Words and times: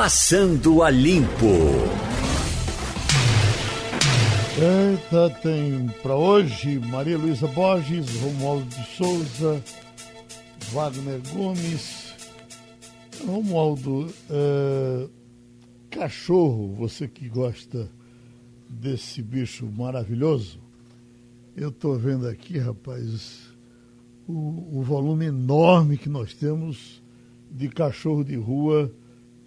Passando 0.00 0.84
a 0.84 0.90
Limpo. 0.90 1.56
Eita, 4.56 5.28
tem 5.42 5.88
para 6.00 6.14
hoje 6.14 6.78
Maria 6.78 7.18
Luísa 7.18 7.48
Borges, 7.48 8.08
Romualdo 8.20 8.64
de 8.66 8.96
Souza, 8.96 9.60
Wagner 10.70 11.20
Gomes. 11.34 12.14
Romualdo, 13.26 14.06
é, 14.30 15.08
cachorro, 15.90 16.76
você 16.76 17.08
que 17.08 17.28
gosta 17.28 17.90
desse 18.68 19.20
bicho 19.20 19.66
maravilhoso, 19.66 20.60
eu 21.56 21.70
estou 21.70 21.98
vendo 21.98 22.28
aqui, 22.28 22.56
rapaz, 22.56 23.50
o, 24.28 24.78
o 24.78 24.80
volume 24.80 25.24
enorme 25.24 25.98
que 25.98 26.08
nós 26.08 26.32
temos 26.34 27.02
de 27.50 27.68
cachorro 27.68 28.22
de 28.22 28.36
rua 28.36 28.92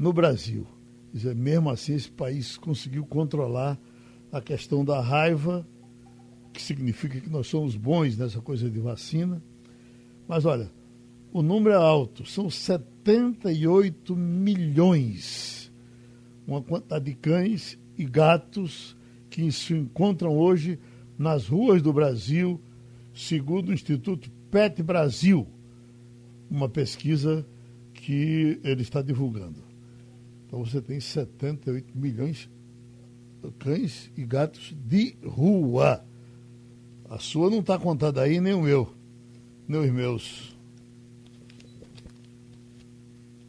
no 0.02 0.12
Brasil. 0.12 0.66
Dizer, 1.14 1.36
mesmo 1.36 1.70
assim, 1.70 1.94
esse 1.94 2.10
país 2.10 2.58
conseguiu 2.58 3.06
controlar 3.06 3.80
a 4.32 4.42
questão 4.42 4.84
da 4.84 5.00
raiva, 5.00 5.68
que 6.52 6.60
significa 6.60 7.22
que 7.22 7.30
nós 7.30 7.46
somos 7.46 7.76
bons 7.76 8.18
nessa 8.18 8.42
coisa 8.42 8.68
de 8.68 8.80
vacina. 8.80 9.44
Mas 10.28 10.44
olha, 10.44 10.72
o 11.32 11.44
número 11.44 11.76
é 11.76 11.78
alto, 11.78 12.26
são 12.26 12.50
78 12.50 14.16
milhões, 14.16 15.72
uma 16.48 16.64
quantidade 16.64 17.06
de 17.06 17.14
cães 17.14 17.78
e 17.96 18.04
gatos 18.04 18.98
que 19.30 19.52
se 19.52 19.76
encontram 19.76 20.36
hoje 20.36 20.80
nas 21.16 21.48
ruas 21.48 21.80
do 21.80 21.94
Brasil, 21.94 22.60
segundo 23.14 23.70
o 23.70 23.74
Instituto 23.74 24.32
Pet 24.50 24.82
Brasil, 24.82 25.48
uma 26.50 26.68
pesquisa 26.68 27.46
que 27.94 28.60
ele 28.64 28.82
está 28.82 29.04
divulgando. 29.04 29.71
Então 30.52 30.66
você 30.66 30.82
tem 30.82 31.00
78 31.00 31.98
milhões 31.98 32.50
de 33.42 33.52
cães 33.52 34.12
e 34.18 34.26
gatos 34.26 34.76
de 34.86 35.16
rua. 35.26 36.04
A 37.10 37.18
sua 37.20 37.50
não 37.50 37.60
está 37.60 37.80
contada 37.80 38.22
aí, 38.22 38.42
nem 38.42 38.54
o 38.54 38.62
meu, 38.62 38.94
nem 39.66 39.80
os 39.80 39.90
meus. 39.90 40.58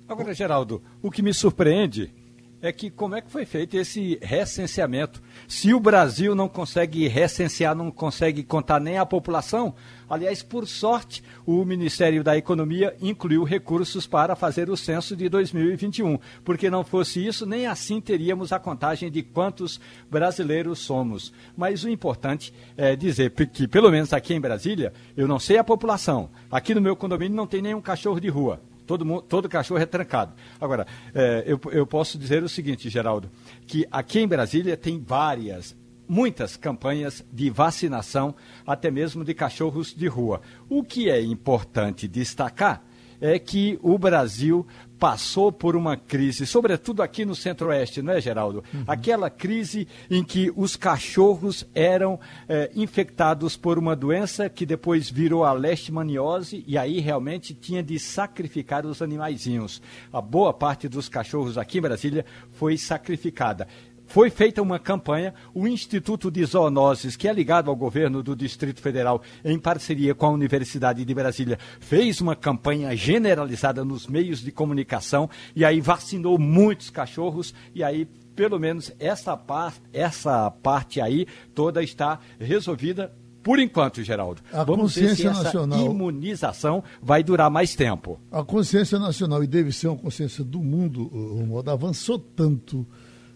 Agora, 0.07 0.33
Geraldo, 0.33 0.81
o 1.03 1.11
que 1.11 1.23
me 1.23 1.35
surpreende 1.35 2.15
é 2.63 2.71
que 2.71 2.89
como 2.89 3.17
é 3.17 3.21
que 3.21 3.31
foi 3.31 3.45
feito 3.45 3.77
esse 3.77 4.19
recenseamento? 4.23 5.21
Se 5.49 5.75
o 5.75 5.81
Brasil 5.81 6.33
não 6.33 6.49
consegue 6.49 7.09
recensear, 7.09 7.75
não 7.75 7.91
consegue 7.91 8.45
contar 8.45 8.81
nem 8.81 8.99
a 8.99 9.05
população, 9.05 9.75
aliás, 10.09 10.43
por 10.45 10.69
sorte, 10.69 11.25
o 11.45 11.65
Ministério 11.65 12.23
da 12.23 12.39
Economia 12.39 12.97
incluiu 13.03 13.43
recursos 13.43 14.07
para 14.07 14.37
fazer 14.37 14.71
o 14.71 14.77
censo 14.77 15.17
de 15.17 15.29
2021, 15.29 16.19
porque 16.45 16.71
não 16.71 16.85
fosse 16.85 17.27
isso, 17.27 17.45
nem 17.45 17.67
assim 17.67 18.01
teríamos 18.01 18.53
a 18.53 18.61
contagem 18.61 19.11
de 19.11 19.25
quantos 19.25 19.81
brasileiros 20.09 20.79
somos. 20.79 21.33
Mas 21.57 21.83
o 21.83 21.89
importante 21.89 22.55
é 22.77 22.95
dizer 22.95 23.33
que, 23.33 23.67
pelo 23.67 23.91
menos 23.91 24.13
aqui 24.13 24.35
em 24.35 24.41
Brasília, 24.41 24.93
eu 25.17 25.27
não 25.27 25.41
sei 25.41 25.59
a 25.59 25.65
população. 25.65 26.31
Aqui 26.49 26.75
no 26.75 26.81
meu 26.81 26.95
condomínio 26.95 27.37
não 27.37 27.47
tem 27.47 27.61
nenhum 27.61 27.81
cachorro 27.81 28.21
de 28.21 28.29
rua. 28.29 28.61
Todo, 28.87 29.05
mundo, 29.05 29.23
todo 29.23 29.49
cachorro 29.49 29.81
é 29.81 29.87
trancado. 29.87 30.35
Agora, 30.61 30.87
é, 31.15 31.45
eu, 31.47 31.61
eu 31.71 31.87
posso 31.87 32.19
dizer 32.19 32.43
o 32.43 32.49
seguinte, 32.49 32.89
Geraldo, 32.89 33.31
que 33.67 33.87
aqui 33.91 34.21
em 34.21 34.29
Brasília 34.29 34.77
tem 34.77 35.01
várias, 35.01 35.77
muitas 36.09 36.57
campanhas 36.57 37.25
de 37.33 37.51
vacinação, 37.51 38.35
até 38.67 38.91
mesmo 38.91 39.25
de 39.25 39.35
cachorros 39.35 39.95
de 39.95 40.07
rua. 40.09 40.41
O 40.69 40.83
que 40.83 41.11
é 41.11 41.21
importante 41.21 42.09
destacar 42.09 42.85
é 43.21 43.39
que 43.39 43.79
o 43.83 43.97
Brasil 43.97 44.67
passou 45.03 45.51
por 45.51 45.75
uma 45.75 45.97
crise, 45.97 46.47
sobretudo 46.47 47.03
aqui 47.03 47.25
no 47.25 47.35
Centro-Oeste, 47.35 48.01
não 48.01 48.13
é, 48.13 48.21
Geraldo? 48.21 48.63
Uhum. 48.73 48.85
Aquela 48.87 49.29
crise 49.29 49.89
em 50.09 50.23
que 50.23 50.53
os 50.55 50.77
cachorros 50.77 51.67
eram 51.75 52.21
é, 52.49 52.71
infectados 52.73 53.57
por 53.57 53.81
uma 53.81 53.97
doença 53.97 54.49
que 54.49 54.65
depois 54.65 55.11
virou 55.11 55.45
a 55.45 55.53
leishmaniose 55.53 56.63
e 56.69 56.79
aí 56.79 57.01
realmente 57.01 57.53
tinha 57.53 57.83
de 57.83 57.99
sacrificar 57.99 58.87
os 58.87 59.03
animaizinhos. 59.03 59.83
A 60.13 60.21
boa 60.21 60.55
parte 60.55 60.89
dos 60.89 61.09
cachorros 61.09 61.59
aqui 61.59 61.79
em 61.79 61.83
Brasília 61.83 62.25
foi 62.53 62.79
sacrificada 62.79 63.67
foi 64.13 64.29
feita 64.29 64.61
uma 64.61 64.79
campanha, 64.79 65.33
o 65.55 65.67
Instituto 65.67 66.31
de 66.31 66.45
Zoonoses, 66.45 67.17
que 67.17 67.27
é 67.27 67.33
ligado 67.33 67.71
ao 67.71 67.75
governo 67.75 68.23
do 68.23 68.37
Distrito 68.37 68.83
Federal, 68.83 69.23
em 69.43 69.59
parceria 69.59 70.15
com 70.15 70.27
a 70.27 70.31
Universidade 70.31 71.03
de 71.03 71.15
Brasília, 71.15 71.59
fez 71.81 72.21
uma 72.21 72.37
campanha 72.37 72.95
generalizada 72.95 73.83
nos 73.83 74.07
meios 74.07 74.43
de 74.43 74.53
comunicação 74.53 75.31
e 75.57 75.65
aí 75.65 75.81
vacinou 75.81 76.39
muitos 76.39 76.91
cachorros 76.91 77.55
e 77.75 77.83
aí 77.83 78.07
pelo 78.37 78.59
menos 78.59 78.93
essa 78.99 79.35
parte, 79.35 79.81
essa 79.95 80.51
parte 80.51 81.01
aí 81.01 81.27
toda 81.55 81.83
está 81.83 82.19
resolvida 82.39 83.11
por 83.43 83.59
enquanto, 83.59 84.03
Geraldo. 84.05 84.43
A 84.53 84.63
Vamos 84.63 84.95
consciência 84.95 85.31
ver 85.31 85.37
se 85.37 85.45
nacional, 85.45 85.79
essa 85.81 85.91
imunização 85.91 86.85
vai 87.03 87.23
durar 87.23 87.51
mais 87.51 87.75
tempo. 87.75 88.21
A 88.31 88.45
consciência 88.45 88.99
nacional, 88.99 89.43
e 89.43 89.47
deve 89.47 89.73
ser 89.73 89.89
uma 89.89 89.97
consciência 89.97 90.45
do 90.45 90.61
mundo, 90.61 91.09
Romualdo, 91.09 91.71
avançou 91.71 92.19
tanto 92.19 92.87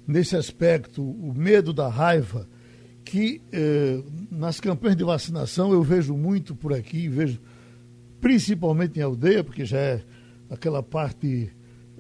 nesse 0.07 0.37
aspecto, 0.37 1.03
o 1.03 1.35
medo 1.35 1.73
da 1.73 1.89
raiva, 1.89 2.49
que 3.05 3.41
eh, 3.53 4.03
nas 4.31 4.61
campanhas 4.61 4.97
de 4.97 5.05
vacinação 5.05 5.73
eu 5.73 5.83
vejo 5.83 6.17
muito 6.17 6.55
por 6.55 6.73
aqui, 6.73 7.09
vejo 7.09 7.41
principalmente 8.21 8.99
em 8.99 9.03
aldeia, 9.03 9.45
porque 9.45 9.65
já 9.65 9.79
é 9.79 10.05
aquela 10.51 10.83
parte 10.83 11.51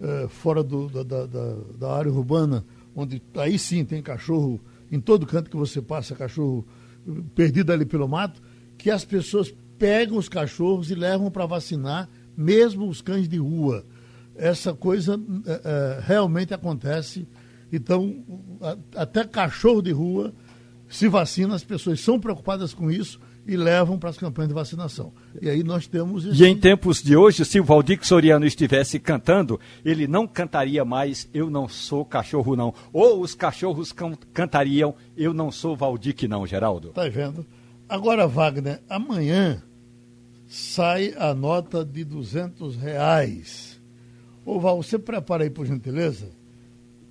eh, 0.01 0.27
fora 0.29 0.63
do, 0.63 0.89
da, 0.89 1.03
da, 1.03 1.57
da, 1.79 1.93
área 1.93 2.13
urbana, 2.13 2.65
onde 2.95 3.23
aí 3.37 3.59
sim 3.59 3.85
tem 3.85 4.03
cachorro, 4.03 4.61
em 4.91 5.01
todo 5.01 5.27
canto 5.27 5.51
que 5.51 5.57
você 5.57 5.81
passa, 5.81 6.15
cachorro 6.15 6.67
perdido 7.35 7.73
ali 7.73 7.85
pelo 7.85 8.09
mato, 8.09 8.43
que 8.77 8.91
as 8.91 9.05
pessoas 9.05 9.55
pegam 9.79 10.17
os 10.17 10.29
cachorros 10.29 10.91
e 10.91 10.95
levam 10.95 11.31
para 11.31 11.47
vacinar, 11.47 12.09
mesmo 12.37 12.89
os 12.89 13.01
cães 13.01 13.29
de 13.29 13.39
rua. 13.39 13.85
Essa 14.35 14.75
coisa 14.75 15.19
eh, 15.47 16.01
realmente 16.03 16.53
acontece 16.53 17.27
então, 17.73 18.25
até 18.95 19.25
cachorro 19.25 19.83
de 19.83 19.93
rua 19.93 20.33
se 20.89 21.09
vacina, 21.09 21.55
as 21.55 21.65
pessoas 21.65 22.01
são 22.01 22.19
preocupadas 22.19 22.73
com 22.73 22.91
isso 22.91 23.21
e 23.47 23.57
levam 23.57 23.99
para 23.99 24.11
as 24.11 24.19
campanhas 24.19 24.49
de 24.49 24.55
vacinação. 24.55 25.13
E 25.41 25.49
aí 25.49 25.63
nós 25.63 25.87
temos. 25.87 26.25
Esse... 26.25 26.43
E 26.43 26.47
em 26.47 26.57
tempos 26.57 27.03
de 27.03 27.17
hoje, 27.17 27.45
se 27.45 27.61
o 27.61 27.65
Valdir 27.65 27.99
Soriano 28.03 28.45
estivesse 28.45 28.99
cantando, 28.99 29.61
ele 29.85 30.07
não 30.07 30.27
cantaria 30.27 30.85
mais 30.85 31.29
Eu 31.33 31.49
não 31.49 31.69
sou 31.69 32.05
cachorro, 32.05 32.57
não. 32.57 32.75
Ou 32.93 33.21
os 33.21 33.35
cachorros 33.35 33.93
can 33.93 34.15
cantariam 34.33 34.95
Eu 35.17 35.33
não 35.33 35.53
sou 35.53 35.77
Valdir, 35.77 36.29
não, 36.29 36.47
Geraldo. 36.47 36.89
Tá 36.91 37.09
vendo? 37.09 37.47
Agora, 37.89 38.27
Wagner, 38.27 38.83
amanhã 38.89 39.63
sai 40.49 41.15
a 41.17 41.33
nota 41.33 41.85
de 41.85 42.05
200 42.05 42.77
reais. 42.77 43.81
Ô, 44.45 44.59
Val, 44.59 44.83
você 44.83 44.99
prepara 44.99 45.45
aí, 45.45 45.51
por 45.51 45.67
gentileza? 45.67 46.31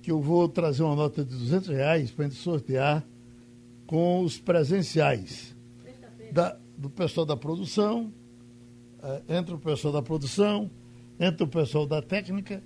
Que 0.06 0.12
eu 0.12 0.20
vou 0.20 0.48
trazer 0.48 0.84
uma 0.84 0.94
nota 0.94 1.24
de 1.24 1.34
200 1.34 1.68
reais 1.70 2.12
para 2.12 2.26
a 2.26 2.28
gente 2.28 2.40
sortear 2.40 3.04
com 3.88 4.22
os 4.22 4.38
presenciais 4.38 5.52
da, 6.30 6.56
do 6.78 6.88
pessoal 6.88 7.26
da 7.26 7.36
produção, 7.36 8.12
entra 9.28 9.56
o 9.56 9.58
pessoal 9.58 9.92
da 9.92 10.00
produção, 10.00 10.70
entra 11.18 11.42
o 11.42 11.48
pessoal 11.48 11.88
da 11.88 12.00
técnica 12.00 12.62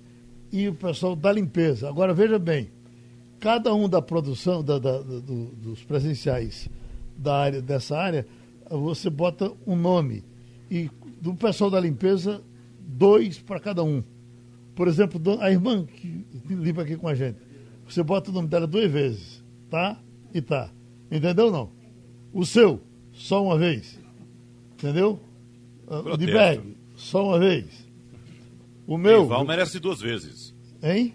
e 0.51 0.67
o 0.67 0.75
pessoal 0.75 1.15
da 1.15 1.31
limpeza. 1.31 1.89
Agora 1.89 2.13
veja 2.13 2.37
bem, 2.37 2.69
cada 3.39 3.73
um 3.73 3.89
da 3.89 4.03
produção, 4.03 4.63
da, 4.63 4.77
da, 4.77 5.01
do, 5.01 5.45
dos 5.47 5.83
presenciais 5.83 6.69
da 7.17 7.37
área, 7.37 7.59
dessa 7.59 7.97
área, 7.97 8.27
você 8.69 9.09
bota 9.09 9.51
um 9.65 9.75
nome. 9.75 10.23
E 10.69 10.91
do 11.19 11.33
pessoal 11.33 11.71
da 11.71 11.79
limpeza, 11.79 12.39
dois 12.79 13.39
para 13.39 13.59
cada 13.59 13.83
um. 13.83 14.03
Por 14.81 14.87
exemplo, 14.87 15.21
a 15.39 15.51
irmã 15.51 15.85
que 15.85 16.25
limpa 16.49 16.81
aqui 16.81 16.97
com 16.97 17.07
a 17.07 17.13
gente, 17.13 17.37
você 17.87 18.01
bota 18.01 18.31
o 18.31 18.33
nome 18.33 18.47
dela 18.47 18.65
duas 18.65 18.91
vezes, 18.91 19.43
tá? 19.69 20.01
E 20.33 20.41
tá. 20.41 20.71
Entendeu 21.11 21.51
não? 21.51 21.69
O 22.33 22.43
seu, 22.43 22.81
só 23.13 23.45
uma 23.45 23.59
vez. 23.59 23.99
Entendeu? 24.73 25.19
Ah, 25.87 25.99
o 25.99 26.17
de 26.17 26.25
bag, 26.33 26.75
só 26.95 27.27
uma 27.27 27.37
vez. 27.37 27.67
O 28.87 28.97
meu. 28.97 29.23
E 29.23 29.27
Val 29.27 29.45
merece 29.45 29.79
duas 29.79 30.01
vezes. 30.01 30.51
Hein? 30.81 31.13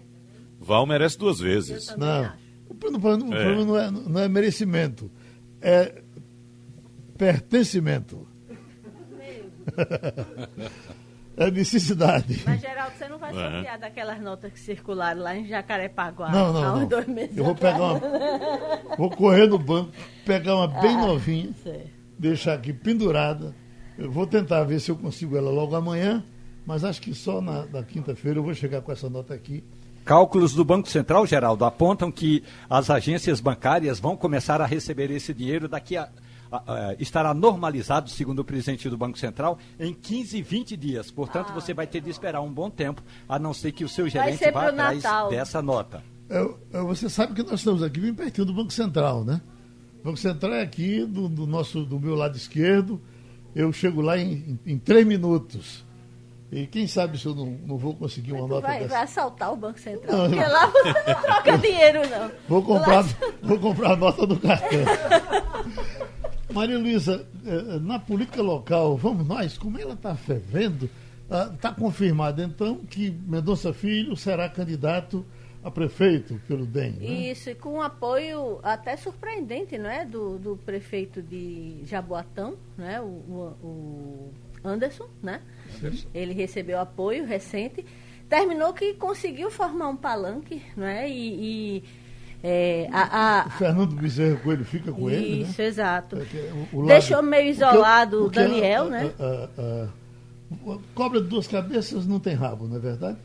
Val 0.61 0.85
merece 0.85 1.17
duas 1.17 1.37
vezes. 1.37 1.93
Não. 1.97 2.31
O 2.69 2.73
problema, 2.73 3.37
é. 3.37 3.65
não, 3.65 3.77
é, 3.77 3.91
não 3.91 4.21
é 4.21 4.29
merecimento, 4.29 5.11
é 5.59 6.01
pertencimento. 7.17 8.25
é 11.37 11.51
necessidade. 11.51 12.41
Mas, 12.45 12.59
Geraldo, 12.59 12.97
você 12.97 13.07
não 13.07 13.17
vai 13.17 13.33
uhum. 13.33 13.39
sortear 13.39 13.79
daquelas 13.79 14.19
notas 14.19 14.51
que 14.51 14.59
circularam 14.59 15.21
lá 15.21 15.35
em 15.35 15.47
Jacarepaguá 15.47 16.31
não, 16.31 16.51
não, 16.51 16.63
há 16.63 16.73
uns 16.73 16.79
não. 16.81 16.87
dois 16.87 17.07
meses 17.07 17.37
Eu 17.37 17.45
vou 17.45 17.55
pegar 17.55 17.77
uma. 17.77 18.01
vou 18.97 19.09
correr 19.09 19.47
no 19.47 19.59
banco, 19.59 19.91
pegar 20.25 20.55
uma 20.55 20.67
bem 20.67 20.95
ah, 20.95 21.07
novinha, 21.07 21.49
deixar 22.17 22.55
aqui 22.55 22.73
pendurada. 22.73 23.55
Eu 23.97 24.11
vou 24.11 24.27
tentar 24.27 24.63
ver 24.63 24.79
se 24.79 24.91
eu 24.91 24.95
consigo 24.95 25.37
ela 25.37 25.49
logo 25.49 25.75
amanhã, 25.75 26.23
mas 26.65 26.83
acho 26.83 27.01
que 27.01 27.13
só 27.13 27.39
na, 27.39 27.65
na 27.67 27.83
quinta-feira 27.83 28.39
eu 28.39 28.43
vou 28.43 28.53
chegar 28.53 28.81
com 28.81 28.91
essa 28.91 29.09
nota 29.09 29.33
aqui 29.33 29.63
Cálculos 30.07 30.53
do 30.53 30.63
Banco 30.63 30.87
Central, 30.87 31.27
Geraldo, 31.27 31.65
apontam 31.65 32.09
que 32.09 32.41
as 32.69 32.89
agências 32.89 33.41
bancárias 33.41 33.99
vão 33.99 34.15
começar 34.15 34.61
a 34.61 34.65
receber 34.65 35.11
esse 35.11 35.33
dinheiro 35.33 35.67
daqui 35.67 35.97
a, 35.97 36.07
estará 36.99 37.33
normalizado, 37.33 38.09
segundo 38.09 38.39
o 38.39 38.45
presidente 38.45 38.89
do 38.89 38.97
Banco 38.97 39.17
Central, 39.17 39.57
em 39.79 39.93
15, 39.93 40.41
20 40.41 40.77
dias. 40.77 41.11
Portanto, 41.11 41.47
ah. 41.49 41.53
você 41.53 41.73
vai 41.73 41.87
ter 41.87 42.01
de 42.01 42.09
esperar 42.09 42.41
um 42.41 42.51
bom 42.51 42.69
tempo, 42.69 43.01
a 43.27 43.37
não 43.37 43.53
ser 43.53 43.71
que 43.71 43.83
o 43.83 43.89
seu 43.89 44.07
gerente 44.07 44.51
vá 44.51 44.69
atrás 44.69 45.03
Natal. 45.03 45.29
dessa 45.29 45.61
nota. 45.61 46.03
É, 46.29 46.81
você 46.81 47.09
sabe 47.09 47.33
que 47.33 47.43
nós 47.43 47.59
estamos 47.59 47.81
aqui 47.81 47.99
bem 47.99 48.13
pertinho 48.13 48.45
do 48.45 48.53
Banco 48.53 48.71
Central, 48.71 49.23
né? 49.23 49.41
O 50.01 50.05
Banco 50.05 50.17
Central 50.17 50.53
é 50.53 50.61
aqui 50.61 51.05
do, 51.05 51.27
do 51.27 51.47
nosso, 51.47 51.83
do 51.83 51.99
meu 51.99 52.15
lado 52.15 52.35
esquerdo. 52.35 53.01
Eu 53.55 53.71
chego 53.71 54.01
lá 54.01 54.17
em, 54.17 54.59
em, 54.65 54.73
em 54.73 54.77
três 54.77 55.05
minutos. 55.05 55.85
E 56.51 56.65
quem 56.65 56.87
sabe 56.87 57.17
se 57.17 57.25
eu 57.25 57.35
não, 57.35 57.45
não 57.65 57.77
vou 57.77 57.93
conseguir 57.93 58.31
uma 58.31 58.47
nota 58.47 58.61
vai, 58.61 58.79
dessa. 58.79 58.93
vai 58.93 59.03
assaltar 59.03 59.51
o 59.51 59.57
Banco 59.57 59.79
Central, 59.79 60.17
não, 60.17 60.29
porque 60.29 60.45
lá 60.45 60.65
você 60.67 61.13
não 61.13 61.21
troca 61.21 61.57
dinheiro, 61.59 62.09
não. 62.09 62.31
Vou 62.47 62.63
comprar, 62.63 63.03
lá... 63.03 63.09
vou 63.43 63.59
comprar 63.59 63.91
a 63.91 63.95
nota 63.97 64.25
do 64.25 64.39
cartão. 64.39 64.69
Maria 66.57 66.79
Luísa, 66.79 67.27
eh, 67.45 67.49
eh, 67.49 67.79
na 67.79 67.99
política 67.99 68.41
local, 68.41 68.97
vamos 68.97 69.27
nós, 69.27 69.59
como 69.59 69.79
ela 69.79 69.93
está 69.93 70.15
fervendo, 70.15 70.89
está 71.53 71.69
ah, 71.69 71.73
confirmado 71.75 72.41
então 72.41 72.77
que 72.77 73.11
Mendonça 73.11 73.71
Filho 73.71 74.15
será 74.15 74.49
candidato 74.49 75.23
a 75.63 75.69
prefeito 75.69 76.41
pelo 76.47 76.65
DEM. 76.65 76.93
Né? 76.93 77.05
Isso, 77.05 77.51
e 77.51 77.55
com 77.55 77.79
apoio 77.79 78.59
até 78.63 78.97
surpreendente, 78.97 79.77
não 79.77 79.87
é? 79.87 80.03
Do, 80.03 80.39
do 80.39 80.57
prefeito 80.57 81.21
de 81.21 81.81
Jaboatão, 81.85 82.57
né? 82.75 82.99
o, 83.01 83.05
o 83.05 84.31
Anderson, 84.63 85.07
né? 85.21 85.41
Ele 86.11 86.33
recebeu 86.33 86.79
apoio 86.79 87.23
recente. 87.23 87.85
Terminou 88.27 88.73
que 88.73 88.95
conseguiu 88.95 89.51
formar 89.51 89.89
um 89.89 89.95
palanque, 89.95 90.63
não 90.75 90.87
é? 90.87 91.07
E, 91.07 91.77
e 91.77 91.83
é, 92.43 92.87
a, 92.91 93.41
a, 93.41 93.47
o 93.47 93.49
Fernando 93.51 93.95
Bezerra 93.95 94.37
Coelho 94.37 94.63
fica 94.63 94.91
com 94.91 95.09
isso, 95.09 95.19
ele, 95.19 95.43
né? 95.43 95.49
Isso, 95.49 95.61
exato. 95.61 96.17
É, 96.17 96.51
o, 96.71 96.79
o 96.83 96.85
Deixou 96.85 97.21
meio 97.21 97.49
isolado 97.49 98.25
o 98.25 98.29
Daniel, 98.29 98.85
a, 98.85 98.89
né? 98.89 99.13
A, 99.19 99.87
cobra 100.93 101.21
de 101.21 101.27
duas 101.27 101.47
cabeças 101.47 102.05
não 102.05 102.19
tem 102.19 102.33
rabo, 102.33 102.67
não 102.67 102.77
é 102.77 102.79
verdade? 102.79 103.17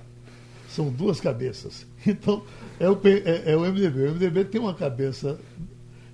São 0.69 0.88
duas 0.91 1.20
cabeças. 1.20 1.87
Então, 2.05 2.43
é 2.81 2.91
o, 2.91 3.00
é, 3.05 3.53
é 3.53 3.56
o 3.56 3.61
MDB. 3.61 4.09
O 4.09 4.14
MDB 4.14 4.44
tem 4.47 4.61
uma 4.61 4.75
cabeça 4.75 5.38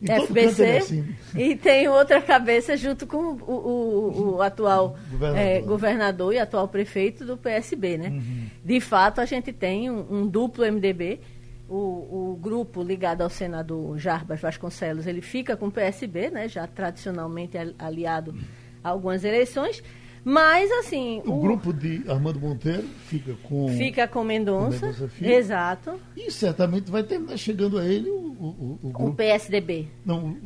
FBC 0.03 0.65
é 0.65 0.79
assim. 0.79 1.15
e 1.35 1.57
tem 1.57 1.89
outra 1.89 2.21
cabeça 2.21 2.77
junto 2.77 3.07
com 3.07 3.17
o, 3.17 3.51
o, 3.51 4.35
o 4.37 4.43
atual 4.43 4.97
governador. 5.11 5.39
É, 5.39 5.61
governador. 5.61 6.35
e 6.35 6.39
atual 6.39 6.69
prefeito 6.69 7.25
do 7.25 7.37
PSB, 7.37 7.99
né? 7.99 8.09
Uhum. 8.11 8.47
De 8.65 8.81
fato, 8.81 9.21
a 9.21 9.25
gente 9.25 9.53
tem 9.53 9.91
um, 9.91 10.07
um 10.11 10.27
duplo 10.27 10.65
MDB. 10.71 11.21
O, 11.69 12.33
o, 12.33 12.39
grupo 12.41 12.83
ligado 12.83 13.21
ao 13.21 13.29
senador 13.29 13.99
Jarbas 13.99 14.41
Vasconcelos, 14.41 15.07
ele 15.07 15.21
fica 15.21 15.57
com 15.57 15.67
o 15.67 15.71
PSB, 15.71 16.31
né? 16.31 16.49
Já 16.49 16.67
tradicionalmente 16.67 17.59
aliado 17.79 18.35
a 18.83 18.89
algumas 18.89 19.23
eleições. 19.23 19.83
Mas, 20.25 20.71
assim. 20.73 21.23
O, 21.25 21.39
o, 21.39 21.41
grupo 21.41 21.73
de 21.73 22.05
Armando 22.07 22.39
Monteiro 22.39 22.85
fica 23.07 23.35
com. 23.43 23.69
Fica 23.69 24.07
com 24.07 24.25
Mendonça. 24.25 25.11
Exato. 25.23 25.99
E 26.17 26.31
certamente 26.31 26.91
vai 26.91 27.03
terminar 27.03 27.37
chegando 27.37 27.79
a 27.79 27.85
ele 27.87 28.11
o, 28.11 28.17
o, 28.17 28.79
o, 28.83 29.07
o 29.07 29.15
PSDB. 29.15 29.89
Não, 30.05 30.37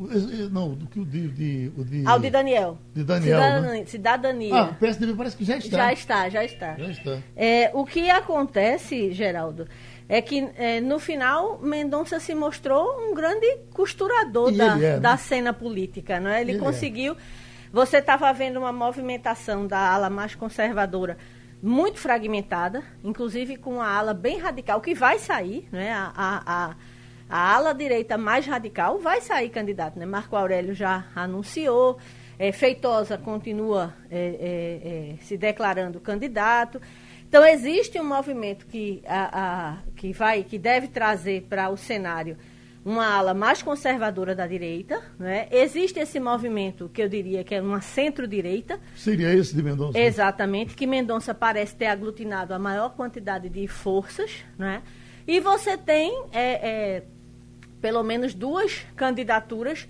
não, 0.51 0.73
do 0.73 0.87
que 0.87 0.99
o 0.99 1.05
de, 1.05 1.27
de, 1.27 1.71
o 1.77 1.83
de. 1.83 2.03
Ah, 2.05 2.15
o 2.15 2.19
de 2.19 2.29
Daniel. 2.29 2.77
De 2.93 3.03
Daniel. 3.03 3.37
Cidadania. 3.37 3.61
Né? 3.61 3.85
Cidadania. 3.85 4.55
Ah, 4.55 4.69
o 4.71 4.75
PSDB 4.75 5.13
parece 5.15 5.37
que 5.37 5.43
já 5.43 5.57
está. 5.57 5.77
Já 5.77 5.93
está, 5.93 6.29
já 6.29 6.45
está. 6.45 6.77
Já 6.77 6.89
está. 6.89 7.19
É, 7.35 7.71
o 7.73 7.85
que 7.85 8.09
acontece, 8.09 9.11
Geraldo, 9.11 9.67
é 10.07 10.21
que 10.21 10.49
é, 10.55 10.79
no 10.81 10.99
final 10.99 11.59
Mendonça 11.59 12.19
se 12.19 12.35
mostrou 12.35 13.09
um 13.09 13.13
grande 13.13 13.47
costurador 13.73 14.51
da, 14.51 14.65
é, 14.65 14.75
né? 14.75 14.99
da 14.99 15.17
cena 15.17 15.53
política. 15.53 16.19
Não 16.19 16.29
é? 16.29 16.41
Ele, 16.41 16.51
ele 16.51 16.57
é. 16.59 16.61
conseguiu. 16.61 17.15
Você 17.71 17.97
estava 17.97 18.31
vendo 18.33 18.57
uma 18.57 18.71
movimentação 18.71 19.65
da 19.65 19.79
ala 19.79 20.09
mais 20.09 20.35
conservadora 20.35 21.17
muito 21.61 21.97
fragmentada, 21.97 22.83
inclusive 23.03 23.55
com 23.55 23.81
a 23.81 23.87
ala 23.87 24.13
bem 24.13 24.37
radical, 24.37 24.81
que 24.81 24.93
vai 24.93 25.17
sair, 25.17 25.65
né? 25.71 25.93
a, 25.93 26.11
a, 26.13 26.43
a, 26.45 26.75
a 27.29 27.55
ala 27.55 27.73
direita 27.73 28.17
mais 28.17 28.45
radical 28.45 28.99
vai 28.99 29.21
sair 29.21 29.49
candidato. 29.49 29.97
Né? 29.97 30.05
Marco 30.05 30.35
Aurélio 30.35 30.73
já 30.73 31.05
anunciou, 31.15 31.97
é, 32.37 32.51
Feitosa 32.51 33.17
continua 33.17 33.93
é, 34.11 34.17
é, 34.17 35.13
é 35.13 35.23
se 35.23 35.37
declarando 35.37 36.01
candidato. 36.01 36.81
Então 37.33 37.43
existe 37.43 37.99
um 37.99 38.03
movimento 38.03 38.63
que, 38.67 39.01
a, 39.07 39.71
a, 39.71 39.77
que, 39.95 40.13
vai, 40.13 40.43
que 40.43 40.59
deve 40.59 40.87
trazer 40.87 41.47
para 41.49 41.67
o 41.67 41.75
cenário 41.75 42.37
uma 42.85 43.07
ala 43.07 43.33
mais 43.33 43.63
conservadora 43.63 44.35
da 44.35 44.45
direita. 44.45 45.01
Né? 45.17 45.47
Existe 45.49 45.97
esse 45.97 46.19
movimento 46.19 46.91
que 46.93 47.01
eu 47.01 47.09
diria 47.09 47.43
que 47.43 47.55
é 47.55 47.59
uma 47.59 47.81
centro-direita. 47.81 48.79
Seria 48.95 49.33
esse 49.33 49.55
de 49.55 49.63
Mendonça? 49.63 49.97
Exatamente, 49.97 50.75
que 50.75 50.85
Mendonça 50.85 51.33
parece 51.33 51.75
ter 51.75 51.87
aglutinado 51.87 52.53
a 52.53 52.59
maior 52.59 52.89
quantidade 52.91 53.49
de 53.49 53.67
forças. 53.67 54.45
Né? 54.55 54.83
E 55.25 55.39
você 55.39 55.75
tem 55.75 56.25
é, 56.31 56.51
é, 56.69 57.03
pelo 57.81 58.03
menos 58.03 58.35
duas 58.35 58.85
candidaturas 58.95 59.87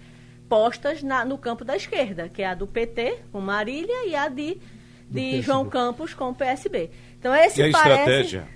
postas 0.48 1.04
na, 1.04 1.26
no 1.26 1.38
campo 1.38 1.66
da 1.66 1.76
esquerda, 1.76 2.30
que 2.30 2.42
é 2.42 2.48
a 2.48 2.56
do 2.56 2.68
PT, 2.68 3.18
com 3.34 3.42
Marília, 3.42 4.08
e 4.08 4.16
a 4.16 4.30
de, 4.30 4.58
de 5.10 5.42
João 5.42 5.66
Campos, 5.68 6.14
com 6.14 6.30
o 6.30 6.34
PSB. 6.34 6.90
Então, 7.24 7.34
esse 7.34 7.62
e 7.62 7.64
a 7.64 7.72
parece... 7.72 7.90
estratégia? 7.90 8.48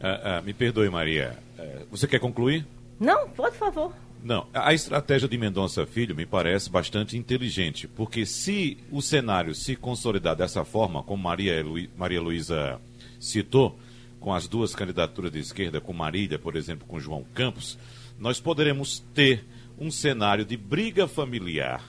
Ah, 0.00 0.38
ah, 0.38 0.42
me 0.42 0.52
perdoe, 0.52 0.90
Maria. 0.90 1.38
É, 1.56 1.82
você 1.88 2.04
quer 2.08 2.18
concluir? 2.18 2.66
Não, 2.98 3.30
por 3.30 3.52
favor. 3.52 3.94
Não, 4.24 4.48
a 4.52 4.74
estratégia 4.74 5.28
de 5.28 5.38
Mendonça 5.38 5.86
Filho 5.86 6.16
me 6.16 6.26
parece 6.26 6.68
bastante 6.68 7.16
inteligente, 7.16 7.86
porque 7.86 8.26
se 8.26 8.76
o 8.90 9.00
cenário 9.00 9.54
se 9.54 9.76
consolidar 9.76 10.34
dessa 10.34 10.64
forma, 10.64 11.04
como 11.04 11.22
Maria, 11.22 11.62
Lu... 11.62 11.76
Maria 11.96 12.20
Luísa 12.20 12.80
citou, 13.20 13.78
com 14.18 14.34
as 14.34 14.48
duas 14.48 14.74
candidaturas 14.74 15.30
de 15.30 15.38
esquerda, 15.38 15.80
com 15.80 15.92
Marília, 15.92 16.40
por 16.40 16.56
exemplo, 16.56 16.84
com 16.88 16.98
João 16.98 17.24
Campos, 17.34 17.78
nós 18.18 18.40
poderemos 18.40 18.98
ter 19.14 19.44
um 19.78 19.92
cenário 19.92 20.44
de 20.44 20.56
briga 20.56 21.06
familiar 21.06 21.84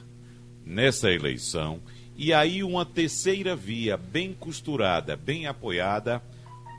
nessa 0.64 1.12
eleição 1.12 1.80
e 2.18 2.34
aí 2.34 2.64
uma 2.64 2.86
terceira 2.86 3.56
via 3.56 3.98
bem 3.98 4.34
costurada, 4.34 5.16
bem 5.16 5.48
apoiada, 5.48 6.22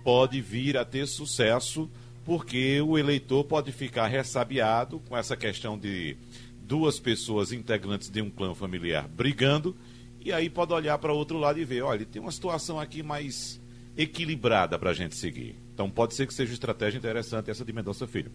pode 0.03 0.41
vir 0.41 0.77
a 0.77 0.85
ter 0.85 1.07
sucesso 1.07 1.91
porque 2.25 2.81
o 2.81 2.99
eleitor 2.99 3.45
pode 3.45 3.71
ficar 3.71 4.07
ressabiado 4.07 5.01
com 5.09 5.17
essa 5.17 5.37
questão 5.37 5.79
de 5.79 6.17
duas 6.61 6.99
pessoas 6.99 7.53
integrantes 7.53 8.11
de 8.11 8.21
um 8.21 8.29
clã 8.29 8.53
familiar 8.55 9.07
brigando, 9.07 9.77
e 10.21 10.33
aí 10.33 10.51
pode 10.51 10.73
olhar 10.73 10.99
para 10.99 11.13
outro 11.13 11.39
lado 11.39 11.61
e 11.61 11.65
ver, 11.65 11.83
olha, 11.83 12.05
tem 12.05 12.21
uma 12.21 12.33
situação 12.33 12.81
aqui 12.81 13.03
mais 13.03 13.61
equilibrada 13.97 14.77
para 14.77 14.91
a 14.91 14.95
gente 14.95 15.15
seguir. 15.15 15.55
Então 15.73 15.89
pode 15.89 16.15
ser 16.15 16.27
que 16.27 16.35
seja 16.35 16.51
uma 16.51 16.55
estratégia 16.55 16.99
interessante 16.99 17.51
essa 17.51 17.65
de 17.65 17.73
Mendonça 17.73 18.07
Filho. 18.09 18.33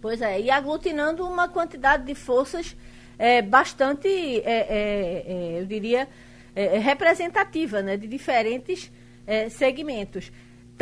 Pois 0.00 0.20
é, 0.20 0.40
e 0.40 0.50
aglutinando 0.50 1.26
uma 1.26 1.48
quantidade 1.48 2.04
de 2.04 2.14
forças 2.14 2.76
é, 3.18 3.40
bastante, 3.40 4.08
é, 4.08 4.42
é, 4.44 5.24
é 5.26 5.60
eu 5.60 5.66
diria, 5.66 6.08
é, 6.54 6.78
representativa, 6.78 7.82
né, 7.82 7.96
de 7.96 8.06
diferentes 8.06 8.90
é, 9.26 9.48
segmentos 9.48 10.30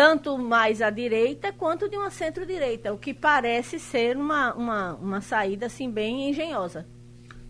tanto 0.00 0.38
mais 0.38 0.80
à 0.80 0.88
direita 0.88 1.52
quanto 1.52 1.86
de 1.86 1.94
uma 1.94 2.10
centro-direita, 2.10 2.90
o 2.90 2.96
que 2.96 3.12
parece 3.12 3.78
ser 3.78 4.16
uma, 4.16 4.54
uma, 4.54 4.94
uma 4.94 5.20
saída 5.20 5.66
assim 5.66 5.90
bem 5.90 6.30
engenhosa. 6.30 6.86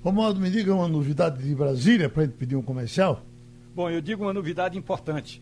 Romualdo, 0.02 0.40
me 0.40 0.50
diga 0.50 0.74
uma 0.74 0.88
novidade 0.88 1.42
de 1.42 1.54
Brasília 1.54 2.08
para 2.08 2.24
gente 2.24 2.34
pedir 2.34 2.56
um 2.56 2.62
comercial. 2.62 3.22
Bom, 3.72 3.88
eu 3.88 4.00
digo 4.00 4.24
uma 4.24 4.32
novidade 4.32 4.76
importante. 4.76 5.40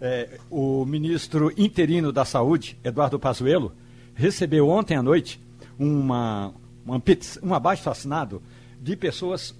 É, 0.00 0.38
o 0.50 0.84
ministro 0.84 1.52
interino 1.56 2.12
da 2.12 2.26
Saúde, 2.26 2.76
Eduardo 2.84 3.18
Pazuello, 3.18 3.72
recebeu 4.14 4.68
ontem 4.68 4.96
à 4.96 5.02
noite 5.02 5.40
uma, 5.78 6.52
uma 6.84 7.02
um 7.42 7.54
abaixo 7.54 7.88
assinado 7.88 8.42
de 8.80 8.96
pessoas 8.96 9.54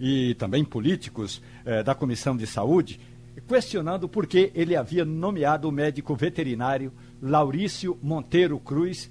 e 0.00 0.34
também 0.34 0.64
políticos 0.64 1.42
é, 1.64 1.82
da 1.82 1.94
Comissão 1.94 2.36
de 2.36 2.46
Saúde 2.46 2.98
questionando 3.46 4.08
por 4.08 4.26
que 4.26 4.52
ele 4.54 4.76
havia 4.76 5.04
nomeado 5.04 5.68
o 5.68 5.72
médico 5.72 6.14
veterinário 6.14 6.92
Laurício 7.20 7.98
Monteiro 8.02 8.58
Cruz 8.58 9.10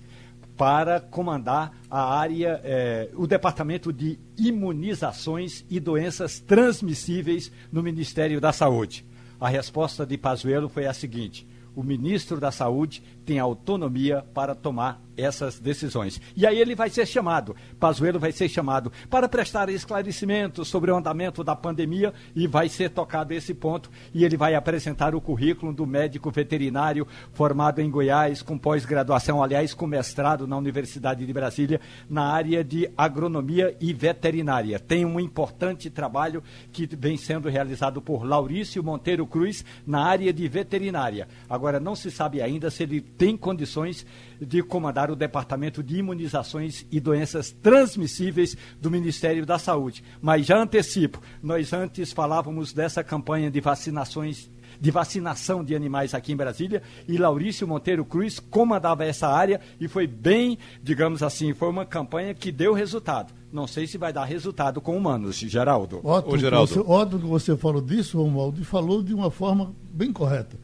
para 0.55 0.99
comandar 0.99 1.73
a 1.89 2.17
área, 2.17 2.59
eh, 2.63 3.09
o 3.15 3.25
departamento 3.25 3.93
de 3.93 4.19
imunizações 4.37 5.65
e 5.69 5.79
doenças 5.79 6.39
transmissíveis 6.41 7.49
no 7.71 7.81
Ministério 7.81 8.41
da 8.41 8.51
Saúde. 8.51 9.05
A 9.39 9.47
resposta 9.47 10.05
de 10.05 10.17
Pazuello 10.17 10.67
foi 10.67 10.85
a 10.85 10.93
seguinte: 10.93 11.47
o 11.73 11.81
ministro 11.81 12.41
da 12.41 12.51
Saúde 12.51 13.01
tem 13.29 13.37
autonomia 13.37 14.25
para 14.33 14.55
tomar 14.55 14.99
essas 15.19 15.59
decisões. 15.59 16.21
E 16.35 16.45
aí 16.45 16.59
ele 16.59 16.75
vai 16.75 16.89
ser 16.89 17.05
chamado, 17.05 17.55
Pazuello 17.79 18.19
vai 18.19 18.31
ser 18.31 18.47
chamado 18.47 18.91
para 19.09 19.27
prestar 19.27 19.69
esclarecimentos 19.69 20.67
sobre 20.67 20.91
o 20.91 20.95
andamento 20.95 21.43
da 21.43 21.55
pandemia 21.55 22.13
e 22.35 22.47
vai 22.47 22.69
ser 22.69 22.89
tocado 22.89 23.33
esse 23.33 23.53
ponto 23.53 23.91
e 24.13 24.23
ele 24.23 24.37
vai 24.37 24.55
apresentar 24.55 25.13
o 25.13 25.21
currículo 25.21 25.73
do 25.73 25.85
médico 25.85 26.31
veterinário 26.31 27.07
formado 27.33 27.81
em 27.81 27.89
Goiás 27.89 28.41
com 28.41 28.57
pós-graduação, 28.57 29.43
aliás, 29.43 29.73
com 29.73 29.85
mestrado 29.85 30.47
na 30.47 30.57
Universidade 30.57 31.25
de 31.25 31.33
Brasília 31.33 31.81
na 32.09 32.23
área 32.31 32.63
de 32.63 32.89
agronomia 32.97 33.75
e 33.79 33.93
veterinária. 33.93 34.79
Tem 34.79 35.05
um 35.05 35.19
importante 35.19 35.89
trabalho 35.89 36.43
que 36.71 36.87
vem 36.95 37.17
sendo 37.17 37.49
realizado 37.49 38.01
por 38.01 38.23
Laurício 38.23 38.83
Monteiro 38.83 39.27
Cruz 39.27 39.65
na 39.85 40.03
área 40.03 40.31
de 40.31 40.47
veterinária. 40.47 41.27
Agora 41.49 41.79
não 41.79 41.95
se 41.95 42.09
sabe 42.09 42.41
ainda 42.41 42.71
se 42.71 42.83
ele 42.83 43.01
tem 43.19 43.35
condições 43.35 44.05
de 44.39 44.63
comandar 44.63 45.11
o 45.11 45.15
Departamento 45.15 45.83
de 45.83 45.97
Imunizações 45.97 46.85
e 46.89 47.01
Doenças 47.01 47.51
Transmissíveis 47.51 48.55
do 48.79 48.89
Ministério 48.89 49.45
da 49.45 49.59
Saúde. 49.59 50.01
Mas 50.21 50.45
já 50.45 50.57
antecipo, 50.57 51.21
nós 51.43 51.73
antes 51.73 52.13
falávamos 52.13 52.71
dessa 52.71 53.03
campanha 53.03 53.51
de 53.51 53.59
vacinações 53.59 54.49
de 54.79 54.91
vacinação 54.91 55.61
de 55.61 55.75
animais 55.75 56.13
aqui 56.13 56.31
em 56.31 56.37
Brasília 56.37 56.81
e 57.05 57.17
Laurício 57.17 57.67
Monteiro 57.67 58.05
Cruz 58.05 58.39
comandava 58.39 59.03
essa 59.03 59.27
área 59.27 59.59
e 59.77 59.89
foi 59.89 60.07
bem, 60.07 60.57
digamos 60.81 61.21
assim, 61.21 61.53
foi 61.53 61.69
uma 61.69 61.85
campanha 61.85 62.33
que 62.33 62.51
deu 62.51 62.73
resultado. 62.73 63.33
Não 63.51 63.67
sei 63.67 63.87
se 63.87 63.97
vai 63.97 64.13
dar 64.13 64.23
resultado 64.23 64.79
com 64.79 64.95
humanos, 64.95 65.37
Geraldo. 65.37 65.99
Ótimo, 66.03 66.35
Ô, 66.35 66.37
Geraldo. 66.37 66.71
Você, 66.71 66.79
ótimo 66.79 67.19
que 67.19 67.27
você 67.27 67.57
falou 67.57 67.81
disso, 67.81 68.21
Romualdo, 68.21 68.61
e 68.61 68.63
falou 68.63 69.03
de 69.03 69.13
uma 69.13 69.31
forma 69.31 69.73
bem 69.91 70.13
correta. 70.13 70.55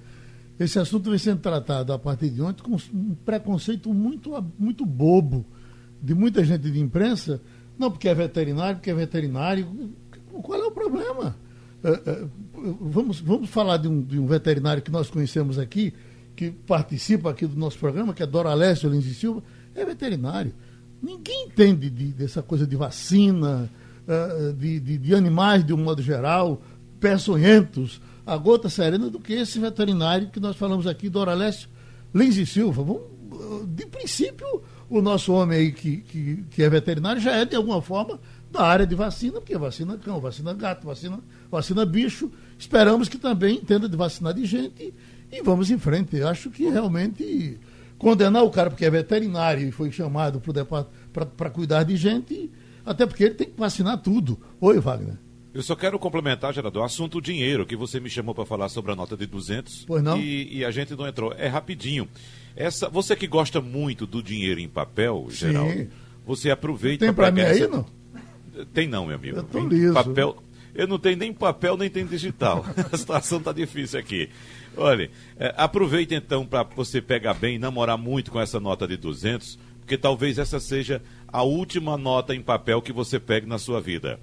Esse 0.60 0.80
assunto 0.80 1.10
vem 1.10 1.20
sendo 1.20 1.40
tratado 1.40 1.92
a 1.92 2.00
partir 2.00 2.30
de 2.30 2.42
ontem 2.42 2.64
com 2.64 2.78
um 2.94 3.16
preconceito 3.26 3.94
muito, 3.94 4.32
muito 4.58 4.86
bobo 4.86 5.46
de 6.02 6.14
muita 6.14 6.44
gente 6.46 6.72
de 6.72 6.80
imprensa. 6.80 7.42
Não, 7.78 7.92
porque 7.92 8.08
é 8.08 8.16
veterinário, 8.16 8.78
porque 8.78 8.90
é 8.90 8.94
veterinário. 8.94 9.94
Qual 10.32 10.62
é 10.62 10.66
o 10.66 10.72
problema? 10.72 11.36
É, 11.84 11.90
é, 11.90 12.26
vamos, 12.80 13.20
vamos 13.20 13.50
falar 13.50 13.78
de 13.78 13.88
um, 13.88 14.02
de 14.02 14.18
um, 14.18 14.26
veterinário 14.26 14.82
que 14.82 14.92
nós 14.92 15.10
conhecemos 15.10 15.60
aqui, 15.60 15.94
que 16.36 16.52
participa 16.52 17.32
aqui 17.32 17.46
do 17.46 17.56
nosso 17.58 17.78
programa, 17.78 18.14
que 18.14 18.24
é 18.24 18.26
Dora 18.26 18.50
Alessio 18.50 18.90
Lins 18.90 19.06
e 19.06 19.14
Silva, 19.14 19.44
é 19.76 19.84
veterinário. 19.84 20.54
Ninguém 21.04 21.48
entende 21.48 21.90
de, 21.90 22.06
dessa 22.08 22.42
coisa 22.42 22.66
de 22.66 22.76
vacina, 22.78 23.70
é, 24.08 24.54
de, 24.54 24.80
de, 24.80 24.98
de 24.98 25.14
animais 25.14 25.66
de 25.66 25.74
um 25.74 25.78
modo 25.78 26.02
geral, 26.02 26.62
peçonhentos 27.00 28.02
a 28.26 28.38
gota 28.38 28.70
serena 28.70 29.10
do 29.10 29.20
que 29.20 29.34
esse 29.34 29.60
veterinário 29.60 30.30
que 30.30 30.40
nós 30.40 30.56
falamos 30.56 30.88
aqui, 30.88 31.10
Doralécio 31.10 31.70
Lins 32.14 32.38
e 32.38 32.46
Silva. 32.46 32.84
Vamos, 32.84 33.04
de 33.68 33.86
princípio, 33.86 34.64
o 34.90 35.02
nosso 35.02 35.34
homem 35.34 35.60
aí 35.60 35.72
que, 35.72 35.98
que, 35.98 36.44
que 36.50 36.64
é 36.64 36.70
veterinário 36.70 37.22
já 37.22 37.36
é, 37.36 37.46
de 37.46 37.56
alguma 37.56 37.82
forma, 37.82 38.20
da 38.52 38.64
área 38.64 38.88
de 38.88 38.96
vacina, 38.96 39.34
porque 39.34 39.58
vacina 39.58 39.98
cão, 39.98 40.20
vacina 40.20 40.54
gato, 40.54 40.88
vacina, 40.88 41.20
vacina 41.52 41.86
bicho. 41.86 42.32
Esperamos 42.58 43.10
que 43.10 43.18
também 43.18 43.58
entenda 43.58 43.90
de 43.90 43.98
vacinar 43.98 44.34
de 44.34 44.46
gente 44.46 44.94
e 45.32 45.42
vamos 45.42 45.70
em 45.70 45.78
frente. 45.78 46.16
Eu 46.16 46.28
acho 46.28 46.50
que 46.50 46.70
realmente 46.70 47.60
condenar 47.98 48.44
o 48.44 48.50
cara 48.50 48.70
porque 48.70 48.86
é 48.86 48.90
veterinário 48.90 49.68
e 49.68 49.72
foi 49.72 49.92
chamado 49.92 50.42
para 51.36 51.50
cuidar 51.50 51.84
de 51.84 51.98
gente, 51.98 52.52
até 52.86 53.06
porque 53.06 53.24
ele 53.24 53.36
tem 53.36 53.48
que 53.48 53.60
vacinar 53.60 53.98
tudo. 54.02 54.40
Oi, 54.62 54.80
Wagner. 54.80 55.25
Eu 55.56 55.64
só 55.64 55.74
quero 55.74 55.98
complementar, 55.98 56.54
Gerador, 56.54 56.82
o 56.82 56.86
assunto 56.86 57.22
dinheiro, 57.22 57.66
que 57.66 57.78
você 57.78 57.98
me 57.98 58.10
chamou 58.10 58.36
para 58.36 58.46
falar 58.46 58.68
sobre 58.68 58.92
a 58.92 58.96
nota 58.96 59.16
de 59.16 59.26
200. 59.26 59.86
Pois 59.86 60.04
não? 60.04 60.20
E, 60.20 60.58
e, 60.58 60.66
a 60.66 60.70
gente 60.70 60.94
não 60.94 61.08
entrou. 61.08 61.34
É 61.38 61.48
rapidinho. 61.48 62.10
Essa, 62.58 62.90
você 62.90 63.16
que 63.16 63.26
gosta 63.26 63.62
muito 63.62 64.06
do 64.06 64.22
dinheiro 64.22 64.60
em 64.60 64.68
papel, 64.68 65.28
Sim. 65.30 65.36
Geraldo, 65.38 65.88
você 66.28 66.52
aproveita... 66.52 67.06
Tem 67.06 67.14
para 67.14 67.32
mim 67.32 67.40
aí, 67.40 67.66
não? 67.70 67.86
Tem 68.74 68.86
não, 68.86 69.06
meu 69.06 69.16
amigo. 69.16 69.38
Eu 69.38 69.44
tô 69.44 69.66
liso. 69.66 69.94
Papel... 69.94 70.44
Eu 70.74 70.90
não 70.90 71.00
tenho 71.00 71.16
nem 71.16 71.32
papel, 71.32 71.78
nem 71.78 71.90
tenho 71.90 72.06
digital. 72.06 72.66
a 72.92 72.98
situação 72.98 73.38
está 73.38 73.54
difícil 73.54 73.98
aqui. 73.98 74.30
Olha, 74.76 75.10
é, 75.40 75.54
aproveita 75.56 76.14
então 76.14 76.46
para 76.46 76.64
você 76.64 77.02
pegar 77.02 77.34
bem 77.34 77.56
e 77.56 77.60
namorar 77.60 77.98
muito 77.98 78.30
com 78.30 78.42
essa 78.42 78.60
nota 78.60 78.86
de 78.86 78.98
200, 78.98 79.58
porque 79.80 79.98
talvez 79.98 80.38
essa 80.38 80.60
seja 80.60 81.02
a 81.30 81.44
última 81.44 81.98
nota 81.98 82.36
em 82.36 82.42
papel 82.42 82.82
que 82.82 82.92
você 82.92 83.22
pegue 83.22 83.48
na 83.48 83.58
sua 83.58 83.80
vida. 83.80 84.20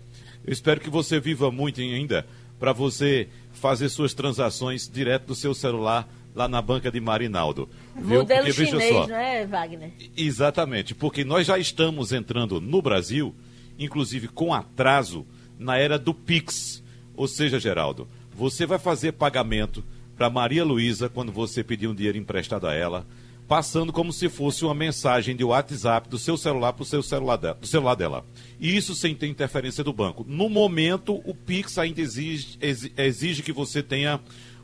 Eu 0.47 0.53
espero 0.53 0.81
que 0.81 0.91
você 0.91 1.21
viva 1.21 1.51
muito 1.51 1.81
ainda 1.81 2.27
para 2.59 2.73
você 2.73 3.29
fazer 3.53 3.89
suas 3.89 4.15
transações 4.15 4.89
direto 4.89 5.27
do 5.27 5.35
seu 5.35 5.55
celular 5.55 6.09
lá 6.35 6.49
na 6.49 6.63
banca 6.63 6.91
de 6.91 7.01
Marinaldo. 7.01 7.69
Viu? 7.95 8.21
Modelo 8.21 8.47
porque, 8.47 8.67
chinês, 8.67 8.95
só, 8.95 9.07
não 9.07 9.17
é, 9.17 9.47
Wagner? 9.47 9.93
Exatamente, 10.17 10.95
porque 10.95 11.25
nós 11.25 11.47
já 11.47 11.59
estamos 11.59 12.13
entrando 12.13 12.61
no 12.61 12.81
Brasil, 12.81 13.35
inclusive 13.79 14.29
com 14.29 14.55
atraso, 14.55 15.27
na 15.59 15.77
era 15.77 15.99
do 15.99 16.15
Pix. 16.15 16.83
Ou 17.15 17.29
seja, 17.29 17.61
Geraldo, 17.61 18.09
você 18.35 18.65
vai 18.65 18.79
fazer 18.79 19.13
pagamento 19.13 19.85
para 20.17 20.31
Maria 20.31 20.65
Luísa 20.65 21.09
quando 21.09 21.31
você 21.31 21.63
pedir 21.63 21.87
um 21.87 21.95
dinheiro 21.95 22.19
emprestado 22.19 22.67
a 22.67 22.75
ela 22.75 23.07
passando 23.53 23.93
como 23.93 24.15
se 24.15 24.31
fosse 24.31 24.65
uma 24.65 24.75
mensagem 24.75 25.37
de 25.37 25.45
WhatsApp 25.45 26.09
do 26.09 26.19
seu 26.19 26.39
celular 26.39 26.73
para 26.73 26.85
o 26.85 26.87
seu 26.87 27.03
celular, 27.03 27.37
de, 27.37 27.53
do 27.53 27.67
celular 27.67 27.95
dela. 27.95 28.25
E 28.59 28.75
isso 28.75 28.95
sem 28.95 29.15
ter 29.15 29.27
interferência 29.27 29.85
do 29.85 29.93
banco. 29.93 30.25
No 30.27 30.49
momento, 30.49 31.21
o 31.23 31.35
Pix 31.35 31.77
ainda 31.77 32.01
exige, 32.01 32.57
exige 32.97 33.43
que 33.43 33.53
você 33.53 33.83
tenha 33.83 34.19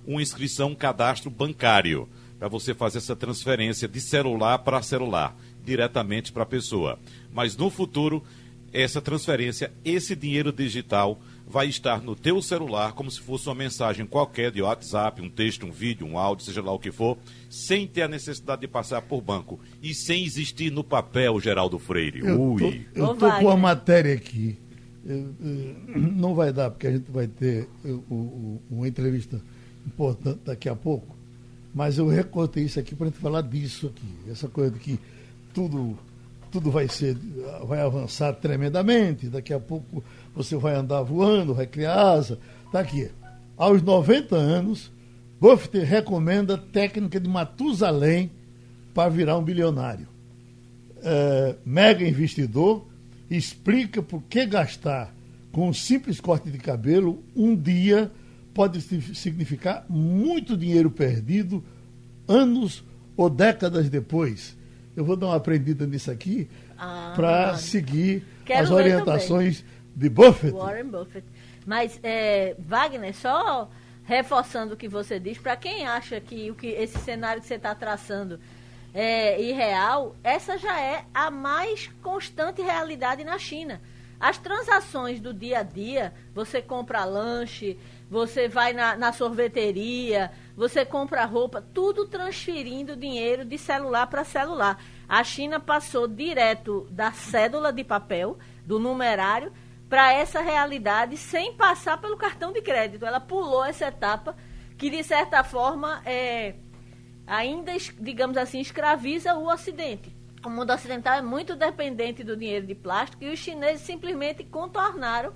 uma 0.07 0.23
inscrição, 0.23 0.71
um 0.71 0.75
cadastro 0.75 1.29
bancário, 1.29 2.09
para 2.39 2.49
você 2.49 2.73
fazer 2.73 2.97
essa 2.97 3.15
transferência 3.15 3.87
de 3.87 4.01
celular 4.01 4.61
para 4.61 4.81
celular, 4.81 5.37
diretamente 5.63 6.33
para 6.33 6.45
a 6.45 6.47
pessoa. 6.47 6.99
Mas 7.31 7.59
no 7.59 7.69
futuro, 7.69 8.25
essa 8.73 9.03
transferência, 9.03 9.71
esse 9.85 10.17
dinheiro 10.17 10.51
digital 10.51 11.21
vai 11.49 11.67
estar 11.67 12.03
no 12.03 12.15
teu 12.15 12.43
celular 12.43 12.93
como 12.93 13.11
se 13.11 13.21
fosse 13.21 13.49
uma 13.49 13.55
mensagem 13.55 14.07
qualquer 14.07 14.53
de 14.53 14.61
WhatsApp, 14.61 15.23
um 15.23 15.31
texto, 15.31 15.67
um 15.67 15.71
vídeo, 15.71 16.07
um 16.07 16.19
áudio, 16.19 16.45
seja 16.45 16.63
lá 16.63 16.73
o 16.73 16.79
que 16.79 16.93
for, 16.93 17.17
sem 17.49 17.87
ter 17.87 18.03
a 18.03 18.09
necessidade 18.09 18.61
de 18.61 18.69
passar 18.69 19.03
por 19.03 19.21
banco 19.21 19.59
e 19.83 19.95
sem 19.95 20.25
existir 20.25 20.71
no 20.71 20.85
papel, 20.85 21.41
Geraldo 21.41 21.79
Freire. 21.79 22.21
Eu 22.21 22.41
Ui. 22.41 22.61
Tô, 22.61 23.01
eu 23.01 23.13
estou 23.13 23.33
com 23.33 23.49
a 23.49 23.57
matéria 23.57 24.15
aqui. 24.15 24.59
Eu, 25.05 25.35
eu, 25.41 25.99
não 26.13 26.35
vai 26.35 26.53
dar, 26.53 26.71
porque 26.71 26.87
a 26.87 26.93
gente 26.93 27.11
vai 27.11 27.27
ter 27.27 27.67
uma 28.71 28.87
entrevista 28.87 29.41
importante 29.87 30.41
daqui 30.45 30.69
a 30.69 30.77
pouco, 30.77 31.17
mas 31.75 31.97
eu 31.97 32.09
recortei 32.09 32.65
isso 32.65 32.79
aqui 32.79 32.95
para 32.95 33.07
a 33.07 33.11
gente 33.11 33.21
falar 33.21 33.41
disso 33.41 33.87
aqui. 33.87 34.31
Essa 34.31 34.49
coisa 34.49 34.71
de 34.71 34.79
que 34.79 35.01
tudo 35.55 35.99
tudo 36.51 36.71
vai 36.71 36.89
ser, 36.89 37.17
vai 37.67 37.81
avançar 37.81 38.33
tremendamente, 38.35 39.29
daqui 39.29 39.53
a 39.53 39.61
pouco 39.61 40.03
você 40.35 40.57
vai 40.57 40.75
andar 40.75 41.03
voando, 41.03 41.55
vai 41.55 41.67
criar 41.67 41.95
asa. 41.95 42.39
Está 42.67 42.81
aqui. 42.81 43.11
Aos 43.57 43.83
90 43.83 44.37
anos, 44.37 44.91
Buffett 45.41 45.79
recomenda 45.81 46.59
técnica 46.59 47.21
de 47.21 47.29
Matusalém 47.29 48.31
para 48.93 49.09
virar 49.09 49.39
um 49.39 49.43
bilionário. 49.43 50.09
É, 51.03 51.55
mega 51.65 52.07
investidor 52.07 52.87
explica 53.31 54.03
por 54.03 54.23
que 54.23 54.45
gastar 54.47 55.15
com 55.53 55.69
um 55.69 55.73
simples 55.73 56.21
corte 56.21 56.51
de 56.51 56.59
cabelo 56.59 57.23
um 57.35 57.55
dia 57.55 58.11
pode 58.53 58.81
significar 58.81 59.87
muito 59.89 60.57
dinheiro 60.57 60.91
perdido 60.91 61.63
anos 62.27 62.83
ou 63.17 63.31
décadas 63.31 63.89
depois. 63.89 64.58
Eu 64.99 65.05
vou 65.05 65.15
dar 65.15 65.27
uma 65.27 65.37
aprendida 65.37 65.87
nisso 65.87 66.11
aqui 66.11 66.51
ah, 66.77 67.13
para 67.15 67.57
seguir 67.57 68.27
as 68.53 68.69
orientações 68.69 69.65
de 69.95 70.09
Buffett. 70.09 70.53
Warren 70.53 70.89
Buffett. 70.89 71.25
Mas, 71.65 72.01
é, 72.03 72.57
Wagner, 72.59 73.15
só 73.15 73.71
reforçando 74.03 74.75
o 74.75 74.77
que 74.77 74.89
você 74.89 75.21
diz, 75.21 75.39
para 75.39 75.55
quem 75.55 75.87
acha 75.87 76.21
que, 76.21 76.51
o 76.51 76.55
que 76.57 76.67
esse 76.67 76.99
cenário 76.99 77.41
que 77.41 77.47
você 77.47 77.55
está 77.55 77.77
traçando 77.77 78.41
é 78.93 79.41
irreal, 79.41 80.17
essa 80.25 80.59
já 80.59 80.81
é 80.81 81.05
a 81.15 81.31
mais 81.31 81.89
constante 82.03 82.61
realidade 82.61 83.23
na 83.23 83.39
China. 83.39 83.81
As 84.19 84.37
transações 84.37 85.21
do 85.21 85.33
dia 85.33 85.61
a 85.61 85.63
dia, 85.63 86.13
você 86.35 86.61
compra 86.61 87.05
lanche, 87.05 87.79
você 88.11 88.49
vai 88.49 88.73
na, 88.73 88.97
na 88.97 89.13
sorveteria, 89.13 90.33
você 90.59 90.85
compra 90.85 91.25
roupa, 91.25 91.63
tudo 91.73 92.05
transferindo 92.09 92.97
dinheiro 92.97 93.45
de 93.45 93.57
celular 93.57 94.09
para 94.09 94.25
celular. 94.25 94.83
A 95.09 95.23
China 95.23 95.61
passou 95.61 96.09
direto 96.09 96.89
da 96.91 97.13
cédula 97.13 97.73
de 97.73 97.85
papel, 97.85 98.37
do 98.67 98.77
numerário, 98.81 99.53
para 99.89 100.13
essa 100.13 100.41
realidade 100.41 101.17
sem 101.17 101.55
passar 101.55 102.01
pelo 102.01 102.17
cartão 102.17 102.53
de 102.53 102.61
crédito. 102.61 103.07
Ela 103.07 103.21
pulou 103.21 103.65
essa 103.65 103.87
etapa 103.87 104.37
que, 104.77 104.91
de 104.91 105.05
certa 105.05 105.45
forma, 105.45 106.03
é, 106.05 106.57
ainda, 107.25 107.71
digamos 108.01 108.37
assim, 108.37 108.59
escraviza 108.59 109.35
o 109.35 109.47
Ocidente. 109.47 110.13
O 110.45 110.51
mundo 110.51 110.73
ocidental 110.73 111.15
é 111.15 111.23
muito 111.23 111.55
dependente 111.55 112.25
do 112.25 112.37
dinheiro 112.37 112.67
de 112.67 112.75
plástico 112.75 113.23
e 113.23 113.33
os 113.33 113.39
chineses 113.39 113.83
simplesmente 113.83 114.43
contornaram 114.43 115.33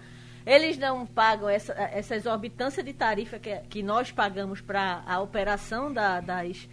eles 0.47 0.77
não 0.79 1.07
pagam 1.07 1.49
essa, 1.49 1.73
essa 1.73 2.17
exorbitância 2.17 2.83
de 2.83 2.93
tarifa 2.93 3.39
que, 3.39 3.55
que 3.69 3.83
nós 3.83 4.11
pagamos 4.11 4.61
para 4.61 5.03
a 5.07 5.21
operação 5.21 5.93
da, 5.93 6.21
das, 6.21 6.69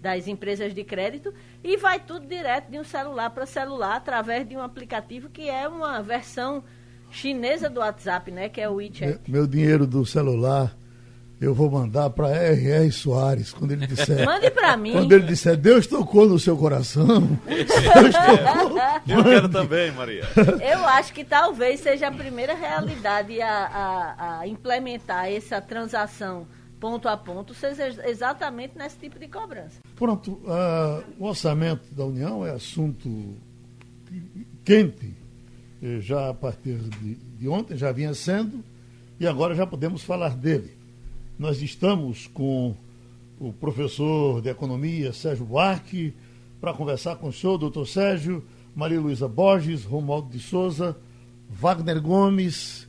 das 0.00 0.26
empresas 0.26 0.74
de 0.74 0.84
crédito 0.84 1.32
e 1.62 1.76
vai 1.76 2.00
tudo 2.00 2.26
direto 2.26 2.70
de 2.70 2.78
um 2.78 2.84
celular 2.84 3.30
para 3.30 3.46
celular 3.46 3.96
através 3.96 4.48
de 4.48 4.56
um 4.56 4.62
aplicativo 4.62 5.28
que 5.28 5.48
é 5.48 5.68
uma 5.68 6.02
versão 6.02 6.62
chinesa 7.10 7.68
do 7.68 7.80
WhatsApp, 7.80 8.30
né, 8.30 8.48
que 8.48 8.60
é 8.60 8.68
o 8.68 8.74
WeChat. 8.74 9.20
Meu, 9.28 9.40
meu 9.40 9.46
dinheiro 9.46 9.86
do 9.86 10.04
celular 10.04 10.74
eu 11.42 11.52
vou 11.52 11.68
mandar 11.68 12.08
para 12.10 12.28
R.R. 12.28 12.92
Soares, 12.92 13.52
quando 13.52 13.72
ele 13.72 13.84
disser. 13.84 14.22
Mande 14.24 14.48
para 14.48 14.76
mim. 14.76 14.92
Quando 14.92 15.10
ele 15.10 15.26
disser, 15.26 15.56
Deus 15.56 15.88
tocou 15.88 16.28
no 16.28 16.38
seu 16.38 16.56
coração. 16.56 17.36
Deus 17.44 18.14
tocou. 18.14 18.78
Eu 19.08 19.24
quero 19.24 19.48
também, 19.48 19.90
Maria. 19.90 20.22
Eu 20.60 20.86
acho 20.86 21.12
que 21.12 21.24
talvez 21.24 21.80
seja 21.80 22.06
a 22.06 22.12
primeira 22.12 22.54
realidade 22.54 23.42
a, 23.42 23.66
a, 23.66 24.38
a 24.38 24.46
implementar 24.46 25.32
essa 25.32 25.60
transação 25.60 26.46
ponto 26.78 27.08
a 27.08 27.16
ponto, 27.16 27.54
seja 27.54 27.88
exatamente 28.08 28.78
nesse 28.78 28.96
tipo 28.98 29.18
de 29.18 29.26
cobrança. 29.26 29.80
Pronto, 29.96 30.32
uh, 30.44 31.02
o 31.18 31.26
orçamento 31.26 31.92
da 31.92 32.04
União 32.04 32.46
é 32.46 32.50
assunto 32.50 33.36
quente, 34.64 35.14
eh, 35.80 36.00
já 36.00 36.30
a 36.30 36.34
partir 36.34 36.76
de, 36.78 37.14
de 37.14 37.48
ontem, 37.48 37.76
já 37.76 37.90
vinha 37.92 38.14
sendo, 38.14 38.64
e 39.18 39.26
agora 39.26 39.54
já 39.54 39.66
podemos 39.66 40.02
falar 40.02 40.36
dele. 40.36 40.81
Nós 41.42 41.60
estamos 41.60 42.28
com 42.28 42.72
o 43.40 43.52
professor 43.52 44.40
de 44.40 44.48
economia 44.48 45.12
Sérgio 45.12 45.44
Buarque 45.44 46.14
para 46.60 46.72
conversar 46.72 47.16
com 47.16 47.30
o 47.30 47.32
senhor, 47.32 47.58
doutor 47.58 47.84
Sérgio, 47.84 48.44
Maria 48.76 49.00
Luísa 49.00 49.26
Borges, 49.26 49.82
Romualdo 49.82 50.30
de 50.30 50.38
Souza, 50.38 50.96
Wagner 51.50 52.00
Gomes. 52.00 52.86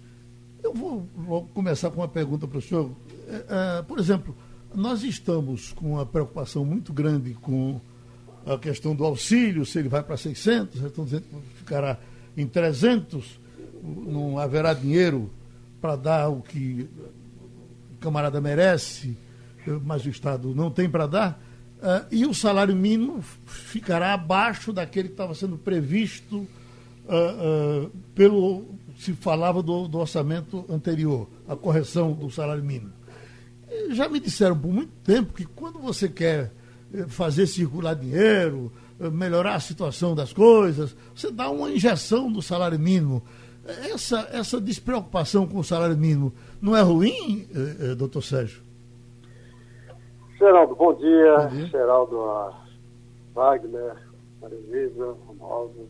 Eu 0.61 0.71
vou, 0.71 1.03
vou 1.17 1.47
começar 1.47 1.89
com 1.89 2.01
uma 2.01 2.07
pergunta 2.07 2.47
para 2.47 2.59
o 2.59 2.61
senhor. 2.61 2.91
É, 3.27 3.79
é, 3.79 3.81
por 3.81 3.97
exemplo, 3.97 4.37
nós 4.71 5.01
estamos 5.01 5.73
com 5.73 5.93
uma 5.93 6.05
preocupação 6.05 6.63
muito 6.63 6.93
grande 6.93 7.33
com 7.33 7.81
a 8.45 8.55
questão 8.55 8.95
do 8.95 9.03
auxílio, 9.03 9.65
se 9.65 9.79
ele 9.79 9.89
vai 9.89 10.03
para 10.03 10.15
600, 10.15 10.79
já 10.79 10.87
estão 10.89 11.05
dizendo 11.05 11.23
que 11.23 11.57
ficará 11.57 11.97
em 12.37 12.45
300, 12.45 13.39
não 13.81 14.37
haverá 14.37 14.75
dinheiro 14.75 15.31
para 15.81 15.95
dar 15.95 16.29
o 16.29 16.39
que 16.39 16.87
camarada 18.03 18.41
merece, 18.41 19.17
mas 19.83 20.05
o 20.05 20.09
Estado 20.09 20.53
não 20.53 20.69
tem 20.69 20.89
para 20.89 21.07
dar, 21.07 21.43
uh, 21.79 22.05
e 22.11 22.25
o 22.25 22.33
salário 22.33 22.75
mínimo 22.75 23.21
ficará 23.45 24.13
abaixo 24.13 24.73
daquele 24.73 25.07
que 25.07 25.13
estava 25.13 25.33
sendo 25.33 25.57
previsto 25.57 26.37
uh, 26.37 27.85
uh, 27.85 27.91
pelo 28.13 28.65
se 28.99 29.13
falava 29.13 29.63
do, 29.63 29.87
do 29.87 29.97
orçamento 29.97 30.65
anterior, 30.69 31.27
a 31.47 31.55
correção 31.55 32.13
do 32.13 32.29
salário 32.29 32.63
mínimo 32.63 32.91
já 33.89 34.07
me 34.07 34.19
disseram 34.19 34.57
por 34.57 34.71
muito 34.71 34.91
tempo 35.03 35.33
que 35.33 35.45
quando 35.45 35.79
você 35.79 36.07
quer 36.07 36.51
fazer 37.07 37.47
circular 37.47 37.95
dinheiro, 37.95 38.71
melhorar 39.11 39.55
a 39.55 39.59
situação 39.59 40.13
das 40.13 40.31
coisas, 40.31 40.95
você 41.15 41.31
dá 41.31 41.49
uma 41.49 41.71
injeção 41.71 42.31
do 42.31 42.41
salário 42.41 42.79
mínimo. 42.79 43.23
Essa, 43.65 44.27
essa 44.31 44.59
despreocupação 44.59 45.47
com 45.47 45.59
o 45.59 45.63
salário 45.63 45.97
mínimo 45.97 46.33
não 46.63 46.77
é 46.77 46.81
ruim, 46.81 47.45
eh, 47.53 47.93
doutor 47.93 48.23
Sérgio? 48.23 48.63
Geraldo, 50.39 50.75
bom 50.75 50.93
dia. 50.93 51.37
Bom 51.37 51.47
dia. 51.49 51.65
Geraldo 51.67 52.53
Wagner, 53.33 53.97
Maria 54.41 54.59
Luísa, 54.69 55.15
Romualdo. 55.27 55.89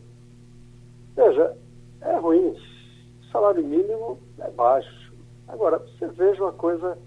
Veja, 1.14 1.56
é 2.00 2.16
ruim. 2.16 2.48
O 2.48 3.24
salário 3.30 3.64
mínimo 3.64 4.18
é 4.40 4.50
baixo. 4.50 5.12
Agora, 5.46 5.78
você 5.78 6.08
veja 6.08 6.42
uma 6.42 6.52
coisa 6.52 6.98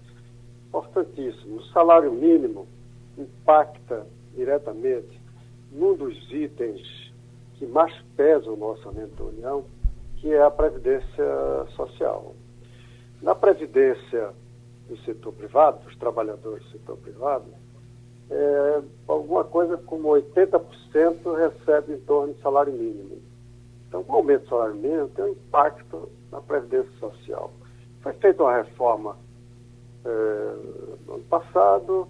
importantíssimo. 0.68 1.56
O 1.56 1.64
salário 1.66 2.10
mínimo 2.10 2.66
impacta 3.18 4.06
diretamente 4.34 5.20
num 5.70 5.94
dos 5.94 6.16
itens 6.32 7.12
que 7.56 7.66
mais 7.66 7.94
pesam 8.16 8.56
no 8.56 8.66
orçamento 8.66 9.14
da 9.14 9.24
União, 9.24 9.64
que 10.16 10.32
é 10.32 10.42
a 10.42 10.50
Previdência 10.50 11.26
Social. 11.76 12.34
Na 13.22 13.34
Previdência 13.34 14.30
do 14.88 14.96
setor 14.98 15.32
privado, 15.32 15.84
dos 15.84 15.96
trabalhadores 15.96 16.64
do 16.64 16.70
setor 16.70 16.96
privado, 16.98 17.46
é, 18.30 18.82
alguma 19.06 19.44
coisa 19.44 19.76
como 19.78 20.08
80% 20.08 20.60
recebe 21.36 21.94
em 21.94 22.00
torno 22.00 22.34
de 22.34 22.40
salário 22.40 22.72
mínimo. 22.72 23.18
Então, 23.88 24.04
o 24.06 24.12
aumento 24.12 24.42
do 24.42 24.48
salário 24.48 24.74
mínimo 24.74 25.08
tem 25.08 25.24
um 25.24 25.28
impacto 25.28 26.10
na 26.30 26.40
Previdência 26.40 26.90
Social. 26.98 27.52
Foi 28.02 28.12
feita 28.14 28.42
uma 28.42 28.56
reforma 28.56 29.16
é, 30.04 30.54
no 31.06 31.14
ano 31.14 31.24
passado, 31.24 32.08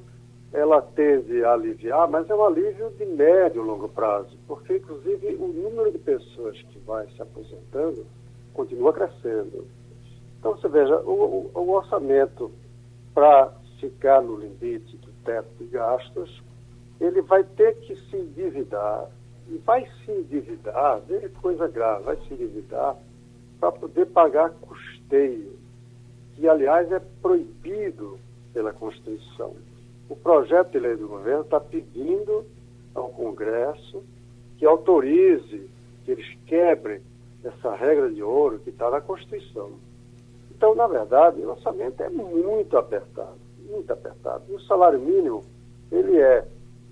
ela 0.52 0.80
tende 0.80 1.44
a 1.44 1.52
aliviar, 1.52 2.08
mas 2.08 2.28
é 2.28 2.34
um 2.34 2.44
alívio 2.44 2.90
de 2.90 3.04
médio 3.04 3.62
e 3.62 3.66
longo 3.66 3.88
prazo, 3.88 4.36
porque, 4.46 4.76
inclusive, 4.76 5.36
o 5.36 5.48
número 5.48 5.92
de 5.92 5.98
pessoas 5.98 6.60
que 6.62 6.78
vai 6.80 7.06
se 7.08 7.20
aposentando 7.20 8.06
continua 8.54 8.92
crescendo. 8.92 9.66
Então, 10.38 10.56
você 10.56 10.68
veja, 10.68 11.00
o, 11.00 11.50
o 11.52 11.70
orçamento 11.70 12.50
para 13.14 13.52
ficar 13.80 14.22
no 14.22 14.36
limite 14.36 14.96
do 14.98 15.10
teto 15.24 15.48
de 15.58 15.64
gastos, 15.66 16.42
ele 17.00 17.22
vai 17.22 17.42
ter 17.42 17.76
que 17.80 17.96
se 17.96 18.16
endividar, 18.16 19.08
e 19.48 19.56
vai 19.58 19.86
se 20.04 20.12
endividar, 20.12 21.00
veja 21.00 21.28
coisa 21.40 21.66
grave, 21.66 22.04
vai 22.04 22.16
se 22.16 22.34
endividar 22.34 22.96
para 23.58 23.72
poder 23.72 24.06
pagar 24.06 24.50
custeio 24.50 25.58
que, 26.34 26.48
aliás, 26.48 26.90
é 26.92 27.00
proibido 27.20 28.18
pela 28.52 28.72
Constituição. 28.72 29.54
O 30.08 30.14
projeto 30.16 30.70
de 30.70 30.78
lei 30.78 30.96
do 30.96 31.08
governo 31.08 31.42
está 31.42 31.58
pedindo 31.58 32.44
ao 32.94 33.08
Congresso 33.10 34.02
que 34.56 34.64
autorize 34.64 35.68
que 36.04 36.12
eles 36.12 36.38
quebrem 36.46 37.00
essa 37.42 37.74
regra 37.74 38.10
de 38.10 38.22
ouro 38.22 38.58
que 38.58 38.70
está 38.70 38.90
na 38.90 39.00
Constituição. 39.00 39.72
Então, 40.58 40.74
na 40.74 40.86
verdade, 40.86 41.40
o 41.40 41.50
orçamento 41.50 42.02
é 42.02 42.10
muito 42.10 42.76
apertado, 42.76 43.38
muito 43.70 43.90
apertado. 43.90 44.42
E 44.48 44.54
o 44.54 44.60
salário 44.62 44.98
mínimo, 44.98 45.44
ele 45.90 46.18
é 46.18 46.44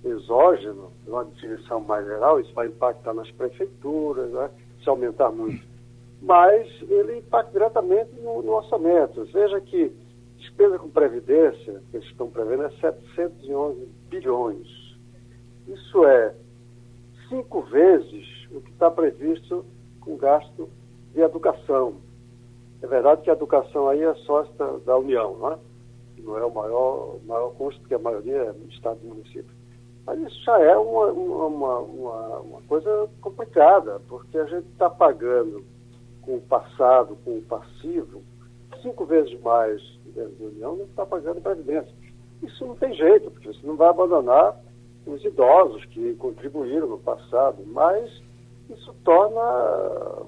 exógeno, 0.04 0.92
numa 1.04 1.24
definição 1.24 1.80
mais 1.80 2.06
geral, 2.06 2.40
isso 2.40 2.54
vai 2.54 2.68
impactar 2.68 3.12
nas 3.12 3.30
prefeituras, 3.32 4.30
né? 4.30 4.50
se 4.82 4.88
aumentar 4.88 5.30
muito 5.30 5.66
mas 6.20 6.66
ele 6.88 7.18
impacta 7.18 7.52
diretamente 7.52 8.10
no, 8.20 8.42
no 8.42 8.52
orçamento. 8.52 9.24
Veja 9.26 9.60
que 9.60 9.92
despesa 10.38 10.78
com 10.78 10.88
previdência, 10.88 11.82
que 11.90 11.96
eles 11.96 12.08
estão 12.08 12.28
prevendo, 12.28 12.64
é 12.64 12.70
711 12.80 13.88
bilhões. 14.08 14.96
Isso 15.68 16.04
é 16.04 16.34
cinco 17.28 17.62
vezes 17.62 18.26
o 18.50 18.60
que 18.60 18.70
está 18.70 18.90
previsto 18.90 19.64
com 20.00 20.16
gasto 20.16 20.68
de 21.12 21.20
educação. 21.20 21.96
É 22.86 22.88
verdade 22.88 23.22
que 23.22 23.30
a 23.30 23.32
educação 23.32 23.88
aí 23.88 24.00
é 24.00 24.14
sócia 24.14 24.54
da 24.84 24.96
União, 24.96 25.36
não 25.36 25.52
é? 25.52 25.58
Não 26.18 26.38
é 26.38 26.44
o 26.44 26.54
maior, 26.54 27.16
maior 27.26 27.52
custo, 27.54 27.80
porque 27.80 27.96
a 27.96 27.98
maioria 27.98 28.36
é 28.36 28.52
do 28.52 28.68
Estado 28.70 29.00
e 29.02 29.06
município. 29.08 29.52
Mas 30.06 30.20
isso 30.20 30.44
já 30.44 30.56
é 30.60 30.76
uma, 30.76 31.06
uma, 31.06 31.78
uma, 31.80 32.38
uma 32.38 32.62
coisa 32.62 33.08
complicada, 33.20 34.00
porque 34.08 34.38
a 34.38 34.44
gente 34.44 34.68
está 34.68 34.88
pagando 34.88 35.64
com 36.22 36.36
o 36.36 36.40
passado, 36.42 37.18
com 37.24 37.38
o 37.38 37.42
passivo, 37.42 38.22
cinco 38.80 39.04
vezes 39.04 39.36
mais 39.40 39.82
da 40.14 40.22
União 40.46 40.76
não 40.76 40.84
está 40.84 41.04
pagando 41.04 41.40
previdência. 41.40 41.92
Isso 42.40 42.64
não 42.64 42.76
tem 42.76 42.94
jeito, 42.94 43.32
porque 43.32 43.48
você 43.48 43.66
não 43.66 43.74
vai 43.74 43.88
abandonar 43.88 44.56
os 45.04 45.24
idosos 45.24 45.84
que 45.86 46.14
contribuíram 46.14 46.86
no 46.86 46.98
passado, 46.98 47.64
mas 47.66 48.22
isso 48.70 48.94
torna 49.04 49.40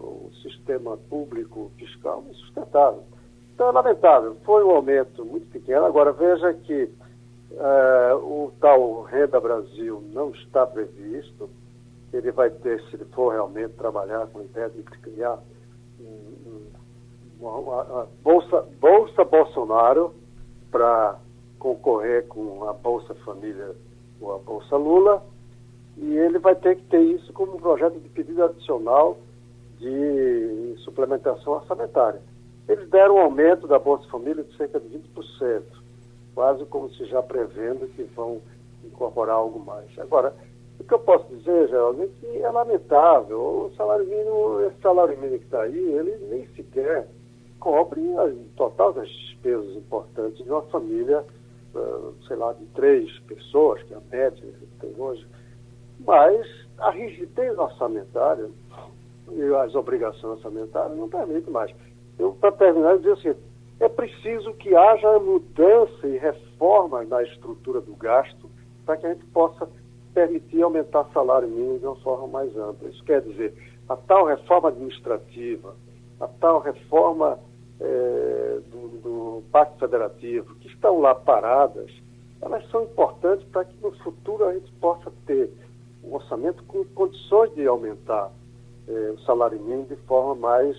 o 0.01 0.31
sistema 0.43 0.97
público 1.09 1.71
fiscal 1.77 2.25
insustentável. 2.31 3.03
Então 3.55 3.69
é 3.69 3.73
lamentável, 3.73 4.37
foi 4.45 4.63
um 4.65 4.71
aumento 4.71 5.25
muito 5.25 5.51
pequeno. 5.51 5.85
Agora 5.85 6.13
veja 6.13 6.55
que 6.55 6.89
uh, 7.53 8.17
o 8.17 8.53
tal 8.61 9.03
Renda 9.03 9.41
Brasil 9.41 10.03
não 10.13 10.31
está 10.31 10.67
previsto. 10.67 11.51
Ele 12.13 12.31
vai 12.31 12.51
ter, 12.51 12.81
se 12.85 12.97
ele 12.97 13.05
for 13.07 13.31
realmente 13.33 13.75
trabalhar 13.75 14.27
com 14.29 14.39
a 14.39 14.45
ideia 14.45 14.71
de 14.71 14.83
criar 14.83 15.39
uma, 17.41 17.53
uma, 17.59 18.09
Bolsa, 18.23 18.63
Bolsa 18.81 19.25
Bolsonaro 19.25 20.15
para 20.71 21.19
concorrer 21.59 22.27
com 22.29 22.69
a 22.69 22.73
Bolsa 22.73 23.15
Família 23.25 23.75
ou 24.21 24.35
a 24.35 24.39
Bolsa 24.39 24.77
Lula, 24.77 25.23
e 26.01 26.17
ele 26.17 26.39
vai 26.39 26.55
ter 26.55 26.77
que 26.77 26.83
ter 26.85 27.01
isso 27.01 27.33
como 27.33 27.61
projeto 27.61 27.99
de 27.99 28.09
pedido 28.09 28.45
adicional 28.45 29.19
de 29.79 30.75
suplementação 30.79 31.55
orçamentária. 31.55 32.21
Eles 32.69 32.89
deram 32.91 33.17
um 33.17 33.21
aumento 33.21 33.67
da 33.67 33.79
Bolsa 33.79 34.09
Família 34.09 34.45
de 34.45 34.57
cerca 34.57 34.79
de 34.79 34.89
20%, 34.89 35.63
quase 36.35 36.65
como 36.67 36.91
se 36.91 37.05
já 37.07 37.23
prevendo 37.23 37.89
que 37.95 38.03
vão 38.15 38.41
incorporar 38.85 39.37
algo 39.37 39.59
mais. 39.59 39.87
Agora, 39.99 40.35
o 40.79 40.85
que 40.85 40.95
eu 40.95 40.99
posso 40.99 41.27
dizer, 41.35 41.69
Geraldo, 41.69 42.03
é 42.03 42.07
que 42.07 42.39
é 42.39 42.51
lamentável. 42.51 43.39
O 43.39 43.73
salário 43.77 44.07
mínimo, 44.07 44.61
esse 44.67 44.81
salário 44.81 45.17
mínimo 45.19 45.39
que 45.39 45.45
está 45.45 45.63
aí, 45.63 45.79
ele 45.79 46.17
nem 46.31 46.47
sequer 46.55 47.09
cobre 47.59 48.01
o 48.01 48.45
total 48.57 48.93
das 48.93 49.09
despesas 49.09 49.75
importantes 49.77 50.45
de 50.45 50.51
uma 50.51 50.63
família 50.63 51.25
sei 52.27 52.37
lá, 52.37 52.53
de 52.53 52.65
três 52.67 53.19
pessoas, 53.21 53.83
que 53.83 53.95
é 53.95 53.97
a 53.97 54.01
média 54.11 54.47
que 54.47 54.67
tem 54.81 54.95
hoje, 54.99 55.27
mas 56.01 56.47
a 56.79 56.91
rigidez 56.91 57.59
orçamentária 57.59 58.49
e 59.31 59.55
as 59.57 59.75
obrigações 59.75 60.39
orçamentárias 60.39 60.97
não 60.97 61.09
permitem 61.09 61.53
mais. 61.53 61.75
Eu, 62.19 62.33
para 62.33 62.53
terminar, 62.53 62.93
eu 62.93 62.99
dizer 62.99 63.13
assim, 63.13 63.41
é 63.81 63.89
preciso 63.89 64.53
que 64.55 64.75
haja 64.75 65.19
mudança 65.19 66.07
e 66.07 66.19
reforma 66.19 67.05
na 67.05 67.23
estrutura 67.23 67.81
do 67.81 67.95
gasto 67.95 68.49
para 68.85 68.97
que 68.97 69.07
a 69.07 69.13
gente 69.13 69.25
possa 69.27 69.69
permitir 70.15 70.63
aumentar 70.63 71.05
salário 71.13 71.49
mínimo 71.49 71.79
de 71.79 71.87
uma 71.87 71.97
forma 71.97 72.27
mais 72.27 72.57
ampla. 72.57 72.89
Isso 72.89 73.05
quer 73.05 73.21
dizer, 73.23 73.55
a 73.89 73.97
tal 73.97 74.25
reforma 74.25 74.71
administrativa, 74.71 75.77
a 76.19 76.27
tal 76.27 76.61
reforma 76.61 77.39
é, 77.81 78.59
do, 78.71 78.89
do 78.99 79.43
Pacto 79.53 79.79
Federativo, 79.79 80.55
que 80.57 80.69
estão 80.69 81.01
lá 81.01 81.15
paradas, 81.15 81.91
elas 82.41 82.69
são 82.71 82.83
importantes 82.85 83.47
para 83.49 83.65
que 83.65 83.77
no 83.83 83.93
futuro 83.99 84.45
a 84.47 84.55
gente 84.55 84.71
possa 84.81 85.13
ter 85.27 85.53
um 86.09 86.15
orçamento 86.15 86.63
com 86.65 86.85
condições 86.87 87.55
de 87.55 87.67
aumentar 87.67 88.33
é, 88.89 88.93
o 89.11 89.19
salário 89.21 89.61
mínimo 89.61 89.87
de 89.87 89.97
forma 89.97 90.35
mais, 90.35 90.77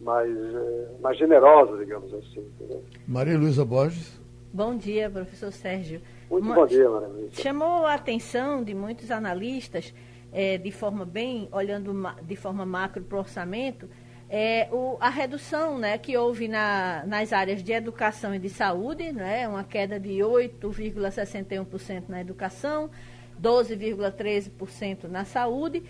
mais, 0.00 0.30
é, 0.30 0.88
mais 1.00 1.18
generosa, 1.18 1.76
digamos 1.78 2.12
assim. 2.12 2.40
Entendeu? 2.40 2.84
Maria 3.08 3.38
Luísa 3.38 3.64
Borges. 3.64 4.20
Bom 4.52 4.76
dia, 4.76 5.10
professor 5.10 5.50
Sérgio. 5.50 6.00
Muito 6.30 6.44
Uma, 6.44 6.54
bom 6.54 6.66
dia, 6.66 6.88
Maria 6.88 7.08
Luísa. 7.08 7.42
Chamou 7.42 7.86
a 7.86 7.94
atenção 7.94 8.62
de 8.62 8.74
muitos 8.74 9.10
analistas, 9.10 9.94
é, 10.32 10.58
de 10.58 10.70
forma 10.70 11.04
bem, 11.04 11.48
olhando 11.50 11.94
de 12.22 12.36
forma 12.36 12.66
macro 12.66 13.02
para 13.02 13.16
o 13.16 13.20
orçamento, 13.20 13.88
é, 14.28 14.68
o, 14.72 14.96
a 15.00 15.08
redução 15.08 15.78
né, 15.78 15.96
que 15.98 16.16
houve 16.16 16.48
na, 16.48 17.04
nas 17.06 17.32
áreas 17.32 17.62
de 17.62 17.72
educação 17.72 18.34
e 18.34 18.38
de 18.38 18.48
saúde, 18.48 19.12
né, 19.12 19.46
uma 19.48 19.62
queda 19.62 20.00
de 20.00 20.18
8,61% 20.18 22.04
na 22.08 22.20
educação, 22.20 22.90
12,13% 23.42 25.04
na 25.04 25.24
saúde, 25.24 25.82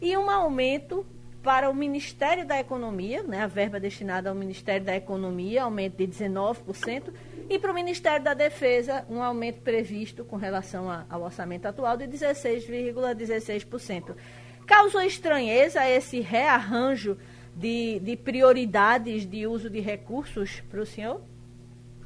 e 0.00 0.16
um 0.16 0.30
aumento 0.30 1.06
para 1.42 1.68
o 1.68 1.74
Ministério 1.74 2.46
da 2.46 2.58
Economia, 2.58 3.22
né, 3.22 3.42
a 3.42 3.46
verba 3.46 3.78
destinada 3.78 4.30
ao 4.30 4.34
Ministério 4.34 4.84
da 4.84 4.96
Economia, 4.96 5.64
aumento 5.64 5.96
de 5.98 6.06
19%, 6.06 7.12
e 7.50 7.58
para 7.58 7.70
o 7.70 7.74
Ministério 7.74 8.24
da 8.24 8.32
Defesa, 8.32 9.04
um 9.10 9.22
aumento 9.22 9.60
previsto 9.60 10.24
com 10.24 10.36
relação 10.36 10.90
a, 10.90 11.04
ao 11.10 11.22
orçamento 11.22 11.66
atual 11.66 11.98
de 11.98 12.06
16,16%. 12.06 13.14
,16%. 13.14 14.14
Causou 14.66 15.02
estranheza 15.02 15.86
esse 15.86 16.20
rearranjo 16.20 17.18
de, 17.54 18.00
de 18.00 18.16
prioridades 18.16 19.26
de 19.26 19.46
uso 19.46 19.68
de 19.68 19.80
recursos 19.80 20.60
para 20.70 20.80
o 20.80 20.86
senhor? 20.86 21.20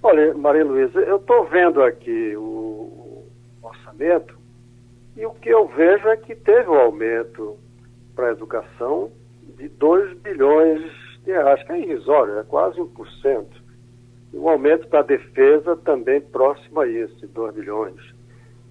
Olha, 0.02 0.34
Maria 0.34 0.64
Luísa, 0.64 0.98
eu 1.00 1.16
estou 1.16 1.44
vendo 1.44 1.82
aqui 1.82 2.36
o 2.36 3.24
orçamento 3.62 4.37
e 5.18 5.26
o 5.26 5.32
que 5.32 5.48
eu 5.48 5.66
vejo 5.66 6.06
é 6.08 6.16
que 6.16 6.36
teve 6.36 6.70
um 6.70 6.78
aumento 6.78 7.58
para 8.14 8.28
a 8.28 8.32
educação 8.32 9.10
de 9.56 9.68
2 9.68 10.16
bilhões 10.18 10.80
de 11.24 11.32
reais, 11.32 11.60
que 11.64 11.72
é 11.72 11.80
irrisório, 11.80 12.38
é 12.38 12.44
quase 12.44 12.78
1%. 12.78 13.46
E 14.32 14.36
um 14.36 14.48
aumento 14.48 14.86
para 14.86 15.00
a 15.00 15.02
defesa 15.02 15.76
também 15.78 16.20
próximo 16.20 16.80
a 16.80 16.86
isso, 16.86 17.16
de 17.16 17.26
2 17.26 17.52
bilhões. 17.52 18.00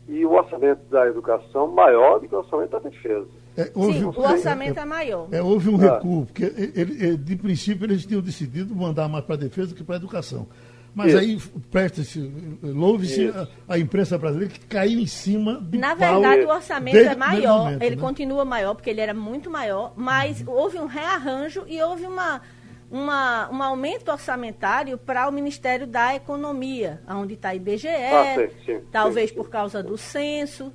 E 0.08 0.26
o 0.26 0.32
orçamento 0.32 0.90
da 0.90 1.06
educação 1.08 1.68
maior 1.68 2.20
do 2.20 2.30
que 2.30 2.36
o 2.36 2.38
orçamento 2.38 2.70
da 2.70 2.80
defesa. 2.80 3.28
É, 3.58 3.70
houve, 3.76 4.00
Sim, 4.00 4.06
o 4.06 4.22
orçamento 4.22 4.80
é, 4.80 4.82
é, 4.82 4.86
maior. 4.86 5.28
É, 5.32 5.42
houve 5.42 5.70
um 5.70 5.76
ah. 5.76 5.96
recuo, 5.96 6.28
porque 6.28 6.44
ele, 6.46 7.18
de 7.18 7.36
princípio 7.36 7.86
eles 7.86 8.06
tinham 8.06 8.22
decidido 8.22 8.74
mandar 8.74 9.10
mais 9.10 9.26
para 9.26 9.36
a 9.36 9.40
defesa 9.40 9.70
do 9.70 9.76
que 9.76 9.84
para 9.84 9.96
a 9.96 9.98
educação. 9.98 10.48
Mas 10.94 11.14
Isso. 11.14 11.18
aí 11.18 11.38
presta-se, 11.72 12.32
louve-se 12.64 13.28
a, 13.28 13.48
a, 13.76 13.78
imprensa 13.78 14.18
brasileira 14.18 14.52
que 14.52 14.66
caiu 14.66 15.00
em 15.00 15.06
cima 15.06 15.54
do 15.54 15.78
Na 15.78 15.94
verdade, 15.94 16.44
o 16.44 16.50
orçamento 16.50 16.98
é 16.98 17.16
maior, 17.16 17.66
momento, 17.66 17.84
ele 17.84 17.96
né? 17.96 18.02
continua 18.02 18.44
maior, 18.44 18.74
porque 18.74 18.90
ele 18.90 19.02
era 19.02 19.14
muito 19.14 19.50
maior, 19.50 19.94
mas 19.96 20.42
uhum. 20.42 20.54
houve 20.54 20.80
um 20.80 20.88
rearranjo 20.88 21.66
e 21.68 21.80
houve 21.84 22.08
uma, 22.08 22.42
uma, 22.90 23.50
um 23.52 23.62
aumento 23.62 24.12
orçamentário 24.12 24.98
para 24.98 25.28
o 25.28 25.32
Ministério 25.32 25.86
da 25.86 26.16
Economia, 26.16 27.00
onde 27.08 27.36
está 27.36 27.54
IBGE, 27.54 27.88
ah, 27.88 28.36
sim, 28.36 28.50
sim, 28.66 28.82
talvez 28.92 29.30
sim, 29.30 29.36
por 29.36 29.50
causa 29.50 29.84
do 29.84 29.98
censo. 29.98 30.74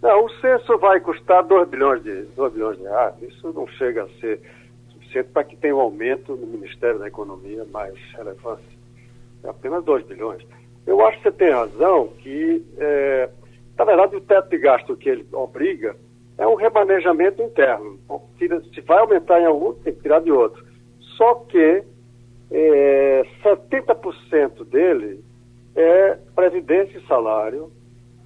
Não, 0.00 0.24
o 0.24 0.30
censo 0.40 0.78
vai 0.78 0.98
custar 1.00 1.44
2 1.44 1.68
bilhões, 1.68 2.02
de, 2.02 2.22
2 2.34 2.52
bilhões 2.54 2.78
de 2.78 2.84
reais. 2.84 3.14
Isso 3.20 3.52
não 3.52 3.66
chega 3.66 4.04
a 4.04 4.08
ser 4.20 4.40
suficiente 4.92 5.28
para 5.28 5.44
que 5.44 5.56
tenha 5.56 5.76
um 5.76 5.80
aumento 5.80 6.34
no 6.34 6.46
Ministério 6.46 6.98
da 6.98 7.08
Economia 7.08 7.66
mais 7.70 7.94
relevante. 8.16 8.79
É 9.44 9.48
apenas 9.48 9.84
2 9.84 10.06
bilhões. 10.06 10.46
Eu 10.86 11.04
acho 11.06 11.18
que 11.18 11.24
você 11.24 11.32
tem 11.32 11.50
razão 11.50 12.08
que, 12.18 12.64
é, 12.78 13.28
na 13.78 13.84
verdade, 13.84 14.16
o 14.16 14.20
teto 14.20 14.48
de 14.48 14.58
gasto 14.58 14.96
que 14.96 15.08
ele 15.08 15.26
obriga 15.32 15.96
é 16.38 16.46
um 16.46 16.54
remanejamento 16.54 17.42
interno. 17.42 17.98
Se 18.74 18.80
vai 18.80 18.98
aumentar 18.98 19.40
em 19.40 19.46
algum, 19.46 19.74
tem 19.74 19.94
que 19.94 20.02
tirar 20.02 20.20
de 20.20 20.32
outro. 20.32 20.64
Só 21.16 21.34
que 21.34 21.84
é, 22.50 23.26
70% 23.44 24.64
dele 24.64 25.22
é 25.76 26.18
previdência 26.34 26.98
e 26.98 27.06
salário, 27.06 27.70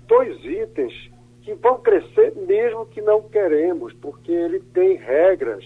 dois 0.06 0.42
itens 0.44 1.10
que 1.42 1.54
vão 1.54 1.78
crescer 1.78 2.32
mesmo 2.36 2.86
que 2.86 3.02
não 3.02 3.22
queremos, 3.22 3.92
porque 3.94 4.32
ele 4.32 4.60
tem 4.60 4.96
regras, 4.96 5.64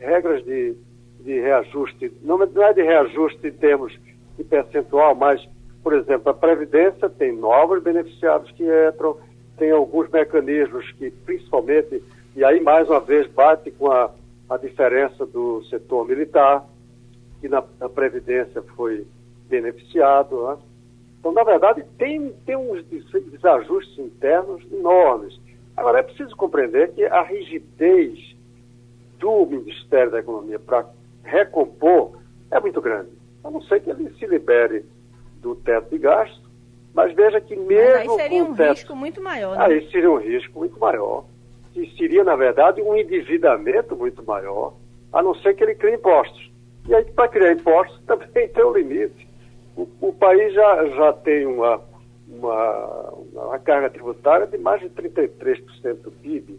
regras 0.00 0.44
de, 0.44 0.74
de 1.20 1.40
reajuste, 1.40 2.12
não, 2.22 2.42
é 2.42 2.72
de 2.72 2.82
reajuste 2.82 3.46
em 3.46 3.52
termos 3.52 3.96
de 4.36 4.44
percentual, 4.44 5.14
mas, 5.14 5.46
por 5.82 5.92
exemplo, 5.94 6.30
a 6.30 6.34
Previdência 6.34 7.08
tem 7.08 7.32
novos 7.32 7.82
beneficiados 7.82 8.50
que 8.52 8.64
entram, 8.64 9.16
tem 9.56 9.70
alguns 9.70 10.08
mecanismos 10.10 10.90
que, 10.92 11.10
principalmente, 11.10 12.02
e 12.34 12.44
aí 12.44 12.60
mais 12.60 12.88
uma 12.88 13.00
vez 13.00 13.26
bate 13.28 13.70
com 13.72 13.90
a, 13.90 14.10
a 14.48 14.56
diferença 14.56 15.26
do 15.26 15.62
setor 15.64 16.06
militar, 16.06 16.64
que 17.40 17.48
na, 17.48 17.62
na 17.78 17.88
Previdência 17.88 18.62
foi 18.76 19.06
beneficiado, 19.48 20.46
né? 20.46 20.58
Então, 21.20 21.30
na 21.30 21.44
verdade, 21.44 21.84
tem, 21.98 22.32
tem 22.44 22.56
uns 22.56 22.84
desajustes 23.30 23.96
internos 23.96 24.60
enormes. 24.72 25.38
Agora, 25.76 26.00
é 26.00 26.02
preciso 26.02 26.34
compreender 26.34 26.92
que 26.94 27.04
a 27.04 27.22
rigidez 27.22 28.34
do 29.20 29.46
Ministério 29.46 30.10
da 30.10 30.18
Economia 30.18 30.58
para 30.58 30.84
recompor 31.22 32.18
é 32.50 32.58
muito 32.58 32.80
grande. 32.80 33.10
A 33.44 33.50
não 33.50 33.62
ser 33.62 33.80
que 33.80 33.90
ele 33.90 34.10
se 34.18 34.26
libere 34.26 34.84
do 35.40 35.54
teto 35.56 35.90
de 35.90 35.98
gasto, 35.98 36.42
mas 36.94 37.12
veja 37.14 37.40
que 37.40 37.56
mesmo. 37.56 38.06
Mas 38.06 38.08
aí 38.08 38.16
seria 38.16 38.44
um 38.44 38.54
teto, 38.54 38.70
risco 38.70 38.96
muito 38.96 39.22
maior, 39.22 39.56
né? 39.56 39.64
Aí 39.64 39.90
seria 39.90 40.10
um 40.10 40.18
risco 40.18 40.58
muito 40.58 40.78
maior. 40.78 41.24
E 41.74 41.86
seria, 41.96 42.22
na 42.22 42.36
verdade, 42.36 42.82
um 42.82 42.94
endividamento 42.94 43.96
muito 43.96 44.22
maior, 44.22 44.74
a 45.12 45.22
não 45.22 45.34
ser 45.36 45.54
que 45.54 45.64
ele 45.64 45.74
crie 45.74 45.94
impostos. 45.94 46.50
E 46.86 46.94
aí, 46.94 47.04
para 47.04 47.28
criar 47.28 47.52
impostos, 47.52 48.00
também 48.06 48.48
tem 48.48 48.64
um 48.64 48.72
limite. 48.72 49.28
O, 49.76 49.88
o 50.00 50.12
país 50.12 50.52
já, 50.52 50.86
já 50.88 51.12
tem 51.14 51.46
uma, 51.46 51.80
uma, 52.28 53.14
uma 53.32 53.58
carga 53.58 53.88
tributária 53.88 54.46
de 54.46 54.58
mais 54.58 54.80
de 54.80 54.90
33% 54.90 55.94
do 56.02 56.10
PIB. 56.10 56.58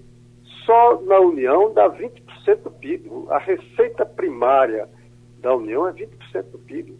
Só 0.65 0.99
na 1.01 1.19
União 1.19 1.71
dá 1.73 1.89
20% 1.89 2.63
do 2.63 2.71
PIB. 2.71 3.11
A 3.29 3.37
receita 3.37 4.05
primária 4.05 4.89
da 5.43 5.53
União 5.55 5.87
é 5.87 5.93
20% 5.93 6.43
do 6.51 6.57
PIB. 6.57 6.97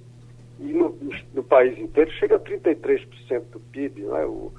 E 0.59 0.71
no, 0.73 0.95
no, 1.33 1.43
país 1.43 1.79
inteiro 1.79 2.11
chega 2.11 2.35
a 2.35 2.39
33% 2.39 3.41
do 3.51 3.59
PIB, 3.59 4.01
não 4.01 4.17
é? 4.17 4.25
O, 4.25 4.51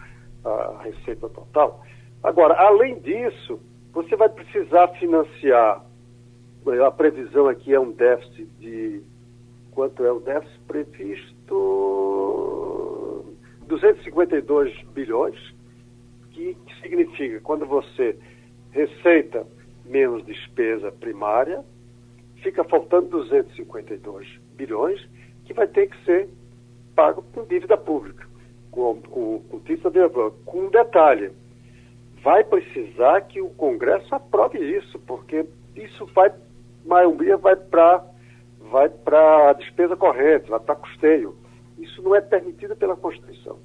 a 0.45 0.83
receita 0.83 1.29
total. 1.29 1.85
Agora, 2.23 2.55
além 2.55 2.99
disso, 2.99 3.61
você 3.93 4.17
vai 4.17 4.29
precisar 4.31 4.89
financiar. 4.99 5.85
A 6.85 6.91
previsão 6.91 7.47
aqui 7.47 7.73
é 7.75 7.79
um 7.79 7.93
déficit 7.93 8.47
de. 8.59 9.03
Quanto 9.71 10.03
é 10.05 10.11
o 10.11 10.19
déficit 10.19 10.59
previsto? 10.67 11.55
252 13.67 14.83
bilhões, 14.95 15.39
que, 16.31 16.55
que 16.55 16.81
significa 16.81 17.41
quando 17.41 17.67
você 17.67 18.19
receita 18.73 19.47
menos 19.85 20.25
despesa 20.25 20.91
primária, 20.93 21.65
fica 22.45 22.63
faltando 22.63 23.09
252 23.09 24.29
bilhões 24.55 25.01
que 25.45 25.55
vai 25.55 25.67
ter 25.67 25.89
que 25.89 26.05
ser 26.05 26.29
pago 26.95 27.25
com 27.33 27.45
dívida 27.45 27.77
pública, 27.77 28.27
com, 28.71 29.01
com, 29.01 29.41
com 29.41 29.59
título 29.61 30.31
Com 30.45 30.67
um 30.67 30.71
detalhe, 30.71 31.33
vai 32.23 32.45
precisar 32.45 33.23
que 33.23 33.41
o 33.41 33.49
Congresso 33.51 34.15
aprove 34.15 34.59
isso, 34.59 34.99
porque 35.01 35.47
isso 35.75 36.07
vai, 36.15 36.33
maioria 36.85 37.37
vai 37.37 37.57
para 37.57 38.05
vai 38.71 38.89
para 38.89 39.51
a 39.51 39.53
despesa 39.53 39.95
corrente, 39.95 40.49
vai 40.49 40.61
para 40.61 40.75
custeio. 40.77 41.37
Isso 41.79 42.01
não 42.03 42.15
é 42.15 42.21
permitido 42.21 42.75
pela 42.75 42.97
Constituição. 42.97 43.59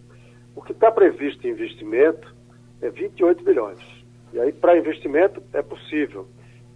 O 0.55 0.61
que 0.61 0.73
está 0.73 0.91
previsto 0.91 1.47
em 1.47 1.51
investimento 1.51 2.35
é 2.81 2.89
28 2.89 3.43
bilhões. 3.43 3.79
E 4.33 4.39
aí, 4.39 4.51
para 4.51 4.77
investimento, 4.77 5.41
é 5.53 5.61
possível 5.61 6.27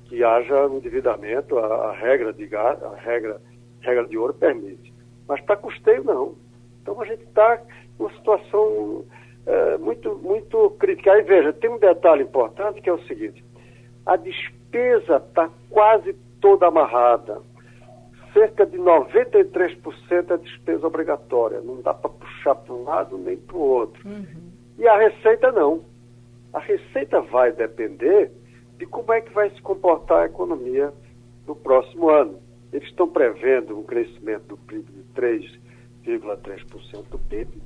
que 0.05 0.23
haja 0.23 0.67
um 0.67 0.77
endividamento, 0.77 1.57
a, 1.57 1.89
a 1.89 1.91
regra 1.93 2.33
de 2.33 2.49
a 2.55 2.95
regra, 2.97 3.41
regra 3.81 4.05
de 4.05 4.17
ouro 4.17 4.33
permite. 4.33 4.93
Mas 5.27 5.41
para 5.41 5.57
custeio, 5.57 6.03
não. 6.03 6.35
Então 6.81 6.99
a 7.01 7.05
gente 7.05 7.23
está 7.23 7.61
numa 7.97 8.11
situação 8.13 9.05
é, 9.45 9.77
muito, 9.77 10.15
muito 10.15 10.69
crítica. 10.71 11.13
Aí 11.13 11.21
veja, 11.23 11.53
tem 11.53 11.69
um 11.69 11.79
detalhe 11.79 12.23
importante 12.23 12.81
que 12.81 12.89
é 12.89 12.93
o 12.93 13.03
seguinte: 13.03 13.43
a 14.05 14.15
despesa 14.15 15.17
está 15.17 15.49
quase 15.69 16.13
toda 16.41 16.67
amarrada. 16.67 17.41
Cerca 18.33 18.65
de 18.65 18.77
93% 18.77 20.31
é 20.31 20.37
despesa 20.37 20.87
obrigatória. 20.87 21.61
Não 21.61 21.81
dá 21.81 21.93
para 21.93 22.09
puxar 22.09 22.55
para 22.55 22.73
um 22.73 22.83
lado 22.83 23.17
nem 23.17 23.37
para 23.37 23.55
o 23.55 23.61
outro. 23.61 24.07
Uhum. 24.07 24.51
E 24.77 24.87
a 24.87 24.97
receita 24.97 25.51
não. 25.51 25.85
A 26.51 26.59
receita 26.59 27.21
vai 27.21 27.51
depender 27.51 28.31
de 28.83 28.87
como 28.87 29.13
é 29.13 29.21
que 29.21 29.33
vai 29.33 29.49
se 29.49 29.61
comportar 29.61 30.23
a 30.23 30.25
economia 30.25 30.93
no 31.47 31.55
próximo 31.55 32.09
ano. 32.09 32.37
Eles 32.73 32.89
estão 32.89 33.07
prevendo 33.07 33.79
um 33.79 33.83
crescimento 33.83 34.43
do 34.47 34.57
PIB 34.57 34.91
de 34.91 35.03
3,3% 36.05 37.07
do 37.09 37.17
PIB. 37.17 37.61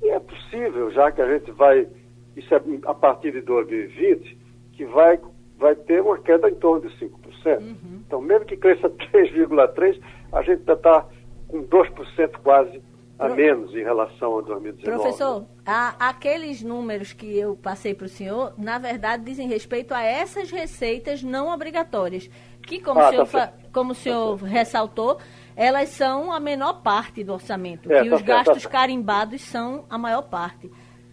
E 0.00 0.10
é 0.10 0.20
possível, 0.20 0.92
já 0.92 1.10
que 1.10 1.20
a 1.20 1.32
gente 1.32 1.50
vai, 1.50 1.88
isso 2.36 2.54
é 2.54 2.60
a 2.86 2.94
partir 2.94 3.32
de 3.32 3.40
2020, 3.40 4.38
que 4.74 4.84
vai, 4.84 5.18
vai 5.58 5.74
ter 5.74 6.00
uma 6.00 6.18
queda 6.18 6.48
em 6.48 6.54
torno 6.54 6.88
de 6.88 6.96
5%. 6.98 7.60
Uhum. 7.60 8.02
Então, 8.06 8.20
mesmo 8.20 8.46
que 8.46 8.56
cresça 8.56 8.88
3,3%, 9.12 10.00
a 10.32 10.42
gente 10.42 10.60
ainda 10.60 10.74
está 10.74 11.04
com 11.48 11.64
2% 11.64 12.30
quase 12.44 12.80
a 13.18 13.28
menos 13.28 13.72
em 13.74 13.82
relação 13.82 14.38
a 14.38 14.42
2019. 14.42 14.98
Professor, 14.98 15.46
a, 15.64 16.08
aqueles 16.08 16.62
números 16.62 17.12
que 17.12 17.38
eu 17.38 17.56
passei 17.56 17.94
para 17.94 18.06
o 18.06 18.08
senhor, 18.08 18.54
na 18.58 18.78
verdade, 18.78 19.24
dizem 19.24 19.46
respeito 19.46 19.94
a 19.94 20.02
essas 20.02 20.50
receitas 20.50 21.22
não 21.22 21.48
obrigatórias, 21.48 22.28
que, 22.62 22.80
como 22.80 23.00
ah, 23.00 23.08
o 23.08 23.10
senhor, 23.10 23.28
tá 23.28 23.52
como 23.72 23.92
o 23.92 23.94
senhor 23.94 24.40
tá 24.40 24.46
ressaltou, 24.46 25.18
elas 25.56 25.90
são 25.90 26.32
a 26.32 26.40
menor 26.40 26.82
parte 26.82 27.22
do 27.22 27.32
orçamento, 27.32 27.92
é, 27.92 28.04
e 28.04 28.10
tá 28.10 28.16
os 28.16 28.22
gastos 28.22 28.62
tá 28.64 28.70
carimbados 28.70 29.42
são 29.42 29.84
a 29.88 29.96
maior 29.96 30.22
parte. 30.22 30.70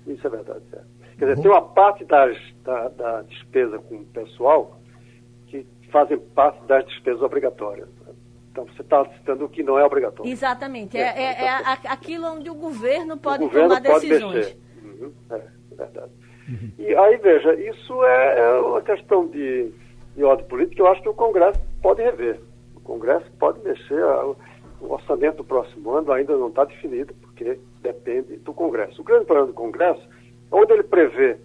Isso 0.08 0.26
é 0.26 0.30
verdade. 0.30 0.64
É. 0.74 0.82
Quer 1.18 1.26
dizer, 1.26 1.42
tem 1.44 1.52
uma 1.52 1.62
parte 1.62 2.04
das, 2.06 2.36
da, 2.64 2.88
da 2.90 3.22
despesa 3.24 3.78
com 3.78 3.96
o 3.96 4.06
pessoal 4.06 4.80
que 5.48 5.68
fazem 5.92 6.18
parte 6.18 6.66
das 6.66 6.84
despesas 6.88 7.22
obrigatórias. 7.22 7.88
Então, 8.52 8.66
você 8.66 8.82
está 8.82 9.06
citando 9.06 9.46
o 9.46 9.50
que 9.50 9.64
não 9.64 9.80
é 9.80 9.86
obrigatório. 9.86 10.30
Exatamente. 10.30 10.98
É, 10.98 11.02
é, 11.02 11.44
é, 11.44 11.46
é 11.46 11.88
aquilo 11.88 12.28
onde 12.28 12.50
o 12.50 12.56
governo 12.56 13.18
pode 13.18 13.44
o 13.44 13.48
governo 13.48 13.70
tomar 13.70 13.82
pode 13.82 14.08
decisões. 14.08 14.58
Uhum, 14.84 15.12
é, 15.32 15.36
é, 15.36 15.76
verdade. 15.76 16.12
Uhum. 16.50 16.72
E 16.78 16.96
aí, 16.96 17.18
veja, 17.18 17.54
isso 17.56 18.04
é, 18.04 18.40
é, 18.40 18.60
uma 18.60 18.82
questão 18.82 19.26
de, 19.28 19.72
de 20.16 20.24
ordem 20.24 20.46
política 20.48 20.82
eu 20.82 20.88
acho 20.88 21.02
que 21.02 21.10
o 21.10 21.14
Congresso 21.14 21.60
pode 21.82 22.02
rever. 22.02 22.42
O 22.76 22.82
Congresso 22.82 23.32
pode 23.40 23.62
mexer. 23.64 24.04
A, 24.04 24.36
o 24.82 24.94
orçamento 24.94 25.38
do 25.38 25.44
próximo 25.44 25.92
ano 25.92 26.12
ainda 26.12 26.36
não 26.36 26.48
está 26.48 26.66
definido, 26.66 27.14
porque 27.22 27.60
depende 27.82 28.38
do 28.38 28.54
Congresso. 28.54 29.02
O 29.02 29.04
grande 29.04 29.26
problema 29.26 29.48
do 29.48 29.54
Congresso, 29.54 30.02
onde 30.52 30.74
ele 30.74 30.84
prevê 30.84 31.38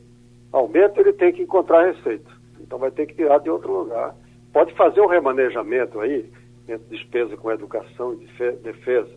aumento, 0.53 0.99
ele 0.99 1.12
tem 1.12 1.33
que 1.33 1.42
encontrar 1.42 1.92
receita. 1.92 2.31
Então 2.59 2.79
vai 2.79 2.90
ter 2.90 3.07
que 3.07 3.14
tirar 3.14 3.38
de 3.38 3.51
outro 3.51 3.71
lugar. 3.81 4.14
Pode 4.53 4.75
fazer 4.75 5.01
um 5.03 5.07
remanejamento 5.07 6.01
aí, 6.01 6.31
entre 6.68 6.96
despesa 6.96 7.37
com 7.37 7.50
educação 7.50 8.14
e 8.14 8.26
defesa. 8.62 9.11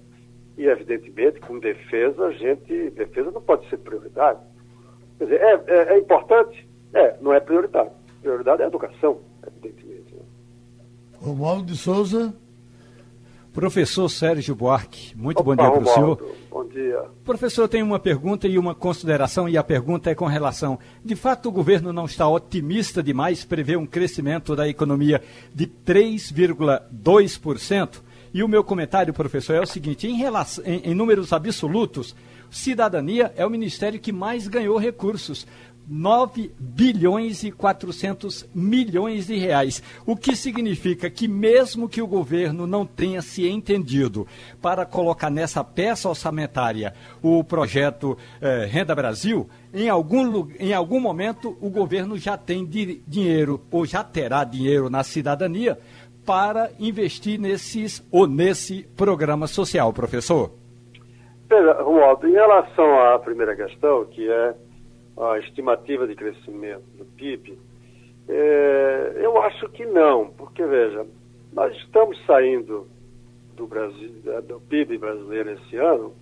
E, 0.58 0.66
evidentemente, 0.66 1.40
com 1.40 1.60
defesa, 1.60 2.26
a 2.26 2.32
gente. 2.32 2.90
Defesa 2.92 3.32
não 3.32 3.42
pode 3.42 3.68
ser 3.70 3.78
prioridade. 3.78 4.40
Quer 5.18 5.24
dizer, 5.26 5.42
é, 5.42 5.64
é, 5.68 5.94
é 5.94 6.00
importante? 6.00 6.68
É, 6.94 7.16
não 7.22 7.34
é 7.34 7.40
prioridade. 7.40 7.92
Prioridade 8.22 8.62
é 8.62 8.66
a 8.66 8.68
educação, 8.68 9.22
evidentemente. 9.48 10.16
Né? 10.16 10.22
Romualdo 11.18 11.64
de 11.64 11.78
Souza. 11.78 12.34
Professor 13.54 14.08
Sérgio 14.10 14.56
Buarque, 14.56 15.18
muito 15.18 15.40
Opa, 15.40 15.44
bom 15.44 15.56
dia 15.56 15.72
para 15.72 15.82
o 15.82 15.86
senhor. 15.86 16.36
Bom 16.50 16.68
dia. 16.68 17.06
Professor, 17.24 17.62
eu 17.62 17.68
tenho 17.68 17.86
uma 17.86 18.00
pergunta 18.00 18.48
e 18.48 18.58
uma 18.58 18.74
consideração, 18.74 19.48
e 19.48 19.56
a 19.56 19.64
pergunta 19.64 20.10
é 20.10 20.16
com 20.16 20.26
relação. 20.26 20.80
De 21.06 21.16
fato, 21.16 21.48
o 21.48 21.52
governo 21.52 21.94
não 21.94 22.06
está 22.06 22.28
otimista 22.28 23.04
demais, 23.04 23.46
prevê 23.46 23.78
um 23.78 23.86
crescimento 23.86 24.56
da 24.56 24.68
economia 24.68 25.22
de 25.54 25.68
3,2%? 25.68 28.02
E 28.34 28.42
o 28.44 28.48
meu 28.48 28.64
comentário, 28.64 29.14
professor, 29.14 29.56
é 29.56 29.62
o 29.62 29.68
seguinte: 29.68 30.08
em, 30.08 30.16
relação, 30.16 30.64
em, 30.66 30.92
em 30.92 30.96
números 30.96 31.34
absolutos, 31.34 32.16
cidadania 32.50 33.32
é 33.36 33.46
o 33.46 33.50
ministério 33.50 34.00
que 34.00 34.12
mais 34.12 34.48
ganhou 34.48 34.78
recursos. 34.78 35.46
9 35.90 36.52
bilhões 36.60 37.44
e 37.44 37.52
400 37.52 38.48
milhões 38.54 39.26
de 39.26 39.36
reais. 39.38 39.82
O 40.06 40.16
que 40.16 40.36
significa 40.36 41.10
que, 41.10 41.28
mesmo 41.28 41.90
que 41.90 42.02
o 42.02 42.08
governo 42.08 42.68
não 42.68 42.86
tenha 42.86 43.22
se 43.24 43.50
entendido 43.50 44.28
para 44.62 44.86
colocar 44.86 45.32
nessa 45.32 45.64
peça 45.64 46.08
orçamentária 46.08 46.94
o 47.24 47.44
projeto 47.44 48.16
eh, 48.40 48.68
Renda 48.70 48.94
Brasil, 48.94 49.50
em 49.74 49.90
algum, 49.90 50.48
em 50.60 50.74
algum 50.74 51.00
momento 51.00 51.58
o 51.60 51.70
governo 51.70 52.18
já 52.18 52.38
tem 52.38 52.66
dinheiro 52.66 53.62
ou 53.72 53.86
já 53.86 54.04
terá 54.04 54.44
dinheiro 54.44 54.90
na 54.90 55.04
cidadania 55.04 55.80
para 56.26 56.70
investir 56.80 57.40
nesses 57.40 58.08
ou 58.12 58.28
nesse 58.28 58.84
programa 58.96 59.48
social, 59.48 59.92
professor? 59.92 60.52
Veja, 61.50 61.82
Romualdo, 61.82 62.28
em 62.28 62.34
relação 62.34 63.02
à 63.02 63.18
primeira 63.18 63.56
questão, 63.56 64.06
que 64.06 64.30
é 64.30 64.54
a 65.20 65.38
estimativa 65.40 66.08
de 66.08 66.16
crescimento 66.16 66.84
do 66.98 67.06
PIB, 67.06 67.58
é, 68.28 69.14
eu 69.18 69.42
acho 69.42 69.68
que 69.70 69.86
não, 69.86 70.30
porque 70.30 70.64
veja, 70.66 71.06
nós 71.52 71.76
estamos 71.78 72.18
saindo 72.26 72.88
do, 73.56 73.68
Brasil, 73.68 74.10
do 74.48 74.60
PIB 74.62 74.98
brasileiro 74.98 75.52
esse 75.52 75.76
ano 75.76 76.14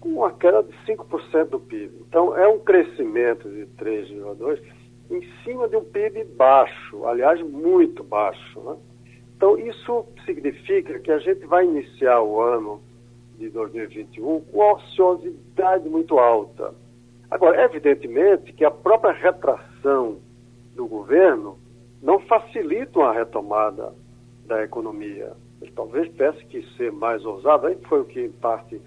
com 0.00 0.08
uma 0.10 0.32
queda 0.32 0.62
de 0.62 0.72
5% 0.84 1.44
do 1.50 1.60
PIB. 1.60 2.04
Então 2.08 2.36
é 2.36 2.46
um 2.48 2.58
crescimento 2.58 3.48
de 3.48 3.66
3,2% 3.82 4.60
em 5.10 5.22
cima 5.44 5.68
de 5.68 5.76
um 5.76 5.84
PIB 5.84 6.24
baixo, 6.36 7.06
aliás, 7.06 7.40
muito 7.40 8.02
baixo. 8.02 8.60
Né? 8.60 8.76
Então 9.36 9.58
isso 9.58 10.04
significa 10.24 10.98
que 10.98 11.10
a 11.10 11.18
gente 11.18 11.46
vai 11.46 11.64
iniciar 11.64 12.20
o 12.20 12.40
ano 12.40 12.82
de 13.38 13.48
2021 13.50 14.40
com 14.40 14.58
uma 14.58 14.74
ociosidade 14.74 15.88
muito 15.88 16.18
alta. 16.18 16.74
Agora, 17.32 17.64
evidentemente 17.64 18.52
que 18.52 18.62
a 18.62 18.70
própria 18.70 19.10
retração 19.10 20.18
do 20.76 20.86
governo 20.86 21.58
não 22.02 22.18
facilita 22.20 22.98
uma 22.98 23.10
retomada 23.10 23.94
da 24.44 24.62
economia. 24.62 25.32
Ele 25.62 25.72
talvez 25.74 26.10
tivesse 26.10 26.44
que 26.44 26.62
ser 26.76 26.92
mais 26.92 27.24
ousado, 27.24 27.68
aí 27.68 27.78
foi 27.88 28.02
o 28.02 28.04
que, 28.04 28.20
em 28.20 28.32
parte, 28.32 28.78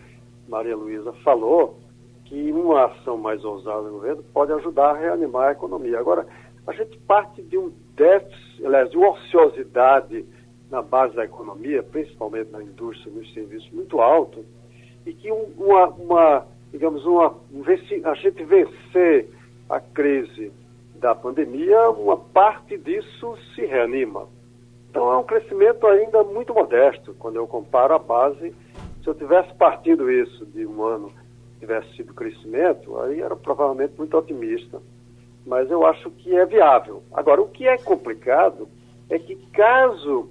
Maria 0.47 0.75
Luísa 0.75 1.12
falou, 1.23 1.79
que 2.25 2.51
uma 2.51 2.86
ação 2.86 3.17
mais 3.17 3.43
ousada 3.43 3.81
do 3.81 3.93
governo 3.93 4.23
pode 4.31 4.53
ajudar 4.53 4.91
a 4.91 4.97
reanimar 4.99 5.47
a 5.47 5.53
economia. 5.53 5.97
Agora, 5.97 6.27
a 6.67 6.71
gente 6.73 6.99
parte 6.99 7.41
de 7.41 7.58
um 7.58 7.73
déficit, 7.95 8.63
aliás, 8.63 8.91
de 8.91 8.97
uma 8.97 9.10
ociosidade 9.10 10.23
na 10.69 10.84
base 10.84 11.15
da 11.15 11.25
economia, 11.25 11.81
principalmente 11.81 12.51
na 12.51 12.62
indústria 12.62 13.10
e 13.10 13.13
nos 13.15 13.34
serviços, 13.34 13.71
muito 13.71 13.99
alto, 13.99 14.45
e 15.03 15.15
que 15.15 15.31
uma, 15.31 15.88
uma 15.88 16.55
digamos, 16.75 17.05
uma, 17.05 17.33
a 18.03 18.13
gente 18.15 18.43
vencer 18.43 19.29
a 19.69 19.79
crise 19.79 20.51
da 20.95 21.15
pandemia, 21.15 21.89
uma 21.89 22.17
parte 22.17 22.77
disso 22.77 23.38
se 23.53 23.65
reanima. 23.65 24.27
Então 24.89 25.09
é 25.09 25.17
um 25.17 25.23
crescimento 25.23 25.88
ainda 25.88 26.21
muito 26.23 26.53
modesto, 26.53 27.15
quando 27.17 27.38
eu 27.38 27.47
comparo 27.47 27.93
a 27.93 27.99
base. 27.99 28.53
Se 29.01 29.07
eu 29.07 29.15
tivesse 29.15 29.53
partido 29.55 30.11
isso 30.11 30.45
de 30.47 30.65
um 30.65 30.83
ano, 30.83 31.13
tivesse 31.61 31.95
sido 31.95 32.13
crescimento, 32.13 32.99
aí 32.99 33.21
era 33.21 33.38
provavelmente 33.38 33.93
muito 33.97 34.17
otimista. 34.17 34.81
Mas 35.45 35.71
eu 35.71 35.85
acho 35.85 36.11
que 36.11 36.35
é 36.35 36.45
viável. 36.45 37.03
Agora, 37.13 37.41
o 37.41 37.47
que 37.47 37.65
é 37.65 37.77
complicado 37.77 38.67
é 39.09 39.17
que 39.17 39.38
caso 39.53 40.29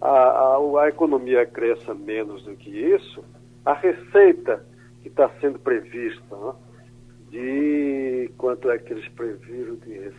a, 0.00 0.10
a, 0.10 0.82
a 0.82 0.88
economia 0.88 1.44
cresça 1.44 1.92
menos 1.92 2.44
do 2.44 2.54
que 2.54 2.70
isso, 2.70 3.24
a 3.64 3.72
receita 3.72 4.64
que 5.02 5.08
está 5.08 5.28
sendo 5.40 5.58
prevista, 5.58 6.36
né? 6.36 6.54
de 7.30 8.30
quanto 8.36 8.70
é 8.70 8.78
que 8.78 8.92
eles 8.92 9.08
previram 9.08 9.76
de 9.76 10.10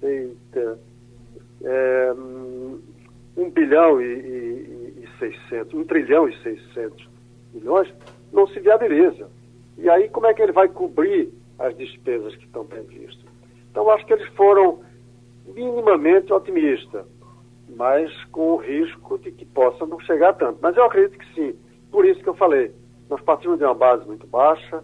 receita, 0.00 0.78
é, 1.64 2.12
um 3.36 3.50
bilhão 3.50 4.00
e, 4.00 4.04
e, 4.04 5.04
e 5.04 5.18
600, 5.18 5.74
um 5.74 5.84
trilhão 5.84 6.28
e 6.28 6.36
600 6.42 7.08
milhões, 7.54 7.92
não 8.32 8.46
se 8.48 8.60
viabiliza. 8.60 9.30
E 9.78 9.88
aí 9.88 10.08
como 10.08 10.26
é 10.26 10.34
que 10.34 10.42
ele 10.42 10.52
vai 10.52 10.68
cobrir 10.68 11.32
as 11.58 11.76
despesas 11.76 12.34
que 12.36 12.44
estão 12.44 12.66
previstas? 12.66 13.24
Então 13.70 13.88
acho 13.90 14.04
que 14.04 14.12
eles 14.12 14.28
foram 14.34 14.80
minimamente 15.54 16.32
otimistas, 16.32 17.06
mas 17.76 18.12
com 18.26 18.54
o 18.54 18.56
risco 18.56 19.18
de 19.18 19.30
que 19.30 19.44
possa 19.44 19.86
não 19.86 20.00
chegar 20.00 20.34
tanto. 20.34 20.58
Mas 20.60 20.76
eu 20.76 20.84
acredito 20.84 21.18
que 21.18 21.34
sim. 21.34 21.54
Por 21.90 22.04
isso 22.04 22.20
que 22.20 22.28
eu 22.28 22.34
falei, 22.34 22.72
nós 23.08 23.20
partimos 23.22 23.58
de 23.58 23.64
uma 23.64 23.74
base 23.74 24.06
muito 24.06 24.26
baixa, 24.26 24.82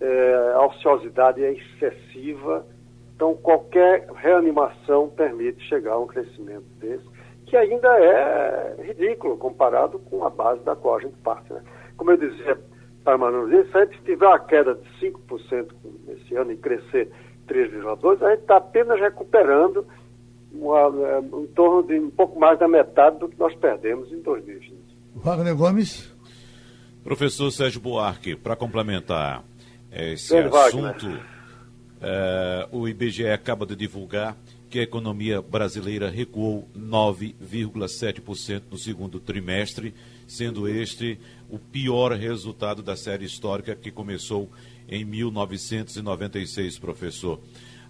é, 0.00 0.52
a 0.54 0.66
ociosidade 0.66 1.42
é 1.42 1.52
excessiva, 1.52 2.66
então 3.14 3.34
qualquer 3.36 4.08
reanimação 4.16 5.08
permite 5.08 5.62
chegar 5.68 5.92
a 5.92 5.98
um 5.98 6.06
crescimento 6.06 6.64
desse, 6.80 7.04
que 7.46 7.56
ainda 7.56 7.88
é 7.98 8.76
ridículo 8.82 9.36
comparado 9.36 9.98
com 9.98 10.24
a 10.24 10.30
base 10.30 10.62
da 10.62 10.74
qual 10.74 10.96
a 10.96 11.00
gente 11.00 11.16
parte. 11.18 11.52
Né? 11.52 11.62
Como 11.96 12.10
eu 12.10 12.16
dizia, 12.16 12.58
para 13.04 13.18
manusear, 13.18 13.66
se 13.88 14.02
tiver 14.04 14.26
uma 14.26 14.38
queda 14.38 14.74
de 14.74 14.88
5% 15.00 15.68
nesse 16.06 16.34
ano 16.34 16.52
e 16.52 16.56
crescer 16.56 17.10
3,2%, 17.48 18.22
a 18.22 18.30
gente 18.30 18.40
está 18.40 18.56
apenas 18.56 18.98
recuperando 18.98 19.86
uma, 20.52 20.90
é, 21.08 21.18
em 21.20 21.46
torno 21.48 21.82
de 21.86 21.98
um 21.98 22.10
pouco 22.10 22.38
mais 22.38 22.58
da 22.58 22.68
metade 22.68 23.18
do 23.18 23.28
que 23.28 23.38
nós 23.38 23.54
perdemos 23.56 24.12
em 24.12 24.20
2020. 24.20 24.82
Wagner 25.16 25.56
Gomes. 25.56 26.11
Professor 27.04 27.50
Sérgio 27.50 27.80
Buarque, 27.80 28.36
para 28.36 28.54
complementar 28.54 29.44
esse 29.90 30.36
assunto, 30.36 31.20
é, 32.00 32.68
o 32.70 32.86
IBGE 32.86 33.26
acaba 33.26 33.66
de 33.66 33.74
divulgar 33.74 34.36
que 34.70 34.78
a 34.78 34.82
economia 34.82 35.42
brasileira 35.42 36.08
recuou 36.08 36.68
9,7% 36.78 38.62
no 38.70 38.78
segundo 38.78 39.18
trimestre, 39.18 39.92
sendo 40.28 40.68
este 40.68 41.18
o 41.50 41.58
pior 41.58 42.12
resultado 42.12 42.82
da 42.82 42.96
série 42.96 43.26
histórica 43.26 43.74
que 43.74 43.90
começou 43.90 44.48
em 44.88 45.04
1996, 45.04 46.78
professor. 46.78 47.40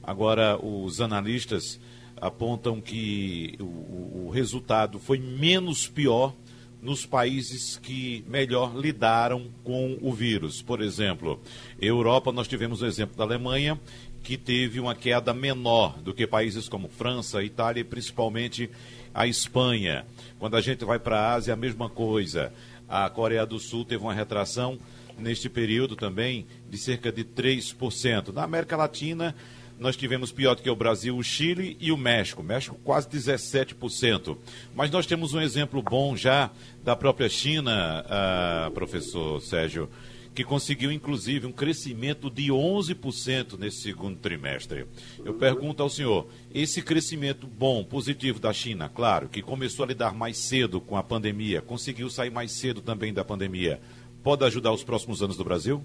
Agora, 0.02 0.58
os 0.58 1.02
analistas 1.02 1.78
apontam 2.20 2.80
que 2.80 3.56
o, 3.60 4.26
o 4.26 4.30
resultado 4.30 4.98
foi 4.98 5.18
menos 5.18 5.86
pior 5.86 6.34
nos 6.82 7.06
países 7.06 7.78
que 7.78 8.24
melhor 8.26 8.76
lidaram 8.76 9.46
com 9.62 9.96
o 10.02 10.12
vírus. 10.12 10.60
Por 10.60 10.82
exemplo, 10.82 11.40
Europa, 11.80 12.32
nós 12.32 12.48
tivemos 12.48 12.82
o 12.82 12.86
exemplo 12.86 13.16
da 13.16 13.22
Alemanha, 13.22 13.80
que 14.22 14.36
teve 14.36 14.80
uma 14.80 14.94
queda 14.94 15.32
menor 15.32 15.98
do 16.00 16.12
que 16.12 16.26
países 16.26 16.68
como 16.68 16.88
França, 16.88 17.42
Itália 17.42 17.80
e 17.80 17.84
principalmente 17.84 18.68
a 19.14 19.26
Espanha. 19.26 20.04
Quando 20.38 20.56
a 20.56 20.60
gente 20.60 20.84
vai 20.84 20.98
para 20.98 21.20
a 21.20 21.34
Ásia, 21.34 21.54
a 21.54 21.56
mesma 21.56 21.88
coisa. 21.88 22.52
A 22.88 23.08
Coreia 23.08 23.46
do 23.46 23.58
Sul 23.58 23.84
teve 23.84 24.02
uma 24.02 24.12
retração 24.12 24.78
neste 25.18 25.48
período 25.48 25.94
também 25.94 26.46
de 26.68 26.76
cerca 26.76 27.12
de 27.12 27.24
3%. 27.24 28.32
Na 28.32 28.42
América 28.42 28.76
Latina, 28.76 29.34
nós 29.82 29.96
tivemos 29.96 30.32
pior 30.32 30.54
do 30.54 30.62
que 30.62 30.70
o 30.70 30.76
Brasil, 30.76 31.16
o 31.16 31.22
Chile 31.22 31.76
e 31.80 31.90
o 31.90 31.96
México. 31.96 32.42
México 32.42 32.78
quase 32.84 33.08
17%. 33.08 34.36
Mas 34.74 34.90
nós 34.90 35.06
temos 35.06 35.34
um 35.34 35.40
exemplo 35.40 35.82
bom 35.82 36.16
já 36.16 36.50
da 36.82 36.96
própria 36.96 37.28
China, 37.28 38.04
uh, 38.06 38.70
professor 38.70 39.40
Sérgio, 39.42 39.90
que 40.34 40.44
conseguiu 40.44 40.90
inclusive 40.90 41.46
um 41.46 41.52
crescimento 41.52 42.30
de 42.30 42.50
11% 42.50 43.58
nesse 43.58 43.82
segundo 43.82 44.16
trimestre. 44.18 44.86
Eu 45.24 45.34
pergunto 45.34 45.82
ao 45.82 45.90
senhor, 45.90 46.26
esse 46.54 46.80
crescimento 46.80 47.46
bom, 47.46 47.84
positivo 47.84 48.40
da 48.40 48.52
China, 48.52 48.88
claro, 48.88 49.28
que 49.28 49.42
começou 49.42 49.84
a 49.84 49.88
lidar 49.88 50.14
mais 50.14 50.38
cedo 50.38 50.80
com 50.80 50.96
a 50.96 51.02
pandemia, 51.02 51.60
conseguiu 51.60 52.08
sair 52.08 52.30
mais 52.30 52.52
cedo 52.52 52.80
também 52.80 53.12
da 53.12 53.24
pandemia, 53.24 53.80
pode 54.22 54.44
ajudar 54.44 54.72
os 54.72 54.84
próximos 54.84 55.22
anos 55.22 55.36
do 55.36 55.44
Brasil? 55.44 55.82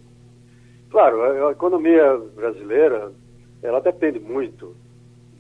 Claro, 0.90 1.48
a 1.48 1.52
economia 1.52 2.18
brasileira, 2.34 3.12
ela 3.62 3.80
depende 3.80 4.20
muito 4.20 4.76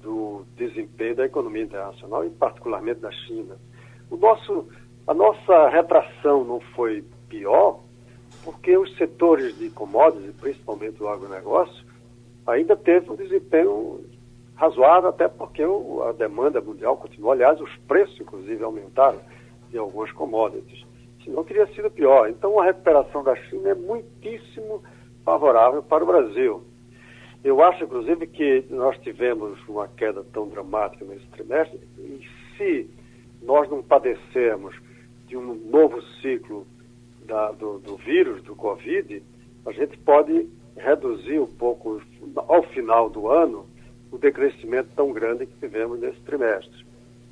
do 0.02 0.46
desempenho 0.56 1.16
da 1.16 1.26
economia 1.26 1.64
internacional 1.64 2.26
e 2.26 2.30
particularmente 2.30 3.00
da 3.00 3.12
China. 3.12 3.58
O 4.10 4.18
nosso, 4.18 4.68
a 5.06 5.14
nossa 5.14 5.70
retração 5.70 6.44
não 6.44 6.60
foi 6.60 7.04
pior 7.28 7.82
porque 8.44 8.78
os 8.78 8.96
setores 8.98 9.58
de 9.58 9.70
commodities, 9.70 10.34
principalmente 10.40 11.02
o 11.04 11.10
agronegócio, 11.10 11.86
ainda 12.46 12.76
teve 12.78 13.12
um 13.12 13.16
desempenho 13.16 14.06
razoável, 14.56 15.10
até 15.10 15.28
porque 15.28 15.64
a 15.64 16.12
demanda 16.14 16.62
mundial 16.62 16.98
continua. 16.98 17.34
Aliás, 17.34 17.60
os 17.60 17.76
preços, 17.88 18.20
inclusive, 18.20 18.64
aumentaram 18.64 19.20
de 19.70 19.78
algumas 19.78 20.12
commodities. 20.12 20.86
Senão 21.24 21.44
teria 21.44 21.68
sido 21.68 21.92
pior. 21.92 22.30
Então, 22.30 22.60
a 22.60 22.64
recuperação 22.64 23.24
da 23.24 23.36
China 23.36 23.70
é 23.70 23.76
muitíssimo 23.76 24.82
favorável 25.26 25.84
para 25.84 26.04
o 26.04 26.08
Brasil. 26.08 26.64
Eu 27.44 27.64
acho, 27.64 27.84
inclusive, 27.84 28.28
que 28.28 28.66
nós 28.70 28.98
tivemos 29.00 29.60
uma 29.68 29.88
queda 29.88 30.24
tão 30.34 30.48
dramática 30.48 31.06
nesse 31.06 31.26
trimestre, 31.28 31.80
e 31.98 32.28
se 32.58 32.90
nós 33.42 33.70
não 33.70 33.84
padecermos 33.84 34.76
de 35.28 35.38
um 35.38 35.54
novo 35.54 36.02
ciclo 36.22 36.66
da, 37.26 37.52
do, 37.52 37.80
do 37.80 37.98
vírus, 37.98 38.42
do 38.44 38.56
Covid, 38.56 39.22
a 39.66 39.72
gente 39.72 39.98
pode 40.00 40.48
reduzir 40.76 41.40
um 41.40 41.48
pouco, 41.48 42.02
ao 42.36 42.64
final 42.64 43.10
do 43.10 43.30
ano, 43.30 43.66
o 44.12 44.18
decrescimento 44.18 44.90
tão 44.96 45.12
grande 45.12 45.46
que 45.46 45.60
tivemos 45.60 46.00
nesse 46.00 46.20
trimestre. 46.22 46.86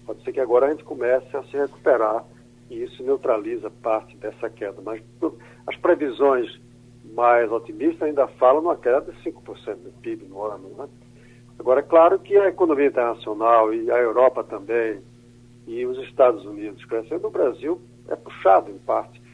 Pode 0.05 0.23
ser 0.23 0.33
que 0.33 0.39
agora 0.39 0.67
a 0.67 0.69
gente 0.71 0.83
comece 0.83 1.35
a 1.35 1.43
se 1.43 1.57
recuperar 1.57 2.25
e 2.69 2.83
isso 2.83 3.03
neutraliza 3.03 3.69
parte 3.69 4.15
dessa 4.17 4.49
queda. 4.49 4.81
Mas 4.81 5.01
as 5.67 5.75
previsões 5.77 6.59
mais 7.15 7.51
otimistas 7.51 8.03
ainda 8.03 8.27
falam 8.27 8.61
numa 8.61 8.75
queda 8.75 9.01
de 9.01 9.17
5% 9.23 9.75
do 9.75 9.91
PIB 10.01 10.25
no 10.25 10.43
ano. 10.43 10.69
Né? 10.77 10.87
Agora, 11.57 11.79
é 11.79 11.83
claro 11.83 12.19
que 12.19 12.37
a 12.37 12.49
economia 12.49 12.87
internacional 12.87 13.73
e 13.73 13.89
a 13.89 13.97
Europa 13.97 14.43
também, 14.43 15.01
e 15.65 15.85
os 15.85 15.97
Estados 16.07 16.45
Unidos 16.45 16.83
crescendo, 16.85 17.27
o 17.27 17.31
Brasil 17.31 17.81
é 18.09 18.15
puxado 18.15 18.69
em 18.69 18.77
parte 18.79 19.25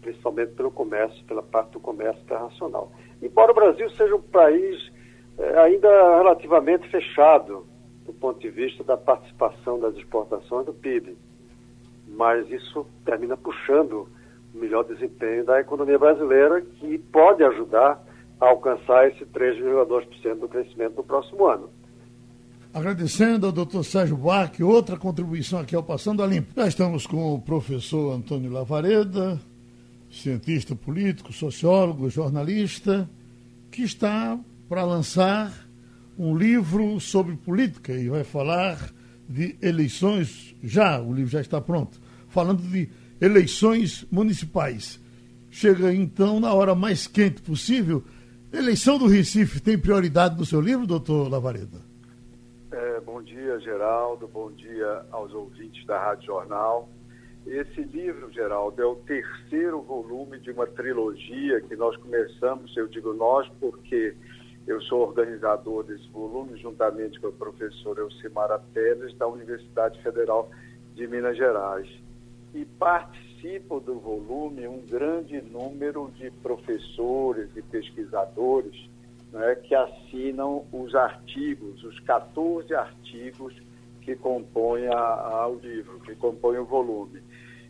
principalmente 0.00 0.52
pelo 0.52 0.70
comércio, 0.70 1.22
pela 1.24 1.42
parte 1.42 1.72
do 1.72 1.80
comércio 1.80 2.22
internacional. 2.22 2.90
Embora 3.20 3.52
o 3.52 3.54
Brasil 3.54 3.90
seja 3.90 4.14
um 4.14 4.22
país 4.22 4.90
é, 5.38 5.58
ainda 5.58 6.16
relativamente 6.16 6.88
fechado 6.88 7.66
do 8.06 8.12
ponto 8.12 8.40
de 8.40 8.48
vista 8.48 8.82
da 8.82 8.96
participação 8.96 9.78
das 9.78 9.94
exportações 9.96 10.64
do 10.64 10.72
PIB, 10.72 11.16
mas 12.06 12.50
isso 12.50 12.86
termina 13.04 13.36
puxando 13.36 14.08
melhor 14.54 14.84
desempenho 14.84 15.44
da 15.44 15.60
economia 15.60 15.98
brasileira, 15.98 16.60
que 16.60 16.98
pode 16.98 17.42
ajudar 17.44 18.02
a 18.40 18.46
alcançar 18.46 19.08
esse 19.08 19.24
3,2% 19.26 20.38
do 20.38 20.48
crescimento 20.48 20.96
no 20.96 21.04
próximo 21.04 21.46
ano. 21.46 21.70
Agradecendo 22.72 23.46
ao 23.46 23.52
doutor 23.52 23.82
Sérgio 23.82 24.16
Buarque, 24.16 24.62
outra 24.62 24.96
contribuição 24.96 25.58
aqui 25.60 25.74
ao 25.74 25.82
Passando 25.82 26.22
a 26.22 26.26
Limpo. 26.26 26.52
Já 26.54 26.68
estamos 26.68 27.06
com 27.06 27.34
o 27.34 27.40
professor 27.40 28.12
Antônio 28.12 28.52
Lavareda, 28.52 29.40
cientista 30.10 30.76
político, 30.76 31.32
sociólogo, 31.32 32.10
jornalista, 32.10 33.08
que 33.70 33.82
está 33.82 34.38
para 34.68 34.84
lançar 34.84 35.52
um 36.18 36.36
livro 36.36 37.00
sobre 37.00 37.36
política 37.36 37.92
e 37.92 38.08
vai 38.08 38.24
falar 38.24 38.92
de 39.28 39.56
eleições 39.62 40.54
já, 40.62 41.00
o 41.00 41.12
livro 41.12 41.30
já 41.30 41.40
está 41.40 41.60
pronto, 41.60 42.00
falando 42.28 42.62
de 42.62 42.88
eleições 43.20 44.06
municipais. 44.10 45.00
Chega 45.50 45.92
então 45.92 46.38
na 46.40 46.52
hora 46.52 46.74
mais 46.74 47.06
quente 47.06 47.42
possível. 47.42 48.02
Eleição 48.52 48.98
do 48.98 49.06
Recife 49.06 49.60
tem 49.60 49.78
prioridade 49.78 50.38
no 50.38 50.44
seu 50.44 50.60
livro, 50.60 50.86
doutor 50.86 51.30
Lavareda? 51.30 51.78
É, 52.70 53.00
bom 53.00 53.22
dia, 53.22 53.58
Geraldo. 53.60 54.28
Bom 54.28 54.50
dia 54.52 55.04
aos 55.10 55.32
ouvintes 55.32 55.84
da 55.86 55.98
Rádio 55.98 56.26
Jornal. 56.26 56.88
Esse 57.46 57.82
livro, 57.82 58.30
Geraldo, 58.30 58.82
é 58.82 58.86
o 58.86 58.96
terceiro 58.96 59.80
volume 59.80 60.38
de 60.38 60.50
uma 60.50 60.66
trilogia 60.66 61.60
que 61.62 61.76
nós 61.76 61.96
começamos, 61.96 62.76
eu 62.76 62.86
digo 62.88 63.14
nós 63.14 63.48
porque 63.58 64.14
eu 64.66 64.82
sou 64.82 65.00
organizador 65.00 65.82
desse 65.84 66.06
volume, 66.10 66.58
juntamente 66.60 67.18
com 67.18 67.28
o 67.28 67.32
professor 67.32 67.98
Elcimara 67.98 68.58
Pérez, 68.74 69.16
da 69.16 69.26
Universidade 69.26 70.02
Federal 70.02 70.50
de 70.94 71.06
Minas 71.06 71.38
Gerais. 71.38 71.88
E 72.54 72.64
participam 72.64 73.78
do 73.78 73.98
volume 73.98 74.66
um 74.66 74.80
grande 74.80 75.40
número 75.40 76.10
de 76.16 76.30
professores 76.30 77.48
e 77.56 77.62
pesquisadores 77.62 78.88
né, 79.32 79.54
que 79.56 79.74
assinam 79.74 80.64
os 80.72 80.94
artigos, 80.94 81.82
os 81.84 81.98
14 82.00 82.74
artigos 82.74 83.54
que 84.02 84.16
compõem 84.16 84.88
o 84.88 85.54
livro, 85.62 86.00
que 86.00 86.14
compõem 86.14 86.58
o 86.58 86.64
volume. 86.64 87.20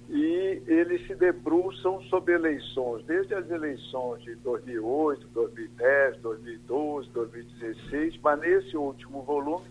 E 0.09 0.63
eles 0.67 1.07
se 1.07 1.15
debruçam 1.15 2.01
sobre 2.05 2.35
eleições, 2.35 3.05
desde 3.05 3.35
as 3.35 3.51
eleições 3.51 4.23
de 4.23 4.37
2008, 4.37 5.27
2010, 5.35 6.17
2012, 6.21 7.11
2016, 7.11 8.19
mas 8.23 8.41
nesse 8.41 8.77
último 8.77 9.23
volume, 9.23 9.67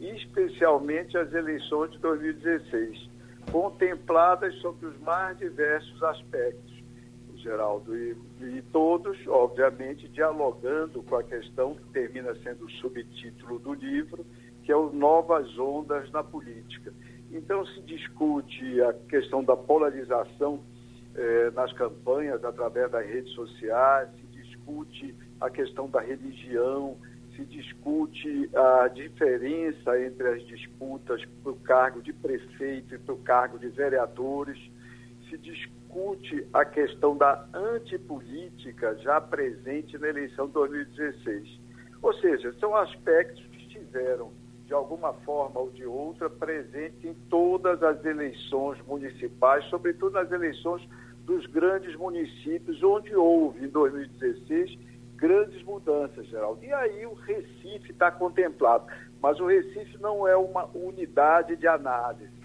especialmente 0.00 1.18
as 1.18 1.32
eleições 1.34 1.90
de 1.90 1.98
2016, 1.98 3.10
contempladas 3.50 4.54
sobre 4.56 4.86
os 4.86 4.98
mais 5.00 5.36
diversos 5.38 6.02
aspectos, 6.02 6.72
Geraldo, 7.36 7.96
e, 7.96 8.16
e 8.40 8.62
todos, 8.72 9.18
obviamente, 9.26 10.08
dialogando 10.08 11.02
com 11.02 11.16
a 11.16 11.24
questão 11.24 11.74
que 11.74 11.84
termina 11.92 12.34
sendo 12.36 12.66
o 12.66 12.70
subtítulo 12.70 13.58
do 13.58 13.74
livro, 13.74 14.24
que 14.62 14.70
é 14.70 14.76
o 14.76 14.92
Novas 14.92 15.58
Ondas 15.58 16.10
na 16.12 16.22
Política. 16.22 16.92
Então, 17.32 17.66
se 17.66 17.80
discute 17.82 18.80
a 18.82 18.92
questão 19.08 19.42
da 19.42 19.56
polarização 19.56 20.60
eh, 21.14 21.50
nas 21.54 21.72
campanhas 21.72 22.44
através 22.44 22.90
das 22.90 23.04
redes 23.04 23.32
sociais, 23.32 24.08
se 24.20 24.26
discute 24.26 25.14
a 25.40 25.50
questão 25.50 25.88
da 25.88 26.00
religião, 26.00 26.96
se 27.36 27.44
discute 27.44 28.50
a 28.54 28.88
diferença 28.88 30.00
entre 30.00 30.28
as 30.28 30.46
disputas 30.46 31.24
para 31.42 31.52
o 31.52 31.56
cargo 31.56 32.02
de 32.02 32.12
prefeito 32.12 32.94
e 32.94 32.98
para 32.98 33.14
o 33.14 33.18
cargo 33.18 33.58
de 33.58 33.68
vereadores, 33.68 34.58
Recife 35.32 35.38
discute 35.38 36.46
a 36.52 36.64
questão 36.64 37.16
da 37.16 37.46
antipolítica 37.54 38.96
já 38.98 39.20
presente 39.20 39.96
na 39.98 40.08
eleição 40.08 40.46
de 40.46 40.52
2016. 40.52 41.60
Ou 42.02 42.12
seja, 42.14 42.52
são 42.58 42.76
aspectos 42.76 43.44
que 43.46 43.58
estiveram, 43.58 44.32
de 44.66 44.72
alguma 44.72 45.12
forma 45.12 45.60
ou 45.60 45.70
de 45.70 45.84
outra, 45.84 46.28
presentes 46.28 47.04
em 47.04 47.14
todas 47.28 47.82
as 47.82 48.04
eleições 48.04 48.80
municipais, 48.86 49.64
sobretudo 49.66 50.12
nas 50.12 50.30
eleições 50.30 50.86
dos 51.24 51.46
grandes 51.46 51.94
municípios, 51.96 52.82
onde 52.82 53.14
houve, 53.14 53.64
em 53.64 53.68
2016, 53.68 54.78
grandes 55.22 55.62
mudanças, 55.62 56.26
Geraldo. 56.26 56.64
E 56.64 56.72
aí 56.72 57.06
o 57.06 57.14
Recife 57.14 57.92
está 57.92 58.10
contemplado. 58.10 58.86
Mas 59.22 59.38
o 59.38 59.46
Recife 59.46 59.96
não 59.98 60.26
é 60.26 60.36
uma 60.36 60.68
unidade 60.74 61.54
de 61.54 61.68
análise. 61.68 62.42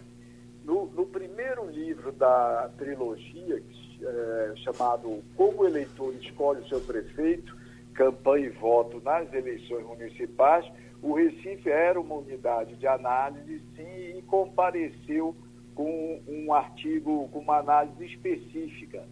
No, 0.64 0.86
no 0.86 1.08
primeiro 1.08 1.66
livro 1.72 2.12
da 2.12 2.70
trilogia, 2.78 3.64
é, 4.00 4.54
chamado 4.58 5.24
Como 5.36 5.64
o 5.64 5.66
Eleitor 5.66 6.14
Escolhe 6.22 6.62
o 6.62 6.68
Seu 6.68 6.80
Prefeito, 6.82 7.58
Campanha 7.96 8.46
e 8.46 8.50
Voto 8.50 9.02
nas 9.04 9.34
Eleições 9.34 9.84
Municipais, 9.84 10.72
o 11.02 11.14
Recife 11.14 11.70
era 11.72 12.00
uma 12.00 12.16
unidade 12.16 12.76
de 12.76 12.86
análise, 12.86 13.60
sim, 13.76 14.18
e 14.18 14.22
compareceu 14.28 15.36
com 15.74 16.22
um 16.28 16.54
artigo, 16.54 17.28
com 17.30 17.40
uma 17.40 17.58
análise 17.58 18.06
específica, 18.06 19.04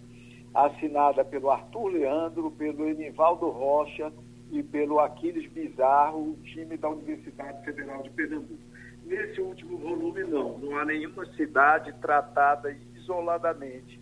assinada 0.55 1.25
pelo 1.25 1.51
Arthur 1.51 1.87
Leandro, 1.89 2.49
pelo 2.51 2.87
Enivaldo 2.87 3.49
Rocha 3.49 4.11
e 4.51 4.63
pelo 4.63 4.99
Aquiles 4.99 5.51
Bizarro, 5.51 6.31
o 6.31 6.37
time 6.43 6.77
da 6.77 6.89
Universidade 6.89 7.63
Federal 7.65 8.01
de 8.03 8.09
Pernambuco. 8.11 8.63
Nesse 9.03 9.41
último 9.41 9.77
volume, 9.77 10.23
não, 10.23 10.57
não 10.57 10.77
há 10.77 10.85
nenhuma 10.85 11.25
cidade 11.33 11.93
tratada 12.01 12.75
isoladamente, 12.95 13.99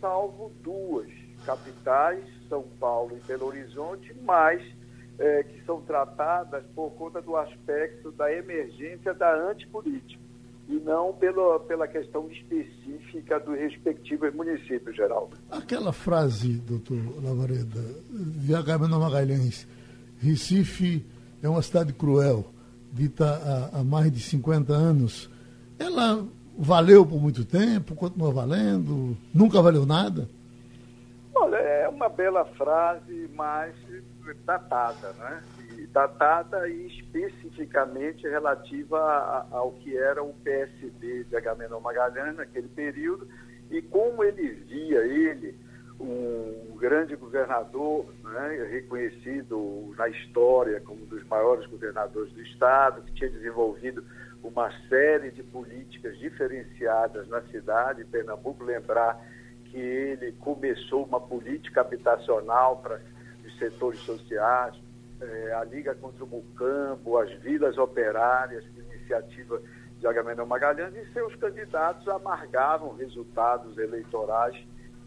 salvo 0.00 0.52
duas 0.62 1.08
capitais, 1.46 2.22
São 2.48 2.62
Paulo 2.78 3.16
e 3.16 3.26
Belo 3.26 3.46
Horizonte, 3.46 4.14
mas 4.22 4.62
é, 5.18 5.42
que 5.42 5.64
são 5.64 5.80
tratadas 5.80 6.64
por 6.74 6.90
conta 6.92 7.20
do 7.20 7.36
aspecto 7.36 8.12
da 8.12 8.32
emergência 8.32 9.14
da 9.14 9.34
antipolítica 9.34 10.23
e 10.68 10.74
não 10.74 11.12
pela, 11.12 11.60
pela 11.60 11.86
questão 11.86 12.30
específica 12.30 13.38
dos 13.40 13.58
respectivos 13.58 14.34
municípios, 14.34 14.96
Geraldo. 14.96 15.36
Aquela 15.50 15.92
frase, 15.92 16.58
doutor 16.58 16.98
Lavareda, 17.22 17.80
VH 18.10 18.78
Menor 18.80 19.00
Magalhães, 19.00 19.66
Recife 20.18 21.04
é 21.42 21.48
uma 21.48 21.62
cidade 21.62 21.92
cruel, 21.92 22.46
dita 22.92 23.70
há, 23.72 23.80
há 23.80 23.84
mais 23.84 24.10
de 24.10 24.20
50 24.20 24.72
anos, 24.72 25.30
ela 25.78 26.26
valeu 26.56 27.04
por 27.04 27.20
muito 27.20 27.44
tempo, 27.44 27.94
continua 27.94 28.32
valendo, 28.32 29.16
nunca 29.34 29.60
valeu 29.60 29.84
nada? 29.84 30.28
Olha, 31.34 31.56
é 31.56 31.88
uma 31.88 32.08
bela 32.08 32.44
frase, 32.44 33.28
mas 33.34 33.74
datada, 34.46 35.12
né? 35.18 35.42
Datada 35.94 36.68
e 36.68 36.88
especificamente 36.88 38.28
relativa 38.28 39.46
ao 39.52 39.70
que 39.74 39.96
era 39.96 40.20
o 40.24 40.34
PSD 40.42 41.22
de 41.22 41.36
Agamenon 41.36 41.78
Magalhães 41.78 42.36
naquele 42.36 42.66
período 42.66 43.28
e 43.70 43.80
como 43.80 44.24
ele 44.24 44.48
via 44.50 44.98
ele, 45.06 45.56
um 46.00 46.76
grande 46.76 47.14
governador, 47.14 48.12
né, 48.24 48.68
reconhecido 48.72 49.94
na 49.96 50.08
história 50.08 50.80
como 50.80 51.00
um 51.00 51.06
dos 51.06 51.24
maiores 51.28 51.64
governadores 51.66 52.32
do 52.32 52.42
Estado, 52.42 53.02
que 53.02 53.14
tinha 53.14 53.30
desenvolvido 53.30 54.04
uma 54.42 54.70
série 54.88 55.30
de 55.30 55.44
políticas 55.44 56.18
diferenciadas 56.18 57.28
na 57.28 57.40
cidade, 57.42 58.02
em 58.02 58.06
Pernambuco, 58.06 58.64
lembrar 58.64 59.24
que 59.66 59.78
ele 59.78 60.32
começou 60.32 61.04
uma 61.04 61.20
política 61.20 61.82
habitacional 61.82 62.78
para 62.78 63.00
os 63.46 63.56
setores 63.58 64.00
sociais, 64.00 64.74
é, 65.24 65.52
a 65.54 65.64
Liga 65.64 65.94
contra 65.94 66.24
o 66.24 66.26
Mucambo, 66.26 67.18
as 67.18 67.30
Vilas 67.40 67.78
Operárias, 67.78 68.64
iniciativa 68.76 69.60
de 69.98 70.06
Agamenon 70.06 70.46
Magalhães, 70.46 70.94
e 70.94 71.12
seus 71.12 71.34
candidatos 71.36 72.06
amargavam 72.08 72.94
resultados 72.96 73.76
eleitorais 73.78 74.56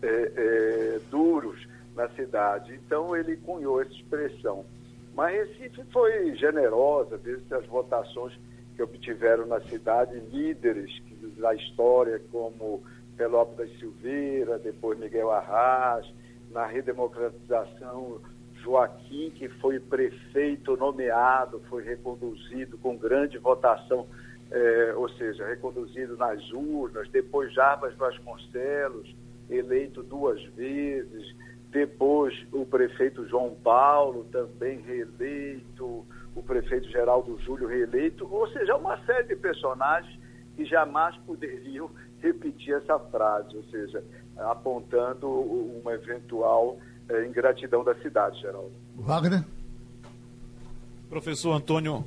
é, 0.02 0.08
é, 0.08 1.00
duros 1.10 1.68
na 1.96 2.10
cidade. 2.10 2.74
Então 2.76 3.16
ele 3.16 3.38
cunhou 3.38 3.82
essa 3.82 3.92
expressão. 3.92 4.66
Mas 5.14 5.50
Recife 5.50 5.84
foi 5.92 6.36
generosa, 6.36 7.18
desde 7.18 7.52
as 7.54 7.66
votações 7.66 8.38
que 8.76 8.84
obtiveram 8.84 9.48
na 9.48 9.60
cidade 9.62 10.20
líderes 10.32 10.92
da 11.38 11.56
história, 11.56 12.22
como 12.32 12.84
Pelópio 13.18 13.66
da 13.66 13.68
Silveira, 13.80 14.60
depois 14.60 15.00
Miguel 15.00 15.32
Arras, 15.32 16.06
na 16.52 16.66
redemocratização 16.68 18.22
Joaquim, 18.68 19.32
que 19.32 19.48
foi 19.48 19.80
prefeito 19.80 20.76
nomeado, 20.76 21.62
foi 21.70 21.84
reconduzido 21.84 22.78
com 22.78 22.98
grande 22.98 23.38
votação, 23.38 24.06
é, 24.52 24.94
ou 24.94 25.08
seja, 25.12 25.48
reconduzido 25.48 26.18
nas 26.18 26.52
urnas, 26.52 27.08
depois 27.10 27.54
Jarbas 27.54 27.96
Vasconcelos, 27.96 29.16
eleito 29.50 30.04
duas 30.04 30.44
vezes, 30.48 31.34
depois 31.72 32.36
o 32.52 32.66
prefeito 32.66 33.26
João 33.30 33.56
Paulo, 33.64 34.26
também 34.26 34.82
reeleito, 34.82 36.06
o 36.36 36.44
prefeito 36.44 36.90
Geraldo 36.90 37.40
Júlio 37.40 37.70
reeleito, 37.70 38.28
ou 38.30 38.50
seja, 38.50 38.76
uma 38.76 38.98
série 39.06 39.30
de 39.30 39.36
personagens 39.38 40.20
que 40.58 40.66
jamais 40.66 41.16
poderiam 41.26 41.90
repetir 42.20 42.74
essa 42.74 43.00
frase, 43.00 43.56
ou 43.56 43.64
seja, 43.64 44.04
apontando 44.38 45.30
uma 45.30 45.94
eventual 45.94 46.78
é, 47.10 47.26
ingratidão 47.26 47.84
da 47.84 47.96
cidade, 47.96 48.42
Geraldo. 48.42 48.72
Wagner? 48.96 49.44
Professor 51.10 51.54
Antônio 51.54 52.06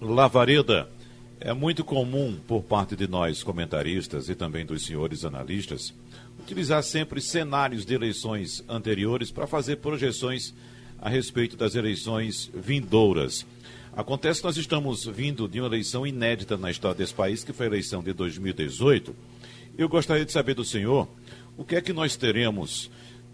Lavareda, 0.00 0.88
é 1.40 1.52
muito 1.52 1.84
comum 1.84 2.38
por 2.46 2.62
parte 2.62 2.94
de 2.94 3.08
nós 3.08 3.42
comentaristas 3.42 4.28
e 4.28 4.34
também 4.34 4.64
dos 4.64 4.86
senhores 4.86 5.24
analistas 5.24 5.92
utilizar 6.38 6.82
sempre 6.82 7.20
cenários 7.20 7.84
de 7.84 7.94
eleições 7.94 8.64
anteriores 8.68 9.30
para 9.30 9.46
fazer 9.46 9.76
projeções 9.76 10.54
a 11.00 11.08
respeito 11.08 11.56
das 11.56 11.74
eleições 11.74 12.50
vindouras. 12.54 13.44
Acontece 13.94 14.40
que 14.40 14.46
nós 14.46 14.56
estamos 14.56 15.04
vindo 15.04 15.48
de 15.48 15.60
uma 15.60 15.66
eleição 15.66 16.06
inédita 16.06 16.56
na 16.56 16.70
história 16.70 16.96
desse 16.96 17.12
país, 17.12 17.44
que 17.44 17.52
foi 17.52 17.66
a 17.66 17.70
eleição 17.70 18.02
de 18.02 18.12
2018. 18.12 19.14
Eu 19.76 19.88
gostaria 19.88 20.24
de 20.24 20.32
saber 20.32 20.54
do 20.54 20.64
senhor 20.64 21.08
o 21.56 21.64
que 21.64 21.76
é 21.76 21.80
que 21.80 21.92
nós 21.92 22.16
teremos 22.16 22.90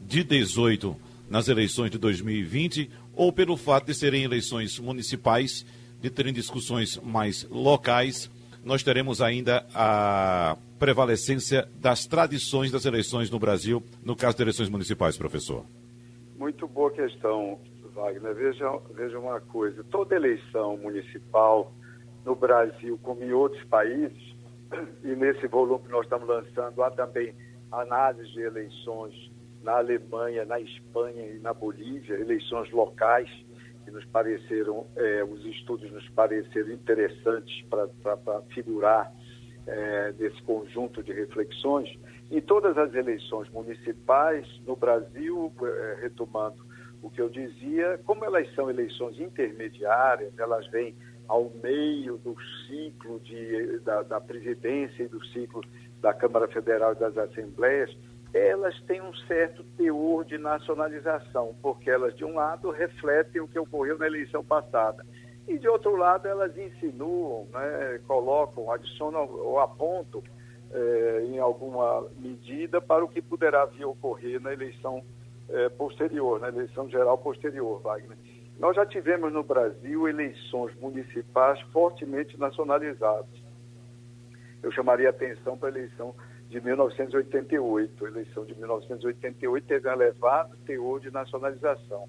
de 0.06 0.22
18 0.22 0.96
nas 1.28 1.48
eleições 1.48 1.90
de 1.90 1.98
2020, 1.98 2.90
ou 3.16 3.32
pelo 3.32 3.56
fato 3.56 3.86
de 3.86 3.94
serem 3.94 4.24
eleições 4.24 4.78
municipais, 4.78 5.64
de 6.00 6.10
terem 6.10 6.32
discussões 6.32 6.98
mais 7.02 7.46
locais, 7.50 8.30
nós 8.64 8.82
teremos 8.82 9.20
ainda 9.20 9.66
a 9.74 10.56
prevalecência 10.78 11.68
das 11.76 12.06
tradições 12.06 12.70
das 12.70 12.84
eleições 12.84 13.30
no 13.30 13.38
Brasil, 13.38 13.82
no 14.02 14.16
caso 14.16 14.36
de 14.36 14.42
eleições 14.42 14.68
municipais, 14.68 15.16
professor? 15.16 15.64
Muito 16.38 16.66
boa 16.66 16.90
questão, 16.90 17.58
Wagner. 17.94 18.34
Veja, 18.34 18.78
veja 18.94 19.18
uma 19.18 19.40
coisa: 19.40 19.84
toda 19.84 20.16
eleição 20.16 20.76
municipal 20.76 21.72
no 22.24 22.34
Brasil, 22.34 22.98
como 23.02 23.22
em 23.22 23.32
outros 23.32 23.62
países, 23.64 24.34
e 25.04 25.08
nesse 25.08 25.46
volume 25.46 25.84
que 25.84 25.90
nós 25.90 26.04
estamos 26.04 26.26
lançando, 26.26 26.82
há 26.82 26.90
também 26.90 27.34
análise 27.70 28.30
de 28.32 28.40
eleições 28.40 29.33
na 29.64 29.78
Alemanha, 29.78 30.44
na 30.44 30.60
Espanha 30.60 31.26
e 31.26 31.38
na 31.40 31.54
Bolívia, 31.54 32.14
eleições 32.14 32.70
locais 32.70 33.28
que 33.84 33.90
nos 33.90 34.04
pareceram, 34.06 34.86
é, 34.94 35.24
os 35.24 35.44
estudos 35.46 35.90
nos 35.90 36.08
pareceram 36.10 36.70
interessantes 36.70 37.64
para 37.68 38.42
figurar 38.50 39.12
é, 39.66 40.12
nesse 40.18 40.40
conjunto 40.42 41.02
de 41.02 41.12
reflexões. 41.12 41.88
Em 42.30 42.40
todas 42.40 42.76
as 42.76 42.94
eleições 42.94 43.48
municipais 43.50 44.46
no 44.66 44.76
Brasil, 44.76 45.52
é, 45.62 45.98
retomando 46.02 46.62
o 47.02 47.10
que 47.10 47.20
eu 47.20 47.28
dizia, 47.28 48.00
como 48.04 48.24
elas 48.24 48.52
são 48.54 48.70
eleições 48.70 49.18
intermediárias, 49.18 50.38
elas 50.38 50.66
vêm 50.68 50.94
ao 51.26 51.50
meio 51.62 52.18
do 52.18 52.36
ciclo 52.66 53.18
de, 53.20 53.78
da, 53.80 54.02
da 54.02 54.20
presidência 54.20 55.04
e 55.04 55.08
do 55.08 55.24
ciclo 55.26 55.62
da 56.00 56.12
Câmara 56.12 56.48
Federal 56.48 56.92
e 56.92 56.96
das 56.96 57.16
Assembleias, 57.16 57.94
elas 58.34 58.78
têm 58.82 59.00
um 59.00 59.14
certo 59.14 59.62
teor 59.76 60.24
de 60.24 60.36
nacionalização, 60.36 61.54
porque 61.62 61.88
elas, 61.88 62.16
de 62.16 62.24
um 62.24 62.34
lado, 62.34 62.70
refletem 62.70 63.40
o 63.40 63.46
que 63.46 63.58
ocorreu 63.58 63.96
na 63.96 64.06
eleição 64.06 64.44
passada, 64.44 65.06
e, 65.46 65.56
de 65.56 65.68
outro 65.68 65.94
lado, 65.94 66.26
elas 66.26 66.56
insinuam, 66.56 67.46
né, 67.52 68.00
colocam, 68.06 68.72
adicionam 68.72 69.28
ou 69.30 69.60
apontam 69.60 70.22
eh, 70.72 71.26
em 71.26 71.38
alguma 71.38 72.08
medida 72.18 72.80
para 72.80 73.04
o 73.04 73.08
que 73.08 73.20
poderá 73.20 73.66
vir 73.66 73.84
a 73.84 73.88
ocorrer 73.88 74.40
na 74.40 74.52
eleição 74.52 75.04
eh, 75.50 75.68
posterior, 75.68 76.40
na 76.40 76.48
eleição 76.48 76.88
geral 76.88 77.18
posterior, 77.18 77.80
Wagner. 77.82 78.16
Nós 78.58 78.74
já 78.74 78.86
tivemos 78.86 79.32
no 79.32 79.42
Brasil 79.42 80.08
eleições 80.08 80.74
municipais 80.80 81.60
fortemente 81.72 82.38
nacionalizadas. 82.38 83.44
Eu 84.62 84.72
chamaria 84.72 85.10
atenção 85.10 85.58
para 85.58 85.68
a 85.68 85.72
eleição 85.72 86.14
de 86.48 86.60
1988. 86.60 88.04
A 88.04 88.08
eleição 88.08 88.44
de 88.44 88.54
1988 88.54 89.66
teve 89.66 89.88
um 89.88 89.92
elevado 89.92 90.56
teor 90.66 91.00
de 91.00 91.10
nacionalização. 91.10 92.08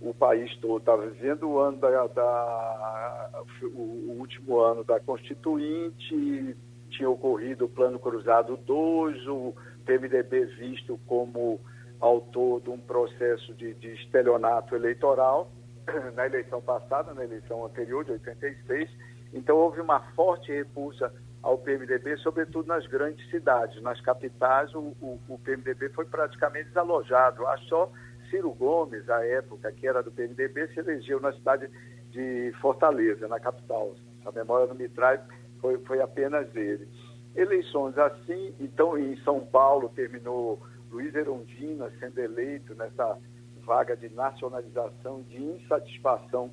O 0.00 0.12
país 0.12 0.54
todo 0.56 0.78
estava 0.78 1.06
vivendo 1.06 1.48
o 1.48 1.58
ano 1.60 1.78
da, 1.78 2.06
da 2.08 3.44
o, 3.62 4.16
último 4.18 4.58
ano 4.58 4.82
da 4.82 4.98
Constituinte, 4.98 6.56
tinha 6.90 7.08
ocorrido 7.08 7.66
o 7.66 7.68
Plano 7.68 7.98
Cruzado 7.98 8.56
2, 8.56 9.28
o 9.28 9.54
PMDB 9.84 10.46
visto 10.46 10.98
como 11.06 11.60
autor 12.00 12.60
de 12.60 12.70
um 12.70 12.78
processo 12.78 13.54
de, 13.54 13.74
de 13.74 13.94
estelionato 13.94 14.74
eleitoral 14.74 15.50
na 16.14 16.26
eleição 16.26 16.60
passada, 16.60 17.14
na 17.14 17.22
eleição 17.22 17.64
anterior, 17.64 18.04
de 18.04 18.12
86. 18.12 18.90
Então, 19.32 19.56
houve 19.56 19.80
uma 19.80 20.00
forte 20.14 20.52
repulsa 20.52 21.12
ao 21.42 21.58
PMDB, 21.58 22.16
sobretudo 22.18 22.68
nas 22.68 22.86
grandes 22.86 23.28
cidades. 23.30 23.82
Nas 23.82 24.00
capitais, 24.00 24.72
o, 24.74 24.94
o, 25.00 25.18
o 25.28 25.38
PMDB 25.38 25.88
foi 25.90 26.04
praticamente 26.04 26.68
desalojado. 26.68 27.46
Acho 27.48 27.64
só 27.66 27.92
Ciro 28.30 28.52
Gomes, 28.52 29.08
à 29.10 29.24
época, 29.26 29.72
que 29.72 29.86
era 29.86 30.02
do 30.02 30.12
PMDB, 30.12 30.68
se 30.68 30.80
elegeu 30.80 31.20
na 31.20 31.32
cidade 31.32 31.68
de 32.10 32.52
Fortaleza, 32.60 33.26
na 33.26 33.40
capital. 33.40 33.94
A 34.24 34.30
memória 34.30 34.66
não 34.66 34.74
me 34.74 34.88
traz, 34.88 35.20
foi, 35.60 35.78
foi 35.78 36.00
apenas 36.00 36.54
ele. 36.54 36.88
Eleições 37.34 37.96
assim, 37.98 38.54
então, 38.60 38.96
em 38.96 39.16
São 39.22 39.40
Paulo 39.40 39.88
terminou 39.88 40.60
Luiz 40.90 41.14
Erundina 41.14 41.90
sendo 41.98 42.18
eleito 42.18 42.74
nessa 42.74 43.18
vaga 43.64 43.96
de 43.96 44.08
nacionalização, 44.10 45.22
de 45.22 45.42
insatisfação 45.42 46.50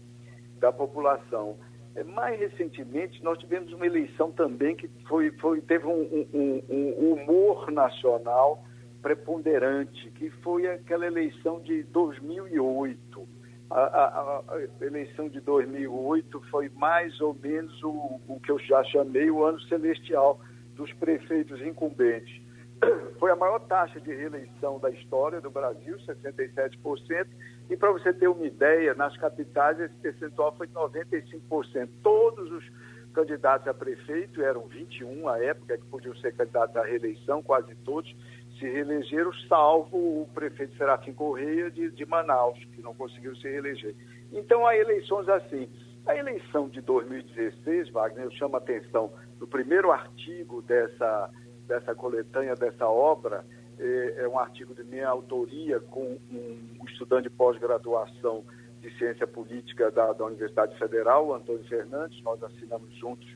da 0.60 0.72
população. 0.72 1.58
É, 2.00 2.04
mais 2.04 2.39
recentemente, 2.39 3.22
nós 3.22 3.38
tivemos 3.39 3.74
uma 3.74 3.86
eleição 3.86 4.32
também 4.32 4.76
que 4.76 4.88
foi, 5.08 5.32
foi, 5.32 5.60
teve 5.62 5.86
um, 5.86 6.28
um, 6.34 6.64
um 6.70 7.14
humor 7.14 7.70
nacional 7.72 8.64
preponderante, 9.02 10.10
que 10.12 10.30
foi 10.30 10.68
aquela 10.68 11.06
eleição 11.06 11.60
de 11.60 11.84
2008. 11.84 13.28
A, 13.70 13.80
a, 13.80 14.43
a, 14.47 14.86
eleição 14.86 15.28
de 15.28 15.41
2008 15.41 16.41
foi 16.50 16.70
mais 16.70 17.20
ou 17.20 17.34
menos 17.34 17.84
o, 17.84 18.20
o 18.28 18.39
que 18.39 18.52
eu 18.52 18.60
já 18.60 18.84
chamei 18.86 19.30
o 19.30 19.43
ano 19.43 19.60
celestial 19.62 20.39
dos 20.76 20.91
prefeitos 20.93 21.62
incumbentes. 21.62 22.41
Foi 23.20 23.30
a 23.30 23.36
maior 23.36 23.60
taxa 23.60 24.00
de 24.00 24.16
reeleição 24.16 24.80
da 24.80 24.89
história 24.89 25.41
do 25.41 25.52
Brasil, 25.52 25.97
67%, 25.97 27.28
e 27.70 27.78
para 27.78 27.91
você 27.91 28.11
ter 28.11 28.28
uma 28.28 28.45
ideia, 28.45 28.95
nas 28.95 29.15
capitais 29.17 29.80
esse 29.80 29.93
percentual 29.95 30.55
foi 30.57 30.67
de 30.67 30.74
95%. 30.74 31.89
Todos 32.01 32.51
os 32.51 32.63
candidatos 33.13 33.67
a 33.67 33.74
prefeito, 33.74 34.41
eram 34.41 34.67
21 34.67 35.28
à 35.28 35.39
época 35.39 35.78
que 35.78 35.86
podiam 35.86 36.15
ser 36.15 36.34
candidatos 36.34 36.76
à 36.76 36.84
reeleição, 36.84 37.43
quase 37.43 37.76
todos, 37.84 38.13
se 38.57 38.67
reelegeram, 38.67 39.32
salvo 39.47 39.97
o 39.97 40.30
prefeito 40.34 40.76
Serafim 40.78 41.13
Correia 41.13 41.70
de, 41.70 41.91
de 41.91 42.05
Manaus, 42.05 42.57
que 42.74 42.82
não 42.82 42.93
conseguiu 42.93 43.36
se 43.36 43.47
reeleger. 43.47 43.95
Então 44.32 44.65
há 44.65 44.76
eleições 44.76 45.30
assim. 45.30 45.70
A 46.05 46.15
eleição 46.15 46.67
de 46.67 46.82
2016, 46.82 47.89
Wagner, 47.89 48.26
eu 48.26 48.32
chamo 48.32 48.55
a 48.55 48.59
atenção 48.59 49.13
no 49.39 49.47
primeiro 49.47 49.91
artigo 49.91 50.61
dessa 50.61 51.30
dessa 51.67 51.93
coletânea, 51.93 52.55
dessa 52.55 52.88
obra, 52.88 53.45
é, 53.80 54.24
é 54.24 54.28
um 54.28 54.38
artigo 54.38 54.74
de 54.76 54.84
minha 54.84 55.08
autoria 55.08 55.80
com 55.80 56.18
um 56.32 56.86
estudante 56.86 57.24
de 57.24 57.30
pós-graduação 57.30 58.44
de 58.82 58.96
ciência 58.98 59.28
política 59.28 59.92
da, 59.92 60.14
da 60.14 60.26
Universidade 60.26 60.78
Federal, 60.78 61.34
Antônio 61.34 61.64
Fernandes, 61.66 62.22
nós 62.24 62.42
assinamos 62.44 62.94
juntos 62.96 63.28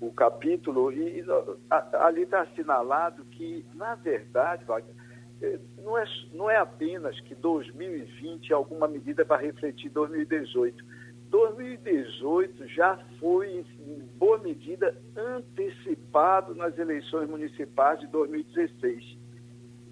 o 0.00 0.12
capítulo 0.12 0.92
e, 0.92 1.20
e 1.20 1.24
a, 1.70 2.06
ali 2.06 2.22
está 2.22 2.42
assinalado 2.42 3.24
que, 3.26 3.64
na 3.74 3.94
verdade, 3.94 4.64
Wagner, 4.64 4.94
é, 5.40 5.58
não 5.78 5.96
é, 5.98 6.04
não 6.32 6.50
é 6.50 6.56
apenas 6.56 7.18
que 7.20 7.34
2020 7.34 8.50
é 8.50 8.54
alguma 8.54 8.88
medida 8.88 9.24
para 9.24 9.40
refletir 9.40 9.90
2018. 9.90 10.84
2018 11.30 12.68
já 12.68 12.98
foi, 13.18 13.64
em 13.80 14.08
boa 14.16 14.38
medida, 14.38 14.94
antecipado 15.16 16.54
nas 16.54 16.76
eleições 16.78 17.28
municipais 17.28 17.98
de 18.00 18.06
2016. 18.08 19.21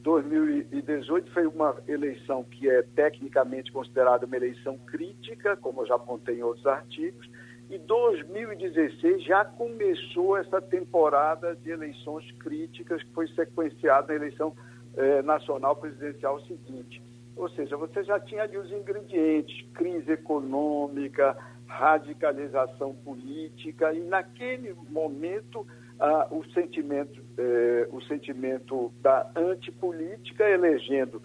2018 0.03 1.31
foi 1.33 1.47
uma 1.47 1.77
eleição 1.87 2.45
que 2.45 2.69
é 2.69 2.83
tecnicamente 2.83 3.71
considerada 3.71 4.27
uma 4.27 4.37
eleição 4.37 4.79
crítica, 4.79 5.57
como 5.57 5.83
eu 5.83 5.87
já 5.87 5.95
apontei 5.97 6.39
em 6.39 6.43
outros 6.43 6.67
artigos, 6.67 7.29
e 7.69 7.79
2016 7.79 9.23
já 9.23 9.45
começou 9.45 10.37
essa 10.37 10.61
temporada 10.61 11.55
de 11.55 11.71
eleições 11.71 12.31
críticas 12.33 13.03
que 13.03 13.13
foi 13.13 13.29
sequenciada 13.29 14.09
na 14.09 14.15
eleição 14.15 14.57
eh, 14.97 15.23
nacional 15.23 15.77
presidencial 15.77 16.41
seguinte. 16.47 17.01
Ou 17.37 17.49
seja, 17.51 17.77
você 17.77 18.03
já 18.03 18.19
tinha 18.19 18.43
ali 18.43 18.59
os 18.59 18.73
ingredientes, 18.73 19.65
crise 19.73 20.13
econômica, 20.13 21.37
radicalização 21.67 22.95
política, 23.05 23.95
e 23.95 24.01
naquele 24.01 24.75
momento 24.89 25.65
ah, 26.01 26.27
o, 26.31 26.43
sentimento, 26.53 27.23
eh, 27.37 27.87
o 27.93 28.01
sentimento 28.03 28.93
da 29.01 29.31
antipolítica 29.37 30.49
elegendo 30.49 31.23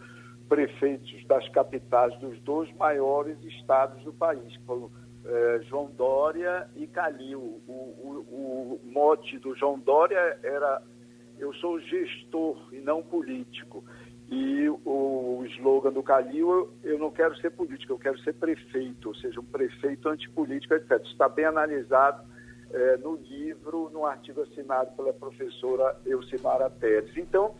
prefeitos 0.49 1.25
das 1.27 1.47
capitais 1.49 2.17
dos 2.19 2.39
dois 2.41 2.71
maiores 2.75 3.41
estados 3.43 4.03
do 4.03 4.13
país, 4.13 4.55
que 4.57 4.63
foram 4.65 4.91
eh, 5.25 5.61
João 5.69 5.89
Dória 5.91 6.67
e 6.75 6.85
Calil. 6.87 7.39
O, 7.67 7.71
o, 7.71 8.79
o 8.83 8.91
mote 8.91 9.39
do 9.39 9.55
João 9.55 9.79
Dória 9.79 10.37
era 10.43 10.81
eu 11.39 11.53
sou 11.55 11.79
gestor 11.79 12.57
e 12.71 12.79
não 12.79 13.01
político. 13.01 13.83
E 14.29 14.67
o, 14.83 15.43
slogan 15.45 15.91
do 15.91 16.01
Calil, 16.01 16.73
eu, 16.83 16.97
não 16.97 17.11
quero 17.11 17.35
ser 17.37 17.51
político, 17.51 17.93
eu 17.93 17.99
quero 17.99 18.17
ser 18.19 18.33
prefeito, 18.33 19.09
ou 19.09 19.15
seja, 19.15 19.39
um 19.39 19.45
prefeito 19.45 20.09
antipolítico, 20.09 20.73
etc. 20.73 20.99
Está 21.05 21.29
bem 21.29 21.45
analisado 21.45 22.23
é, 22.75 22.97
no 22.97 23.15
livro, 23.15 23.89
no 23.91 24.05
artigo 24.05 24.41
assinado 24.41 24.91
pela 24.95 25.13
professora 25.13 25.97
Elcimara 26.05 26.69
Pérez. 26.69 27.15
Então, 27.17 27.55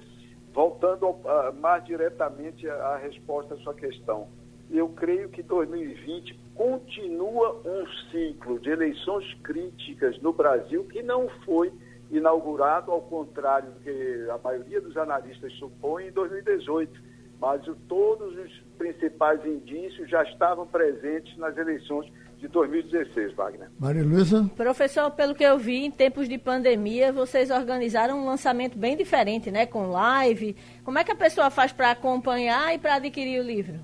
voltando 0.54 1.06
ao, 1.06 1.54
mais 1.54 1.84
diretamente 1.86 2.68
à 2.70 2.98
resposta 2.98 3.54
à 3.54 3.58
sua 3.58 3.74
questão, 3.74 4.28
eu 4.70 4.90
creio 4.90 5.30
que 5.30 5.42
2020 5.42 6.38
continua 6.54 7.62
um 7.66 7.88
ciclo 8.12 8.60
de 8.60 8.70
eleições 8.70 9.34
críticas 9.36 10.20
no 10.22 10.34
Brasil 10.34 10.84
que 10.86 11.02
não 11.02 11.30
foi 11.46 11.72
inaugurado, 12.12 12.92
ao 12.92 13.02
contrário 13.02 13.72
do 13.72 13.80
que 13.80 14.28
a 14.30 14.38
maioria 14.38 14.82
dos 14.82 14.98
analistas 14.98 15.54
supõe, 15.54 16.08
em 16.08 16.12
2018. 16.12 17.16
Mas 17.40 17.66
o, 17.68 17.76
todos 17.88 18.38
os 18.38 18.52
principais 18.78 19.46
indícios 19.46 20.10
já 20.10 20.24
estavam 20.24 20.68
presentes 20.68 21.38
nas 21.38 21.58
eleições 21.58 22.12
de 22.46 22.52
2016, 22.52 23.34
Wagner. 23.34 23.70
Maria 23.80 24.04
Luísa? 24.04 24.50
Professor, 24.56 25.10
pelo 25.12 25.34
que 25.34 25.44
eu 25.44 25.58
vi, 25.58 25.84
em 25.86 25.92
tempos 25.92 26.30
de 26.30 26.38
pandemia, 26.38 27.12
vocês 27.12 27.50
organizaram 27.50 28.20
um 28.20 28.26
lançamento 28.26 28.78
bem 28.78 28.96
diferente, 28.96 29.50
né? 29.50 29.66
Com 29.66 29.90
live. 29.90 30.56
Como 30.84 31.00
é 31.00 31.04
que 31.04 31.12
a 31.12 31.16
pessoa 31.16 31.50
faz 31.50 31.72
para 31.72 31.92
acompanhar 31.92 32.74
e 32.74 32.78
para 32.78 32.96
adquirir 32.96 33.40
o 33.40 33.44
livro? 33.44 33.80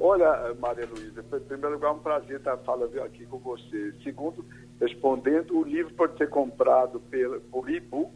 Olha, 0.00 0.54
Maria 0.60 0.86
Luísa, 0.86 1.20
em 1.20 1.40
primeiro 1.40 1.74
lugar, 1.74 1.88
é 1.88 1.92
um 1.92 1.98
prazer 2.00 2.38
estar 2.38 2.56
falando 2.58 3.00
aqui 3.00 3.24
com 3.26 3.38
você. 3.38 3.94
Segundo, 4.02 4.44
respondendo, 4.80 5.56
o 5.56 5.62
livro 5.62 5.94
pode 5.94 6.18
ser 6.18 6.28
comprado 6.28 6.98
pela, 7.10 7.38
por 7.38 7.70
e-book, 7.70 8.12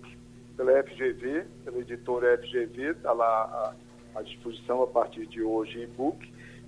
pela 0.57 0.83
FGV, 0.83 1.45
pela 1.65 1.79
editora 1.79 2.37
FGV, 2.39 2.91
está 2.91 3.13
lá 3.13 3.75
à, 4.15 4.19
à, 4.19 4.23
disposição 4.23 4.83
a 4.83 4.89
partir 4.89 5.27
de 5.27 5.41
hoje 5.41 5.83
e-book. 5.85 6.19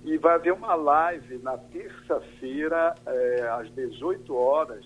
E 0.03 0.17
vai 0.17 0.35
haver 0.35 0.53
uma 0.53 0.73
live 0.73 1.37
na 1.39 1.57
terça-feira, 1.57 2.95
é, 3.05 3.47
às 3.49 3.69
18 3.71 4.35
horas, 4.35 4.83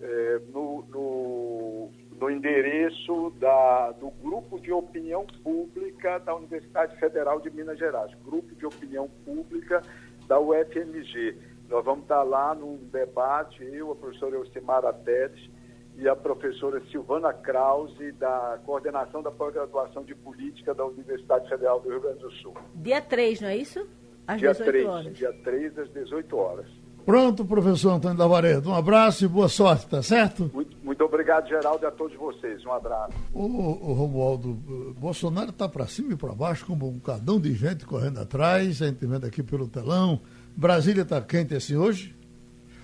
é, 0.00 0.40
no, 0.52 0.84
no, 0.88 1.90
no, 2.18 2.30
endereço 2.30 3.30
da, 3.38 3.92
do 3.92 4.10
Grupo 4.10 4.58
de 4.60 4.72
Opinião 4.72 5.26
Pública 5.42 6.18
da 6.18 6.34
Universidade 6.34 6.96
Federal 6.98 7.40
de 7.40 7.50
Minas 7.50 7.78
Gerais, 7.78 8.12
Grupo 8.24 8.54
de 8.54 8.66
Opinião 8.66 9.08
Pública 9.24 9.82
da 10.26 10.38
UFMG. 10.40 11.36
Nós 11.68 11.84
vamos 11.84 12.02
estar 12.02 12.22
lá 12.22 12.54
num 12.54 12.76
debate, 12.90 13.62
eu, 13.62 13.92
a 13.92 13.96
professora 13.96 14.36
Elcimara 14.36 14.92
Tedes 14.92 15.50
e 15.96 16.08
a 16.08 16.14
professora 16.14 16.80
Silvana 16.90 17.32
Krause, 17.32 18.12
da 18.12 18.58
coordenação 18.64 19.20
da 19.20 19.30
pós-graduação 19.30 20.04
de 20.04 20.14
política 20.14 20.72
da 20.72 20.84
Universidade 20.84 21.48
Federal 21.48 21.80
do 21.80 21.90
Rio 21.90 22.00
Grande 22.00 22.20
do 22.20 22.30
Sul. 22.34 22.54
Dia 22.74 23.00
3, 23.00 23.40
não 23.40 23.48
é 23.48 23.56
isso? 23.56 23.86
Às 24.28 24.38
dia 24.38 24.52
18 24.52 24.70
3, 24.70 24.86
horas. 24.86 25.16
Dia 25.16 25.32
3, 25.42 25.78
às 25.78 25.90
18 25.90 26.36
horas. 26.36 26.66
Pronto, 27.06 27.42
professor 27.46 27.92
Antônio 27.92 28.18
Lavaredo. 28.18 28.68
Um 28.68 28.74
abraço 28.74 29.24
e 29.24 29.28
boa 29.28 29.48
sorte, 29.48 29.86
tá 29.86 30.02
certo? 30.02 30.50
Muito, 30.52 30.76
muito 30.84 31.02
obrigado, 31.02 31.48
Geraldo, 31.48 31.82
e 31.82 31.86
a 31.86 31.90
todos 31.90 32.14
vocês. 32.18 32.62
Um 32.66 32.72
abraço. 32.72 33.14
O, 33.32 33.44
o 33.44 33.92
Romualdo, 33.94 34.52
Bolsonaro 34.98 35.48
está 35.48 35.66
para 35.66 35.86
cima 35.86 36.12
e 36.12 36.16
para 36.16 36.34
baixo, 36.34 36.66
como 36.66 36.86
um 36.86 36.98
cadão 36.98 37.40
de 37.40 37.54
gente 37.54 37.86
correndo 37.86 38.20
atrás, 38.20 38.82
a 38.82 38.88
gente 38.88 39.06
vendo 39.06 39.24
aqui 39.24 39.42
pelo 39.42 39.66
telão. 39.66 40.20
Brasília 40.54 41.00
está 41.00 41.18
quente 41.22 41.54
assim 41.54 41.76
hoje? 41.76 42.14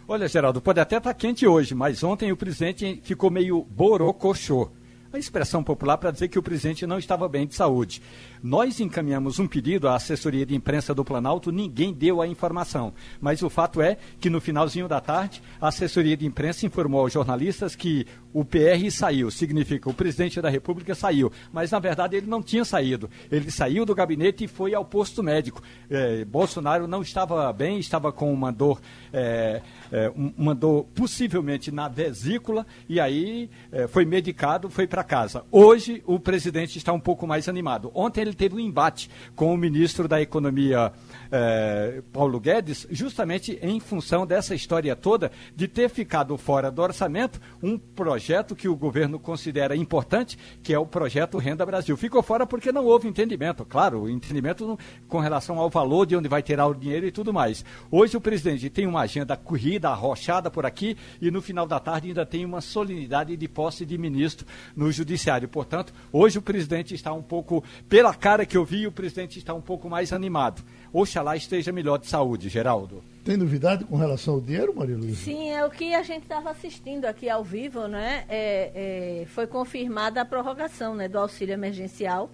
Olha, 0.09 0.27
Geraldo, 0.27 0.63
pode 0.63 0.81
até 0.81 0.97
estar 0.97 1.13
tá 1.13 1.15
quente 1.15 1.47
hoje, 1.47 1.75
mas 1.75 2.03
ontem 2.03 2.33
o 2.33 2.37
presidente 2.37 3.03
ficou 3.05 3.31
meio 3.31 3.63
borocochô. 3.65 4.71
uma 5.13 5.19
expressão 5.19 5.63
popular 5.63 5.99
para 5.99 6.11
dizer 6.11 6.29
que 6.29 6.39
o 6.39 6.43
presidente 6.43 6.87
não 6.87 6.99
estava 6.99 7.29
bem 7.29 7.47
de 7.47 7.55
saúde. 7.55 8.01
Nós 8.45 8.79
encaminhamos 8.79 9.39
um 9.39 9.47
pedido 9.47 9.89
à 9.89 9.95
assessoria 9.95 10.45
de 10.45 10.55
imprensa 10.55 10.95
do 10.95 11.03
Planalto, 11.03 11.51
ninguém 11.51 11.95
deu 11.95 12.21
a 12.21 12.29
informação. 12.29 12.93
Mas 13.19 13.41
o 13.41 13.49
fato 13.49 13.81
é 13.81 13.97
que 14.21 14.29
no 14.29 14.39
finalzinho 14.39 14.87
da 14.87 15.01
tarde, 15.01 15.41
a 15.59 15.69
assessoria 15.69 16.15
de 16.15 16.27
imprensa 16.27 16.67
informou 16.67 17.01
aos 17.01 17.15
jornalistas 17.15 17.75
que 17.75 18.07
o 18.35 18.45
PR 18.45 18.91
saiu, 18.91 19.31
significa 19.31 19.89
o 19.89 19.95
presidente 19.95 20.43
da 20.43 20.51
República 20.51 20.95
saiu. 20.95 21.33
Mas 21.51 21.71
na 21.71 21.79
verdade 21.79 22.17
ele 22.17 22.27
não 22.27 22.43
tinha 22.43 22.67
saído. 22.67 23.09
Ele 23.31 23.51
saiu 23.51 23.87
do 23.87 23.95
gabinete 23.95 24.45
e 24.45 24.49
foi 24.49 24.75
ao 24.75 24.85
posto 24.85 25.23
médico. 25.23 25.63
É, 25.89 26.23
Bolsonaro 26.27 26.87
não 26.87 27.01
estava 27.01 27.51
bem, 27.51 27.79
estava 27.79 28.13
com 28.13 28.31
uma 28.31 28.53
dor, 28.53 28.79
é, 29.11 29.63
é, 29.91 30.13
uma 30.37 30.55
dor 30.55 30.85
possivelmente 30.95 31.71
na 31.71 31.89
vesícula 31.89 32.67
e 32.89 33.01
aí 33.01 33.49
foi 33.89 34.05
medicado, 34.05 34.69
foi 34.69 34.87
para 34.87 35.03
casa. 35.03 35.45
Hoje 35.51 36.03
o 36.05 36.19
presidente 36.19 36.77
está 36.77 36.93
um 36.93 37.01
pouco 37.01 37.27
mais 37.27 37.49
animado. 37.49 37.91
Ontem 37.95 38.21
ele 38.21 38.34
teve 38.35 38.55
um 38.55 38.61
embate 38.61 39.11
com 39.35 39.53
o 39.53 39.57
ministro 39.57 40.09
da 40.09 40.21
Economia, 40.21 40.93
é, 41.31 42.03
Paulo 42.13 42.39
Guedes, 42.41 42.87
justamente 42.91 43.59
em 43.63 43.81
função 43.81 44.27
dessa 44.27 44.55
história 44.55 44.95
toda 44.95 45.31
de 45.55 45.69
ter 45.69 45.89
ficado 45.89 46.37
fora 46.37 46.71
do 46.71 46.83
orçamento 46.83 47.41
um 47.63 47.79
projeto 47.79 48.55
que 48.55 48.69
o 48.69 48.77
governo 48.77 49.19
considera 49.19 49.77
importante, 49.77 50.39
que 50.63 50.73
é 50.73 50.79
o 50.79 50.87
projeto 50.87 51.39
Renda 51.39 51.65
Brasil. 51.65 51.97
Ficou 51.97 52.23
fora 52.23 52.47
porque 52.47 52.73
não 52.73 52.85
houve 52.85 53.09
entendimento, 53.09 53.65
claro, 53.65 54.09
entendimento 54.09 54.79
com 55.09 55.19
relação 55.19 55.59
ao 55.59 55.71
valor 55.71 56.07
de 56.07 56.17
onde 56.17 56.29
vai 56.29 56.43
tirar 56.43 56.67
o 56.67 56.75
dinheiro 56.75 57.07
e 57.07 57.13
tudo 57.13 57.33
mais. 57.33 57.65
Hoje 57.91 58.17
o 58.17 58.21
presidente 58.21 58.71
tem 58.71 58.87
uma 58.87 59.01
agenda 59.01 59.37
corrida, 59.37 59.89
arrochada 59.89 60.51
por 60.51 60.67
aqui 60.67 60.97
e 61.21 61.31
no 61.31 61.43
final 61.43 61.67
da 61.67 61.81
tarde 61.81 62.09
ainda 62.09 62.27
tem 62.27 62.45
uma 62.45 62.61
solenidade 62.61 63.37
de 63.37 63.49
posse 63.49 63.85
de 63.85 63.97
ministro 63.99 64.47
no 64.77 64.91
judiciário. 64.91 65.49
Portanto, 65.49 65.93
hoje 66.13 66.39
o 66.39 66.43
presidente 66.43 66.95
está 66.95 67.13
um 67.13 67.23
pouco, 67.23 67.63
pela 67.89 68.15
cara 68.25 68.47
que 68.47 68.57
eu 68.57 68.65
vi, 68.65 68.87
o 68.87 68.91
presidente 68.91 69.39
está 69.39 69.53
um 69.53 69.61
pouco 69.61 69.87
mais 69.91 70.11
animado. 70.11 70.65
Oxalá 70.91 71.37
esteja 71.37 71.71
melhor 71.71 71.99
de 71.99 72.07
saúde, 72.07 72.49
Geraldo. 72.49 73.05
Tem 73.23 73.37
novidade 73.37 73.85
com 73.85 73.97
relação 73.97 74.33
ao 74.33 74.41
dinheiro, 74.41 74.75
Maria 74.75 74.97
Luísa? 74.97 75.25
Sim, 75.25 75.51
é 75.51 75.63
o 75.63 75.69
que 75.69 75.93
a 75.95 76.03
gente 76.03 76.23
estava 76.23 76.49
assistindo 76.51 77.05
aqui 77.05 77.29
ao 77.29 77.45
vivo, 77.45 77.87
né? 77.87 78.25
É, 78.27 79.21
é, 79.21 79.27
foi 79.27 79.47
confirmada 79.47 80.23
a 80.23 80.25
prorrogação 80.25 80.95
né, 80.95 81.07
do 81.07 81.19
auxílio 81.19 81.53
emergencial, 81.53 82.31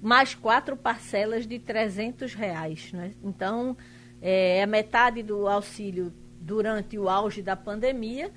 mais 0.00 0.32
quatro 0.32 0.76
parcelas 0.76 1.44
de 1.44 1.58
300 1.58 2.32
reais. 2.32 2.92
Né? 2.92 3.10
Então, 3.24 3.76
é 4.22 4.62
a 4.62 4.66
metade 4.66 5.24
do 5.24 5.48
auxílio 5.48 6.12
durante 6.40 6.96
o 6.96 7.08
auge 7.08 7.42
da 7.42 7.56
pandemia 7.56 8.30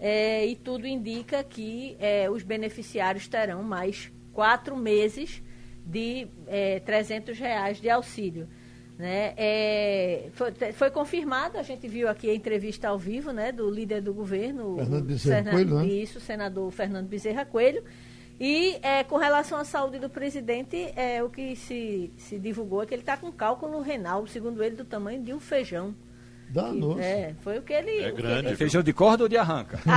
é, 0.00 0.44
e 0.44 0.56
tudo 0.56 0.88
indica 0.88 1.44
que 1.44 1.96
é, 2.00 2.28
os 2.28 2.42
beneficiários 2.42 3.28
terão 3.28 3.62
mais 3.62 4.10
quatro 4.32 4.76
meses 4.76 5.40
de 5.84 6.28
é, 6.46 6.80
300 6.80 7.38
reais 7.38 7.80
de 7.80 7.90
auxílio. 7.90 8.48
Né? 8.98 9.34
É, 9.36 10.28
foi, 10.34 10.52
foi 10.72 10.90
confirmado, 10.90 11.58
a 11.58 11.62
gente 11.62 11.88
viu 11.88 12.08
aqui 12.08 12.30
a 12.30 12.34
entrevista 12.34 12.88
ao 12.88 12.98
vivo 12.98 13.32
né, 13.32 13.50
do 13.50 13.68
líder 13.70 14.00
do 14.00 14.12
governo, 14.14 14.76
Fernando 14.76 15.04
Bezerra 15.04 15.50
Coelho, 15.50 15.74
né? 15.78 15.86
isso, 15.86 16.18
o 16.18 16.20
senador 16.20 16.70
Fernando 16.70 17.08
Bezerra 17.08 17.44
Coelho. 17.44 17.82
E 18.38 18.76
é, 18.82 19.04
com 19.04 19.16
relação 19.16 19.58
à 19.58 19.64
saúde 19.64 19.98
do 19.98 20.10
presidente, 20.10 20.92
é, 20.96 21.22
o 21.22 21.30
que 21.30 21.54
se, 21.54 22.12
se 22.16 22.38
divulgou 22.38 22.82
é 22.82 22.86
que 22.86 22.94
ele 22.94 23.02
está 23.02 23.16
com 23.16 23.30
cálculo 23.30 23.80
renal, 23.80 24.26
segundo 24.26 24.62
ele, 24.62 24.76
do 24.76 24.84
tamanho 24.84 25.22
de 25.22 25.32
um 25.32 25.40
feijão. 25.40 25.94
Danos. 26.48 26.98
É, 27.00 27.34
foi 27.40 27.58
o 27.58 27.62
que 27.62 27.72
ele. 27.72 27.98
É 28.02 28.10
grande. 28.10 28.48
Ele... 28.48 28.56
Feijão 28.56 28.82
de 28.82 28.92
corda 28.92 29.22
ou 29.22 29.28
de 29.28 29.36
arranca? 29.36 29.78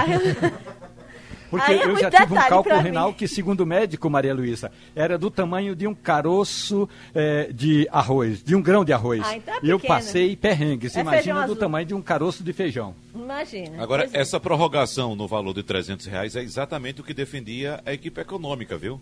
Porque 1.58 1.72
Aí 1.72 1.80
é 1.80 1.84
eu 1.84 1.88
muito 1.90 2.02
já 2.02 2.12
tive 2.12 2.34
um 2.34 2.38
cálculo 2.38 2.80
renal 2.80 3.08
mim. 3.10 3.14
que, 3.14 3.28
segundo 3.28 3.62
o 3.62 3.66
médico, 3.66 4.10
Maria 4.10 4.34
Luísa, 4.34 4.72
era 4.96 5.18
do 5.18 5.30
tamanho 5.32 5.76
de 5.76 5.88
um 5.88 5.94
caroço 5.94 6.90
eh, 7.14 7.50
de 7.54 7.88
arroz, 7.92 8.44
de 8.44 8.56
um 8.56 8.62
grão 8.62 8.84
de 8.86 8.92
arroz. 8.94 9.22
Ah, 9.26 9.36
então 9.38 9.54
é 9.56 9.60
e 9.64 9.70
eu 9.70 9.80
passei 9.80 10.36
perrengues. 10.36 10.92
É 10.96 11.04
feijão 11.04 11.14
Imagina 11.14 11.40
do 11.40 11.44
azul. 11.44 11.56
tamanho 11.56 11.86
de 11.86 11.94
um 11.94 12.02
caroço 12.02 12.44
de 12.44 12.52
feijão. 12.54 12.96
Imagina. 13.14 13.82
Agora, 13.82 14.04
Pois 14.04 14.14
é. 14.14 14.20
essa 14.20 14.40
prorrogação 14.40 15.16
no 15.16 15.28
valor 15.28 15.54
de 15.54 15.64
300 15.64 16.06
reais 16.06 16.36
é 16.36 16.42
exatamente 16.42 17.02
o 17.02 17.04
que 17.04 17.14
defendia 17.14 17.82
a 17.86 17.94
equipe 17.94 18.20
econômica, 18.22 18.78
viu? 18.78 19.00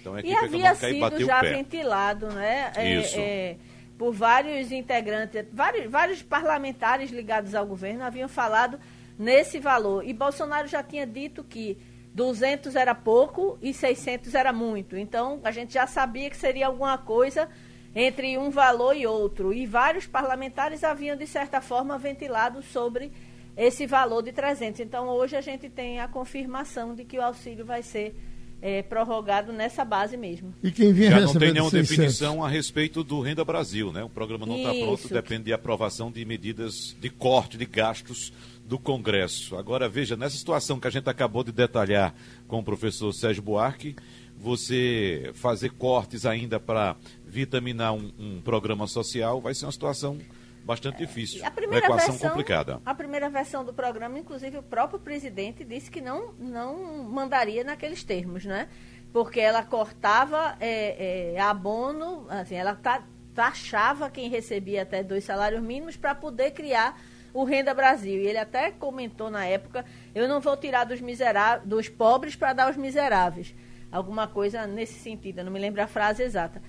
Então 0.00 0.14
a 0.14 0.18
E 0.18 0.20
equipe 0.20 0.36
havia 0.36 0.46
econômica 0.72 0.86
aí 0.86 0.94
sido 1.18 1.26
já 1.26 1.40
ventilado, 1.42 2.26
né? 2.28 2.72
é, 2.76 3.00
Isso. 3.00 3.16
é, 3.18 3.56
por 3.98 4.12
vários 4.12 4.70
integrantes, 4.70 5.44
vários, 5.52 5.90
vários 5.90 6.22
parlamentares 6.22 7.10
ligados 7.10 7.54
ao 7.54 7.66
governo 7.66 8.04
haviam 8.04 8.28
falado 8.28 8.78
nesse 9.18 9.58
valor. 9.58 10.04
E 10.06 10.12
Bolsonaro 10.12 10.68
já 10.68 10.82
tinha 10.84 11.04
dito 11.04 11.42
que 11.42 11.76
200 12.18 12.74
era 12.74 12.96
pouco 12.96 13.56
e 13.62 13.72
600 13.72 14.34
era 14.34 14.52
muito. 14.52 14.96
Então, 14.96 15.40
a 15.44 15.52
gente 15.52 15.72
já 15.72 15.86
sabia 15.86 16.28
que 16.28 16.36
seria 16.36 16.66
alguma 16.66 16.98
coisa 16.98 17.48
entre 17.94 18.36
um 18.36 18.50
valor 18.50 18.96
e 18.96 19.06
outro. 19.06 19.52
E 19.54 19.64
vários 19.66 20.04
parlamentares 20.04 20.82
haviam, 20.82 21.16
de 21.16 21.28
certa 21.28 21.60
forma, 21.60 21.96
ventilado 21.96 22.60
sobre 22.60 23.12
esse 23.56 23.86
valor 23.86 24.20
de 24.22 24.32
300. 24.32 24.80
Então, 24.80 25.06
hoje 25.08 25.36
a 25.36 25.40
gente 25.40 25.68
tem 25.70 26.00
a 26.00 26.08
confirmação 26.08 26.92
de 26.92 27.04
que 27.04 27.16
o 27.16 27.22
auxílio 27.22 27.64
vai 27.64 27.82
ser 27.84 28.16
eh, 28.60 28.82
prorrogado 28.82 29.52
nessa 29.52 29.84
base 29.84 30.16
mesmo. 30.16 30.52
E 30.60 30.72
quem 30.72 30.92
vinha 30.92 31.10
Já 31.10 31.20
não 31.20 31.34
tem 31.34 31.52
nenhuma 31.52 31.70
600? 31.70 31.88
definição 31.88 32.44
a 32.44 32.48
respeito 32.48 33.04
do 33.04 33.20
Renda 33.20 33.44
Brasil, 33.44 33.92
né? 33.92 34.02
O 34.02 34.08
programa 34.08 34.44
não 34.44 34.56
está 34.56 34.74
pronto, 34.74 35.08
depende 35.08 35.44
de 35.44 35.52
aprovação 35.52 36.10
de 36.10 36.24
medidas 36.24 36.96
de 37.00 37.08
corte 37.10 37.56
de 37.56 37.64
gastos 37.64 38.32
do 38.68 38.78
Congresso. 38.78 39.56
Agora, 39.56 39.88
veja, 39.88 40.14
nessa 40.14 40.36
situação 40.36 40.78
que 40.78 40.86
a 40.86 40.90
gente 40.90 41.08
acabou 41.08 41.42
de 41.42 41.50
detalhar 41.50 42.14
com 42.46 42.58
o 42.58 42.62
professor 42.62 43.10
Sérgio 43.14 43.42
Buarque, 43.42 43.96
você 44.36 45.30
fazer 45.34 45.70
cortes 45.70 46.26
ainda 46.26 46.60
para 46.60 46.94
vitaminar 47.24 47.94
um, 47.94 48.12
um 48.18 48.40
programa 48.42 48.86
social 48.86 49.40
vai 49.40 49.54
ser 49.54 49.64
uma 49.64 49.72
situação 49.72 50.18
bastante 50.64 50.98
difícil, 50.98 51.40
A 51.42 51.46
uma 51.46 51.50
primeira 51.52 51.86
equação 51.86 52.10
versão, 52.12 52.28
complicada. 52.28 52.80
A 52.84 52.94
primeira 52.94 53.30
versão 53.30 53.64
do 53.64 53.72
programa, 53.72 54.18
inclusive, 54.18 54.58
o 54.58 54.62
próprio 54.62 55.00
presidente 55.00 55.64
disse 55.64 55.90
que 55.90 56.02
não, 56.02 56.34
não 56.34 57.04
mandaria 57.04 57.64
naqueles 57.64 58.04
termos, 58.04 58.44
né? 58.44 58.68
Porque 59.10 59.40
ela 59.40 59.62
cortava 59.62 60.56
é, 60.60 61.32
é, 61.34 61.40
abono, 61.40 62.26
assim, 62.28 62.54
ela 62.54 62.74
ta- 62.74 63.02
taxava 63.34 64.10
quem 64.10 64.28
recebia 64.28 64.82
até 64.82 65.02
dois 65.02 65.24
salários 65.24 65.62
mínimos 65.62 65.96
para 65.96 66.14
poder 66.14 66.50
criar 66.50 67.00
o 67.32 67.44
Renda 67.44 67.74
Brasil. 67.74 68.20
E 68.20 68.26
ele 68.26 68.38
até 68.38 68.70
comentou 68.70 69.30
na 69.30 69.44
época, 69.44 69.84
eu 70.14 70.28
não 70.28 70.40
vou 70.40 70.56
tirar 70.56 70.84
dos, 70.84 71.00
miseráveis, 71.00 71.68
dos 71.68 71.88
pobres 71.88 72.36
para 72.36 72.52
dar 72.52 72.66
aos 72.66 72.76
miseráveis. 72.76 73.54
Alguma 73.90 74.26
coisa 74.26 74.66
nesse 74.66 74.98
sentido, 74.98 75.38
eu 75.38 75.44
não 75.44 75.52
me 75.52 75.58
lembro 75.58 75.82
a 75.82 75.86
frase 75.86 76.22
exata. 76.22 76.60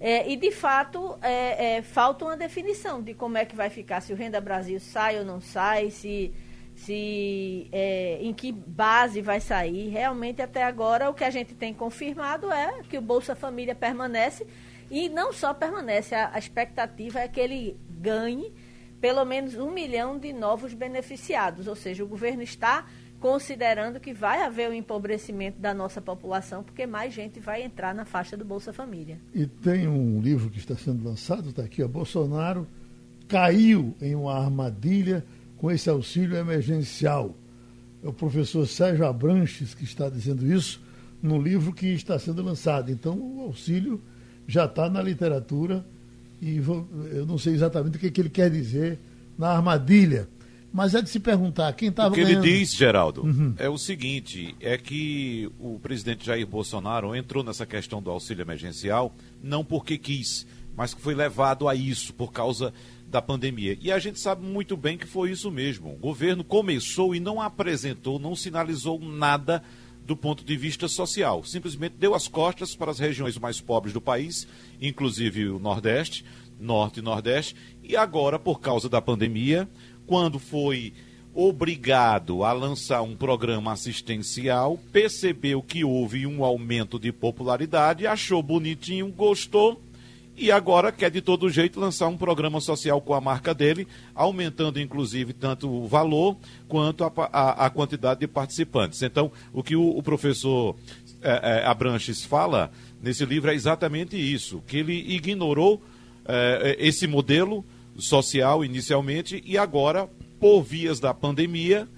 É, 0.00 0.28
e, 0.28 0.36
de 0.36 0.50
fato, 0.50 1.16
é, 1.22 1.76
é, 1.76 1.82
falta 1.82 2.24
uma 2.24 2.36
definição 2.36 3.00
de 3.00 3.14
como 3.14 3.38
é 3.38 3.44
que 3.44 3.54
vai 3.54 3.70
ficar, 3.70 4.00
se 4.00 4.12
o 4.12 4.16
Renda 4.16 4.40
Brasil 4.40 4.80
sai 4.80 5.18
ou 5.18 5.24
não 5.24 5.40
sai, 5.40 5.90
se, 5.90 6.32
se 6.74 7.68
é, 7.72 8.18
em 8.20 8.34
que 8.34 8.50
base 8.50 9.22
vai 9.22 9.40
sair. 9.40 9.88
Realmente, 9.88 10.42
até 10.42 10.64
agora, 10.64 11.08
o 11.08 11.14
que 11.14 11.24
a 11.24 11.30
gente 11.30 11.54
tem 11.54 11.72
confirmado 11.72 12.52
é 12.52 12.82
que 12.82 12.98
o 12.98 13.00
Bolsa 13.00 13.36
Família 13.36 13.74
permanece 13.74 14.46
e 14.90 15.08
não 15.08 15.32
só 15.32 15.54
permanece, 15.54 16.14
a, 16.14 16.30
a 16.34 16.38
expectativa 16.38 17.20
é 17.20 17.28
que 17.28 17.40
ele 17.40 17.78
ganhe 17.88 18.52
pelo 19.04 19.22
menos 19.22 19.54
um 19.56 19.70
milhão 19.70 20.18
de 20.18 20.32
novos 20.32 20.72
beneficiados, 20.72 21.66
ou 21.66 21.76
seja, 21.76 22.02
o 22.02 22.08
governo 22.08 22.42
está 22.42 22.86
considerando 23.20 24.00
que 24.00 24.14
vai 24.14 24.42
haver 24.42 24.70
um 24.70 24.72
empobrecimento 24.72 25.60
da 25.60 25.74
nossa 25.74 26.00
população, 26.00 26.64
porque 26.64 26.86
mais 26.86 27.12
gente 27.12 27.38
vai 27.38 27.62
entrar 27.62 27.94
na 27.94 28.06
faixa 28.06 28.34
do 28.34 28.46
Bolsa 28.46 28.72
Família. 28.72 29.20
E 29.34 29.46
tem 29.46 29.86
um 29.86 30.22
livro 30.22 30.48
que 30.48 30.56
está 30.56 30.74
sendo 30.74 31.04
lançado, 31.04 31.50
está 31.50 31.64
aqui, 31.64 31.82
ó, 31.82 31.86
Bolsonaro 31.86 32.66
caiu 33.28 33.94
em 34.00 34.14
uma 34.14 34.38
armadilha 34.38 35.22
com 35.58 35.70
esse 35.70 35.90
auxílio 35.90 36.38
emergencial. 36.38 37.36
É 38.02 38.08
o 38.08 38.12
professor 38.14 38.66
Sérgio 38.66 39.04
Abranches 39.04 39.74
que 39.74 39.84
está 39.84 40.08
dizendo 40.08 40.50
isso 40.50 40.82
no 41.22 41.38
livro 41.38 41.74
que 41.74 41.88
está 41.88 42.18
sendo 42.18 42.42
lançado. 42.42 42.90
Então, 42.90 43.18
o 43.18 43.42
auxílio 43.42 44.00
já 44.46 44.64
está 44.64 44.88
na 44.88 45.02
literatura 45.02 45.84
e 46.44 46.60
vou- 46.60 46.86
eu 47.10 47.24
não 47.26 47.38
sei 47.38 47.54
exatamente 47.54 47.96
o 47.96 48.00
que, 48.00 48.10
que 48.10 48.20
ele 48.20 48.30
quer 48.30 48.50
dizer 48.50 48.98
na 49.38 49.48
armadilha. 49.48 50.28
Mas 50.72 50.92
é 50.94 51.00
de 51.00 51.08
se 51.08 51.20
perguntar 51.20 51.72
quem 51.74 51.88
estava 51.88 52.08
O 52.10 52.12
que 52.14 52.20
ele 52.20 52.30
ganhando. 52.34 52.44
diz, 52.44 52.74
Geraldo, 52.74 53.54
é 53.58 53.68
o 53.68 53.78
seguinte: 53.78 54.56
é 54.60 54.76
que 54.76 55.48
o 55.58 55.78
presidente 55.78 56.26
Jair 56.26 56.44
Bolsonaro 56.46 57.14
entrou 57.14 57.44
nessa 57.44 57.64
questão 57.64 58.02
do 58.02 58.10
auxílio 58.10 58.42
emergencial 58.42 59.14
não 59.40 59.64
porque 59.64 59.96
quis, 59.96 60.44
mas 60.76 60.92
que 60.92 61.00
foi 61.00 61.14
levado 61.14 61.68
a 61.68 61.76
isso 61.76 62.12
por 62.12 62.32
causa 62.32 62.74
da 63.08 63.22
pandemia. 63.22 63.78
E 63.80 63.92
a 63.92 63.98
gente 64.00 64.18
sabe 64.18 64.44
muito 64.44 64.76
bem 64.76 64.98
que 64.98 65.06
foi 65.06 65.30
isso 65.30 65.48
mesmo. 65.48 65.92
O 65.92 65.96
governo 65.96 66.42
começou 66.42 67.14
e 67.14 67.20
não 67.20 67.40
apresentou, 67.40 68.18
não 68.18 68.34
sinalizou 68.34 68.98
nada 68.98 69.62
do 70.04 70.16
ponto 70.16 70.44
de 70.44 70.56
vista 70.56 70.86
social. 70.86 71.44
Simplesmente 71.44 71.96
deu 71.98 72.14
as 72.14 72.28
costas 72.28 72.74
para 72.74 72.90
as 72.90 72.98
regiões 72.98 73.38
mais 73.38 73.60
pobres 73.60 73.92
do 73.92 74.00
país, 74.00 74.46
inclusive 74.80 75.48
o 75.48 75.58
Nordeste, 75.58 76.24
Norte 76.58 77.00
e 77.00 77.02
Nordeste, 77.02 77.56
e 77.82 77.96
agora, 77.96 78.38
por 78.38 78.60
causa 78.60 78.88
da 78.88 79.00
pandemia, 79.00 79.68
quando 80.06 80.38
foi 80.38 80.92
obrigado 81.34 82.44
a 82.44 82.52
lançar 82.52 83.02
um 83.02 83.16
programa 83.16 83.72
assistencial, 83.72 84.78
percebeu 84.92 85.60
que 85.60 85.84
houve 85.84 86.26
um 86.26 86.44
aumento 86.44 86.98
de 86.98 87.10
popularidade, 87.10 88.06
achou 88.06 88.40
bonitinho, 88.42 89.08
gostou 89.08 89.82
e 90.36 90.50
agora 90.50 90.90
quer 90.90 91.10
de 91.10 91.20
todo 91.20 91.48
jeito 91.48 91.78
lançar 91.78 92.08
um 92.08 92.16
programa 92.16 92.60
social 92.60 93.00
com 93.00 93.14
a 93.14 93.20
marca 93.20 93.54
dele, 93.54 93.86
aumentando 94.14 94.80
inclusive 94.80 95.32
tanto 95.32 95.70
o 95.70 95.86
valor 95.86 96.36
quanto 96.68 97.04
a, 97.04 97.12
a, 97.32 97.66
a 97.66 97.70
quantidade 97.70 98.20
de 98.20 98.26
participantes. 98.26 99.02
Então, 99.02 99.30
o 99.52 99.62
que 99.62 99.76
o, 99.76 99.96
o 99.96 100.02
professor 100.02 100.76
é, 101.22 101.60
é, 101.62 101.66
Abranches 101.66 102.24
fala 102.24 102.70
nesse 103.00 103.24
livro 103.24 103.50
é 103.50 103.54
exatamente 103.54 104.16
isso, 104.16 104.62
que 104.66 104.78
ele 104.78 104.92
ignorou 104.92 105.82
é, 106.26 106.76
é 106.80 106.86
esse 106.86 107.06
modelo 107.06 107.64
social 107.96 108.64
inicialmente 108.64 109.42
e 109.46 109.56
agora, 109.56 110.08
por 110.40 110.62
vias 110.62 110.98
da 110.98 111.14
pandemia, 111.14 111.88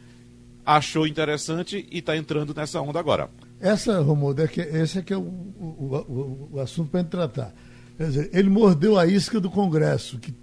achou 0.64 1.06
interessante 1.06 1.86
e 1.90 1.98
está 1.98 2.16
entrando 2.16 2.52
nessa 2.52 2.80
onda 2.82 2.98
agora. 2.98 3.30
Essa, 3.58 4.00
Romualdo, 4.00 4.42
é 4.42 4.48
que, 4.48 4.60
esse 4.60 4.98
é 4.98 5.02
que 5.02 5.14
é 5.14 5.16
o, 5.16 5.22
o, 5.22 6.04
o, 6.06 6.48
o 6.52 6.60
assunto 6.60 6.90
para 6.90 7.04
tratar 7.04 7.54
Quer 7.96 8.06
dizer, 8.08 8.30
ele 8.32 8.50
mordeu 8.50 8.98
a 8.98 9.06
isca 9.06 9.40
do 9.40 9.50
Congresso, 9.50 10.18
que 10.18 10.34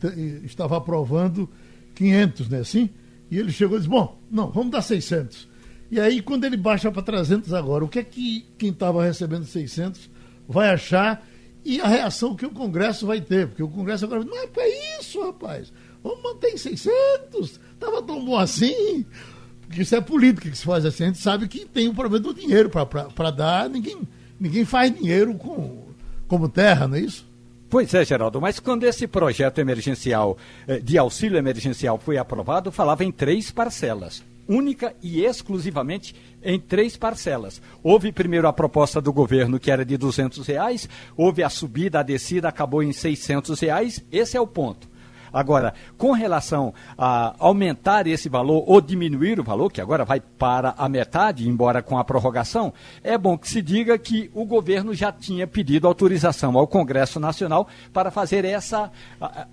estava 0.44 0.78
aprovando 0.78 1.50
500, 1.94 2.50
né? 2.50 2.60
Assim? 2.60 2.90
E 3.30 3.38
ele 3.38 3.52
chegou 3.52 3.78
e 3.78 3.80
disse: 3.80 3.90
bom, 3.90 4.20
não, 4.30 4.50
vamos 4.50 4.72
dar 4.72 4.82
600. 4.82 5.48
E 5.92 6.00
aí, 6.00 6.22
quando 6.22 6.46
ele 6.46 6.58
baixa 6.58 6.92
para 6.92 7.04
300 7.04 7.54
agora, 7.54 7.86
o 7.86 7.88
que 7.88 8.00
é 8.00 8.04
que 8.04 8.46
quem 8.58 8.70
estava 8.70 9.04
recebendo 9.04 9.46
600 9.46 10.10
vai 10.48 10.70
achar 10.70 11.24
e 11.64 11.80
a 11.80 11.88
reação 11.88 12.36
que 12.36 12.46
o 12.46 12.50
Congresso 12.50 13.06
vai 13.06 13.22
ter? 13.22 13.48
Porque 13.48 13.62
o 13.62 13.70
Congresso 13.70 14.06
agora 14.06 14.24
não 14.24 14.38
é 14.38 14.48
para 14.48 14.64
isso, 15.00 15.22
rapaz. 15.22 15.72
Vamos 16.04 16.24
manter 16.24 16.50
em 16.50 16.58
600. 16.58 17.60
Estava 17.74 18.02
tão 18.02 18.26
bom 18.26 18.38
assim. 18.38 19.06
Porque 19.62 19.84
isso 19.84 19.96
é 19.96 20.02
política 20.02 20.50
que 20.50 20.58
se 20.58 20.66
faz 20.66 20.84
assim. 20.86 21.04
A 21.04 21.08
gente 21.08 21.20
sabe 21.20 21.48
que 21.48 21.66
tem 21.66 21.88
o 21.88 21.94
problema 21.94 22.24
do 22.24 22.34
dinheiro 22.34 22.70
para 22.70 23.32
dar. 23.32 23.70
Ninguém, 23.70 24.02
ninguém 24.40 24.66
faz 24.66 24.94
dinheiro 24.94 25.36
com, 25.36 25.84
como 26.28 26.50
terra, 26.50 26.88
não 26.88 26.98
é 26.98 27.02
isso? 27.02 27.26
Pois 27.74 27.92
é, 27.96 28.06
Geraldo, 28.06 28.40
mas 28.40 28.60
quando 28.60 28.84
esse 28.84 29.08
projeto 29.08 29.58
emergencial, 29.58 30.38
eh, 30.68 30.78
de 30.78 30.96
auxílio 30.96 31.40
emergencial, 31.40 31.98
foi 31.98 32.20
aprovado, 32.20 32.72
falava 32.72 33.04
em 33.04 33.12
três 33.12 33.50
parcelas 33.50 34.24
única 34.48 34.94
e 35.02 35.24
exclusivamente 35.24 36.14
em 36.44 36.60
três 36.60 36.96
parcelas. 36.96 37.60
Houve 37.82 38.12
primeiro 38.12 38.48
a 38.48 38.54
proposta 38.54 39.02
do 39.02 39.12
governo 39.12 39.60
que 39.60 39.72
era 39.72 39.84
de 39.84 39.98
200 39.98 40.46
reais, 40.46 40.88
houve 41.18 41.42
a 41.42 41.50
subida, 41.50 42.02
a 42.02 42.04
descida, 42.04 42.48
acabou 42.48 42.84
em 42.84 42.94
600 42.94 43.60
reais. 43.60 44.06
Esse 44.12 44.38
é 44.38 44.42
o 44.42 44.46
ponto. 44.46 44.88
Agora, 45.34 45.74
com 45.98 46.12
relação 46.12 46.74
a 46.96 47.34
aumentar 47.40 48.06
esse 48.06 48.30
valor 48.30 48.64
ou 48.68 48.80
diminuir 48.80 49.40
o 49.40 49.44
valor, 49.44 49.72
que 49.72 49.82
agora 49.82 50.06
vai 50.06 50.20
para 50.20 50.76
a 50.78 50.88
metade, 50.88 51.50
embora 51.50 51.82
com 51.82 51.98
a 51.98 52.04
prorrogação, 52.04 52.72
é 53.04 53.18
bom 53.18 53.36
que 53.38 53.50
se 53.50 53.62
diga 53.62 53.98
que 53.98 54.30
o 54.34 54.46
governo 54.46 54.94
já 54.94 55.12
tinha 55.12 55.48
pedido 55.48 55.88
autorização 55.88 56.56
ao 56.58 56.68
Congresso 56.68 57.20
Nacional 57.20 57.68
para 57.92 58.12
fazer 58.12 58.46
essa 58.46 58.92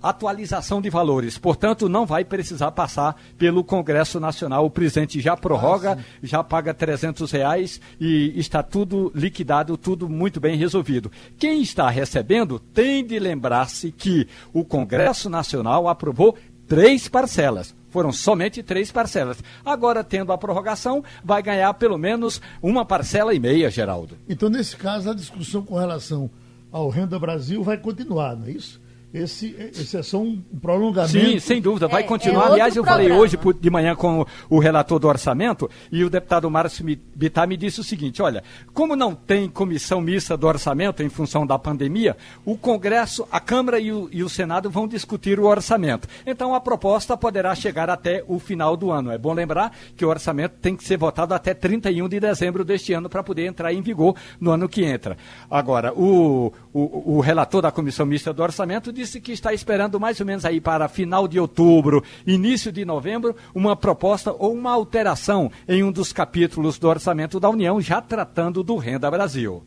atualização 0.03 0.79
de 0.79 0.89
valores. 0.89 1.37
Portanto, 1.37 1.89
não 1.89 2.05
vai 2.05 2.23
precisar 2.23 2.71
passar 2.71 3.15
pelo 3.37 3.63
Congresso 3.63 4.19
Nacional. 4.19 4.65
O 4.65 4.69
presidente 4.69 5.19
já 5.19 5.35
prorroga, 5.35 5.97
ah, 5.99 6.03
já 6.21 6.43
paga 6.43 6.73
300 6.73 7.31
reais 7.31 7.81
e 7.99 8.33
está 8.39 8.61
tudo 8.61 9.11
liquidado, 9.15 9.77
tudo 9.77 10.07
muito 10.07 10.39
bem 10.39 10.55
resolvido. 10.55 11.11
Quem 11.39 11.61
está 11.61 11.89
recebendo 11.89 12.59
tem 12.59 13.03
de 13.03 13.17
lembrar-se 13.17 13.91
que 13.91 14.27
o 14.53 14.63
Congresso 14.63 15.29
Nacional 15.29 15.70
Nacional 15.71 15.87
aprovou 15.87 16.35
três 16.67 17.07
parcelas. 17.07 17.73
Foram 17.89 18.11
somente 18.11 18.63
três 18.63 18.91
parcelas. 18.91 19.37
Agora, 19.65 20.03
tendo 20.03 20.31
a 20.31 20.37
prorrogação, 20.37 21.03
vai 21.23 21.41
ganhar 21.41 21.73
pelo 21.73 21.97
menos 21.97 22.41
uma 22.61 22.85
parcela 22.85 23.33
e 23.33 23.39
meia, 23.39 23.69
Geraldo. 23.69 24.17
Então, 24.27 24.49
nesse 24.49 24.75
caso, 24.75 25.09
a 25.09 25.13
discussão 25.13 25.61
com 25.61 25.77
relação 25.77 26.29
ao 26.71 26.89
Renda 26.89 27.19
Brasil 27.19 27.63
vai 27.63 27.77
continuar, 27.77 28.35
não 28.35 28.47
é 28.47 28.51
isso? 28.51 28.80
Esse, 29.13 29.55
esse 29.59 29.97
é 29.97 30.03
só 30.03 30.19
um 30.19 30.41
prolongamento. 30.61 31.11
Sim, 31.11 31.39
sem 31.39 31.61
dúvida, 31.61 31.87
vai 31.87 32.03
é, 32.03 32.05
continuar. 32.05 32.49
É 32.49 32.51
Aliás, 32.53 32.75
eu 32.75 32.83
programa. 32.83 33.09
falei 33.09 33.21
hoje 33.21 33.37
de 33.59 33.69
manhã 33.69 33.93
com 33.93 34.25
o 34.49 34.57
relator 34.57 34.99
do 34.99 35.07
orçamento 35.07 35.69
e 35.91 36.03
o 36.03 36.09
deputado 36.09 36.49
Márcio 36.49 36.85
Bittar 37.13 37.47
me 37.47 37.57
disse 37.57 37.81
o 37.81 37.83
seguinte: 37.83 38.21
olha, 38.21 38.41
como 38.73 38.95
não 38.95 39.13
tem 39.13 39.49
comissão 39.49 39.99
mista 39.99 40.37
do 40.37 40.47
orçamento 40.47 41.03
em 41.03 41.09
função 41.09 41.45
da 41.45 41.59
pandemia, 41.59 42.15
o 42.45 42.57
Congresso, 42.57 43.27
a 43.29 43.39
Câmara 43.39 43.79
e 43.79 43.91
o, 43.91 44.07
e 44.11 44.23
o 44.23 44.29
Senado 44.29 44.69
vão 44.69 44.87
discutir 44.87 45.39
o 45.39 45.45
orçamento. 45.45 46.07
Então 46.25 46.55
a 46.55 46.61
proposta 46.61 47.17
poderá 47.17 47.53
chegar 47.53 47.89
até 47.89 48.23
o 48.27 48.39
final 48.39 48.77
do 48.77 48.91
ano. 48.91 49.11
É 49.11 49.17
bom 49.17 49.33
lembrar 49.33 49.75
que 49.95 50.05
o 50.05 50.09
orçamento 50.09 50.55
tem 50.61 50.75
que 50.75 50.85
ser 50.85 50.97
votado 50.97 51.33
até 51.33 51.53
31 51.53 52.07
de 52.07 52.19
dezembro 52.19 52.63
deste 52.63 52.93
ano 52.93 53.09
para 53.09 53.23
poder 53.23 53.45
entrar 53.45 53.73
em 53.73 53.81
vigor 53.81 54.15
no 54.39 54.51
ano 54.51 54.69
que 54.69 54.85
entra. 54.85 55.17
Agora, 55.49 55.93
o, 55.93 56.53
o, 56.73 57.17
o 57.17 57.19
relator 57.19 57.61
da 57.61 57.71
comissão 57.71 58.05
mista 58.05 58.31
do 58.31 58.41
orçamento 58.41 58.91
disse 59.01 59.19
que 59.19 59.31
está 59.31 59.51
esperando 59.51 59.99
mais 59.99 60.19
ou 60.19 60.25
menos 60.27 60.45
aí 60.45 60.61
para 60.61 60.87
final 60.87 61.27
de 61.27 61.39
outubro, 61.39 62.03
início 62.25 62.71
de 62.71 62.85
novembro, 62.85 63.35
uma 63.53 63.75
proposta 63.75 64.31
ou 64.31 64.53
uma 64.53 64.71
alteração 64.71 65.51
em 65.67 65.83
um 65.83 65.91
dos 65.91 66.13
capítulos 66.13 66.77
do 66.77 66.87
orçamento 66.87 67.39
da 67.39 67.49
União, 67.49 67.81
já 67.81 67.99
tratando 67.99 68.63
do 68.63 68.75
Renda 68.75 69.09
Brasil. 69.09 69.63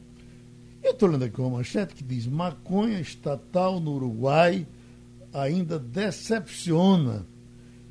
Eu 0.80 0.93
estou 0.93 1.09
lendo 1.09 1.24
aqui 1.24 1.41
uma 1.41 1.51
manchete 1.51 1.95
que 1.97 2.05
diz: 2.05 2.28
maconha 2.28 3.01
estatal 3.01 3.80
no 3.80 3.95
Uruguai 3.97 4.66
ainda 5.32 5.80
decepciona. 5.80 7.26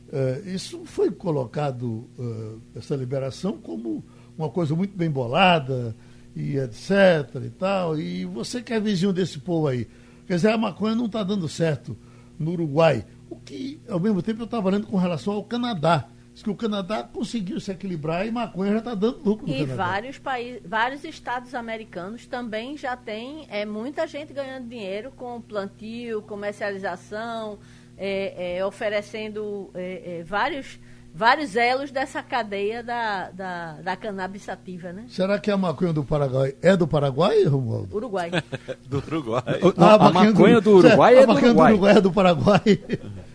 Uh, 0.07 0.47
isso 0.47 0.83
foi 0.85 1.11
colocado, 1.11 2.07
uh, 2.17 2.61
essa 2.73 2.95
liberação, 2.95 3.57
como 3.57 4.01
uma 4.37 4.47
coisa 4.49 4.73
muito 4.75 4.95
bem 4.95 5.09
bolada 5.09 5.93
e 6.35 6.55
etc 6.57 7.43
e 7.43 7.49
tal. 7.49 7.99
E 7.99 8.23
você 8.23 8.61
que 8.61 8.71
é 8.71 8.79
vizinho 8.79 9.11
desse 9.11 9.39
povo 9.39 9.67
aí, 9.67 9.87
Quer 10.25 10.35
dizer, 10.35 10.49
a 10.51 10.57
maconha 10.57 10.95
não 10.95 11.05
está 11.05 11.23
dando 11.23 11.47
certo 11.47 11.97
no 12.39 12.51
Uruguai. 12.51 13.05
O 13.29 13.35
que, 13.35 13.79
ao 13.89 13.99
mesmo 13.99 14.21
tempo, 14.21 14.41
eu 14.41 14.45
estava 14.45 14.69
lendo 14.69 14.87
com 14.87 14.97
relação 14.97 15.33
ao 15.33 15.43
Canadá. 15.43 16.07
Diz 16.33 16.41
que 16.41 16.49
o 16.49 16.55
Canadá 16.55 17.03
conseguiu 17.03 17.59
se 17.59 17.71
equilibrar 17.71 18.25
e 18.25 18.31
maconha 18.31 18.71
já 18.71 18.77
está 18.79 18.95
dando 18.95 19.23
lucro 19.23 19.45
no 19.45 19.53
e 19.53 19.59
Canadá. 19.59 19.75
vários 19.75 20.17
países, 20.17 20.61
vários 20.65 21.03
estados 21.03 21.53
americanos 21.53 22.25
também 22.25 22.75
já 22.75 22.97
tem 22.97 23.45
é, 23.49 23.65
muita 23.65 24.07
gente 24.07 24.33
ganhando 24.33 24.67
dinheiro 24.67 25.11
com 25.11 25.39
plantio, 25.39 26.23
comercialização, 26.23 27.59
é, 27.95 28.57
é, 28.57 28.65
oferecendo 28.65 29.69
é, 29.75 30.19
é, 30.19 30.23
vários 30.23 30.79
vários 31.13 31.55
elos 31.55 31.91
dessa 31.91 32.23
cadeia 32.23 32.81
da, 32.81 33.29
da, 33.29 33.73
da 33.73 33.95
cannabis 33.95 34.41
sativa, 34.41 34.91
né? 34.91 35.05
Será 35.09 35.37
que 35.37 35.51
a 35.51 35.57
maconha 35.57 35.93
do 35.93 36.03
Paraguai 36.03 36.55
é 36.61 36.75
do 36.75 36.87
Paraguai, 36.87 37.43
Romualdo? 37.43 37.95
Uruguai. 37.95 38.31
do 38.89 38.97
Uruguai. 38.97 39.43
Ah, 39.77 39.95
a, 39.95 40.07
a 40.07 40.11
maconha 40.11 40.59
do, 40.59 40.81
do 40.81 40.87
Uruguai 40.87 41.15
é, 41.17 41.25
do 41.25 41.31
Uruguai. 41.31 41.43
A 41.43 41.51
maconha 41.51 41.53
do 41.53 41.61
Uruguai 41.61 41.97
é 41.97 42.01
do 42.01 42.11
Paraguai. 42.11 42.79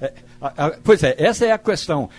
É, 0.00 0.12
a, 0.40 0.66
a, 0.66 0.70
pois 0.82 1.02
é, 1.04 1.14
essa 1.18 1.46
é 1.46 1.52
a 1.52 1.58
questão 1.58 2.10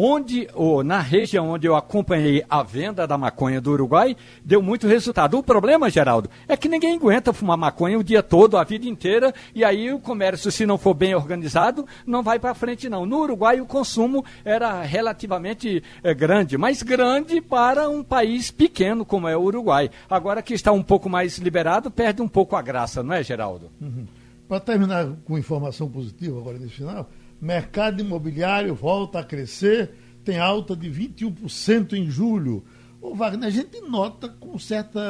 onde, 0.00 0.48
ou 0.54 0.84
na 0.84 1.00
região 1.00 1.50
onde 1.50 1.66
eu 1.66 1.74
acompanhei 1.74 2.44
a 2.48 2.62
venda 2.62 3.04
da 3.04 3.18
maconha 3.18 3.60
do 3.60 3.72
Uruguai, 3.72 4.16
deu 4.44 4.62
muito 4.62 4.86
resultado. 4.86 5.36
O 5.36 5.42
problema, 5.42 5.90
Geraldo, 5.90 6.30
é 6.46 6.56
que 6.56 6.68
ninguém 6.68 6.94
aguenta 6.94 7.32
fumar 7.32 7.58
maconha 7.58 7.98
o 7.98 8.04
dia 8.04 8.22
todo, 8.22 8.56
a 8.56 8.62
vida 8.62 8.86
inteira, 8.86 9.34
e 9.52 9.64
aí 9.64 9.92
o 9.92 9.98
comércio, 9.98 10.52
se 10.52 10.64
não 10.64 10.78
for 10.78 10.94
bem 10.94 11.16
organizado, 11.16 11.84
não 12.06 12.22
vai 12.22 12.38
para 12.38 12.54
frente, 12.54 12.88
não. 12.88 13.04
No 13.04 13.22
Uruguai, 13.22 13.60
o 13.60 13.66
consumo 13.66 14.24
era 14.44 14.82
relativamente 14.82 15.82
é, 16.04 16.14
grande, 16.14 16.56
mas 16.56 16.80
grande 16.80 17.40
para 17.40 17.88
um 17.88 18.04
país 18.04 18.52
pequeno 18.52 19.04
como 19.04 19.26
é 19.26 19.36
o 19.36 19.42
Uruguai. 19.42 19.90
Agora 20.08 20.42
que 20.42 20.54
está 20.54 20.70
um 20.70 20.82
pouco 20.82 21.10
mais 21.10 21.38
liberado, 21.38 21.90
perde 21.90 22.22
um 22.22 22.28
pouco 22.28 22.54
a 22.54 22.62
graça, 22.62 23.02
não 23.02 23.14
é, 23.14 23.24
Geraldo? 23.24 23.68
Uhum. 23.80 24.06
Para 24.48 24.60
terminar 24.60 25.08
com 25.24 25.36
informação 25.36 25.88
positiva 25.88 26.38
agora 26.38 26.56
nesse 26.56 26.74
final, 26.74 27.10
mercado 27.40 28.00
imobiliário 28.00 28.74
volta 28.74 29.20
a 29.20 29.24
crescer, 29.24 29.90
tem 30.24 30.38
alta 30.38 30.76
de 30.76 30.90
21% 30.90 31.92
em 31.92 32.10
julho. 32.10 32.64
Ô 33.00 33.14
Wagner, 33.14 33.46
a 33.46 33.50
gente 33.50 33.80
nota 33.80 34.28
com 34.28 34.58
certa 34.58 35.00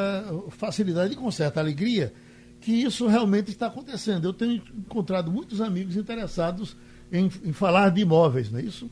facilidade 0.50 1.14
e 1.14 1.16
com 1.16 1.30
certa 1.30 1.60
alegria 1.60 2.12
que 2.60 2.72
isso 2.72 3.06
realmente 3.06 3.50
está 3.50 3.66
acontecendo. 3.68 4.26
Eu 4.26 4.32
tenho 4.32 4.62
encontrado 4.76 5.30
muitos 5.30 5.60
amigos 5.60 5.96
interessados 5.96 6.76
em, 7.10 7.30
em 7.44 7.52
falar 7.52 7.90
de 7.90 8.02
imóveis, 8.02 8.50
não 8.50 8.58
é 8.58 8.62
isso? 8.62 8.90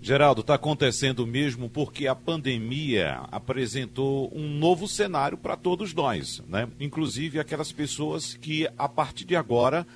Geraldo, 0.00 0.40
está 0.40 0.54
acontecendo 0.54 1.26
mesmo 1.26 1.68
porque 1.68 2.06
a 2.06 2.14
pandemia 2.14 3.22
apresentou 3.30 4.30
um 4.34 4.48
novo 4.48 4.86
cenário 4.86 5.36
para 5.36 5.56
todos 5.56 5.94
nós, 5.94 6.42
né? 6.48 6.68
Inclusive 6.78 7.40
aquelas 7.40 7.72
pessoas 7.72 8.34
que 8.34 8.68
a 8.78 8.88
partir 8.88 9.24
de 9.24 9.34
agora 9.34 9.86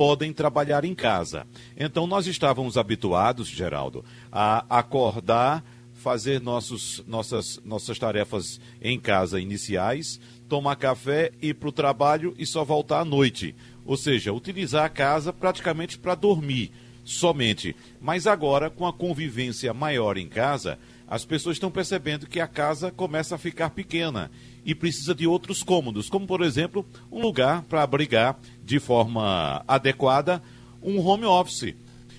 podem 0.00 0.32
trabalhar 0.32 0.82
em 0.82 0.94
casa. 0.94 1.46
Então, 1.76 2.06
nós 2.06 2.26
estávamos 2.26 2.78
habituados, 2.78 3.46
Geraldo, 3.46 4.02
a 4.32 4.64
acordar, 4.78 5.62
fazer 5.92 6.40
nossos, 6.40 7.04
nossas, 7.06 7.60
nossas 7.66 7.98
tarefas 7.98 8.58
em 8.80 8.98
casa 8.98 9.38
iniciais, 9.38 10.18
tomar 10.48 10.76
café, 10.76 11.32
ir 11.42 11.52
para 11.56 11.68
o 11.68 11.72
trabalho 11.72 12.34
e 12.38 12.46
só 12.46 12.64
voltar 12.64 13.00
à 13.00 13.04
noite. 13.04 13.54
Ou 13.84 13.94
seja, 13.94 14.32
utilizar 14.32 14.86
a 14.86 14.88
casa 14.88 15.34
praticamente 15.34 15.98
para 15.98 16.14
dormir. 16.14 16.72
somente. 17.04 17.76
Mas 18.00 18.26
agora, 18.26 18.70
com 18.70 18.86
a 18.86 18.92
convivência 18.94 19.74
maior 19.74 20.16
em 20.16 20.28
casa, 20.28 20.78
as 21.06 21.26
pessoas 21.26 21.56
estão 21.56 21.70
percebendo 21.70 22.26
que 22.26 22.40
a 22.40 22.48
casa 22.48 22.90
começa 22.90 23.34
a 23.34 23.38
ficar 23.38 23.68
pequena 23.68 24.30
e 24.64 24.74
precisa 24.74 25.14
de 25.14 25.26
outros 25.26 25.62
cômodos, 25.62 26.08
como 26.08 26.26
por 26.26 26.42
exemplo, 26.42 26.84
um 27.10 27.20
lugar 27.20 27.62
para 27.62 27.82
abrigar 27.82 28.38
de 28.64 28.78
forma 28.78 29.64
adequada 29.66 30.42
um 30.82 30.98
home 30.98 31.24
office. 31.24 31.74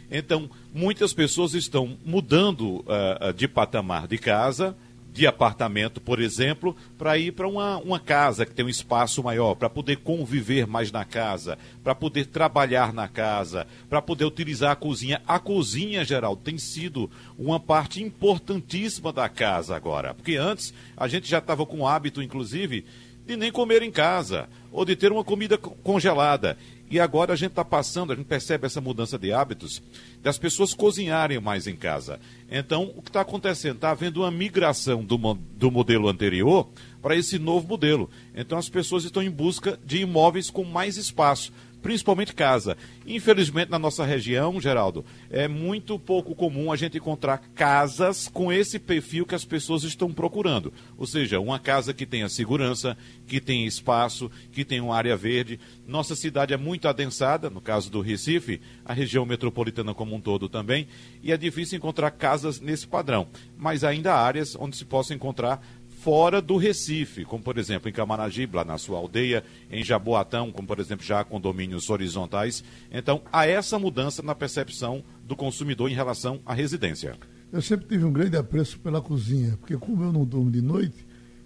Então, 0.09 0.49
muitas 0.73 1.13
pessoas 1.13 1.53
estão 1.53 1.97
mudando 2.05 2.79
uh, 2.81 3.33
de 3.35 3.47
patamar 3.47 4.07
de 4.07 4.17
casa, 4.17 4.75
de 5.11 5.27
apartamento, 5.27 5.99
por 5.99 6.21
exemplo, 6.21 6.75
para 6.97 7.17
ir 7.17 7.33
para 7.33 7.47
uma, 7.47 7.77
uma 7.77 7.99
casa 7.99 8.45
que 8.45 8.53
tem 8.53 8.65
um 8.65 8.69
espaço 8.69 9.21
maior, 9.21 9.55
para 9.55 9.69
poder 9.69 9.97
conviver 9.97 10.65
mais 10.65 10.91
na 10.91 11.03
casa, 11.03 11.57
para 11.83 11.93
poder 11.93 12.27
trabalhar 12.27 12.93
na 12.93 13.07
casa, 13.09 13.67
para 13.89 14.01
poder 14.01 14.23
utilizar 14.23 14.71
a 14.71 14.75
cozinha. 14.75 15.21
A 15.27 15.37
cozinha, 15.37 16.05
geral, 16.05 16.37
tem 16.37 16.57
sido 16.57 17.11
uma 17.37 17.59
parte 17.59 18.01
importantíssima 18.01 19.11
da 19.11 19.27
casa 19.27 19.75
agora, 19.75 20.13
porque 20.13 20.37
antes 20.37 20.73
a 20.95 21.07
gente 21.07 21.29
já 21.29 21.39
estava 21.39 21.65
com 21.65 21.79
o 21.79 21.87
hábito, 21.87 22.21
inclusive, 22.21 22.85
de 23.25 23.35
nem 23.35 23.51
comer 23.51 23.81
em 23.81 23.91
casa 23.91 24.47
ou 24.71 24.85
de 24.85 24.95
ter 24.95 25.11
uma 25.11 25.23
comida 25.23 25.57
congelada. 25.57 26.57
E 26.91 26.99
agora 26.99 27.31
a 27.31 27.37
gente 27.37 27.51
está 27.51 27.63
passando, 27.63 28.11
a 28.11 28.15
gente 28.17 28.25
percebe 28.25 28.65
essa 28.65 28.81
mudança 28.81 29.17
de 29.17 29.31
hábitos 29.31 29.81
das 30.21 30.37
pessoas 30.37 30.73
cozinharem 30.73 31.39
mais 31.39 31.65
em 31.65 31.75
casa. 31.75 32.19
Então, 32.51 32.91
o 32.97 33.01
que 33.01 33.09
está 33.09 33.21
acontecendo? 33.21 33.75
Está 33.75 33.91
havendo 33.91 34.19
uma 34.19 34.29
migração 34.29 35.01
do, 35.01 35.17
do 35.17 35.71
modelo 35.71 36.09
anterior 36.09 36.67
para 37.01 37.15
esse 37.15 37.39
novo 37.39 37.65
modelo. 37.65 38.09
Então, 38.35 38.57
as 38.57 38.67
pessoas 38.67 39.05
estão 39.05 39.23
em 39.23 39.31
busca 39.31 39.79
de 39.85 39.99
imóveis 40.01 40.49
com 40.49 40.65
mais 40.65 40.97
espaço 40.97 41.53
principalmente 41.81 42.33
casa. 42.33 42.77
Infelizmente, 43.05 43.69
na 43.69 43.79
nossa 43.79 44.05
região, 44.05 44.59
Geraldo, 44.59 45.03
é 45.29 45.47
muito 45.47 45.97
pouco 45.97 46.35
comum 46.35 46.71
a 46.71 46.75
gente 46.75 46.97
encontrar 46.97 47.39
casas 47.55 48.27
com 48.27 48.51
esse 48.51 48.79
perfil 48.79 49.25
que 49.25 49.35
as 49.35 49.45
pessoas 49.45 49.83
estão 49.83 50.13
procurando. 50.13 50.73
Ou 50.97 51.05
seja, 51.05 51.39
uma 51.39 51.59
casa 51.59 51.93
que 51.93 52.05
tenha 52.05 52.29
segurança, 52.29 52.97
que 53.27 53.39
tenha 53.39 53.67
espaço, 53.67 54.29
que 54.51 54.63
tenha 54.63 54.83
uma 54.83 54.95
área 54.95 55.17
verde. 55.17 55.59
Nossa 55.87 56.15
cidade 56.15 56.53
é 56.53 56.57
muito 56.57 56.87
adensada, 56.87 57.49
no 57.49 57.61
caso 57.61 57.89
do 57.91 58.01
Recife, 58.01 58.61
a 58.85 58.93
região 58.93 59.25
metropolitana 59.25 59.93
como 59.93 60.15
um 60.15 60.21
todo 60.21 60.47
também, 60.47 60.87
e 61.23 61.31
é 61.31 61.37
difícil 61.37 61.77
encontrar 61.77 62.11
casas 62.11 62.59
nesse 62.59 62.87
padrão. 62.87 63.27
Mas 63.57 63.83
ainda 63.83 64.13
há 64.13 64.21
áreas 64.21 64.55
onde 64.55 64.77
se 64.77 64.85
possa 64.85 65.13
encontrar 65.13 65.61
fora 66.01 66.41
do 66.41 66.57
Recife, 66.57 67.23
como 67.23 67.43
por 67.43 67.59
exemplo 67.59 67.87
em 67.87 67.93
Camaragibe, 67.93 68.55
lá 68.55 68.65
na 68.65 68.79
sua 68.79 68.97
aldeia, 68.97 69.43
em 69.69 69.83
Jaboatão, 69.83 70.51
como 70.51 70.67
por 70.67 70.79
exemplo 70.79 71.05
já 71.05 71.23
condomínios 71.23 71.89
horizontais. 71.91 72.63
Então, 72.91 73.21
há 73.31 73.45
essa 73.45 73.77
mudança 73.77 74.23
na 74.23 74.33
percepção 74.33 75.03
do 75.23 75.35
consumidor 75.35 75.91
em 75.91 75.93
relação 75.93 76.39
à 76.43 76.55
residência. 76.55 77.15
Eu 77.53 77.61
sempre 77.61 77.87
tive 77.87 78.03
um 78.03 78.11
grande 78.11 78.35
apreço 78.35 78.79
pela 78.79 78.99
cozinha, 78.99 79.55
porque 79.59 79.77
como 79.77 80.03
eu 80.03 80.11
não 80.11 80.25
durmo 80.25 80.49
de 80.49 80.61
noite, 80.61 81.05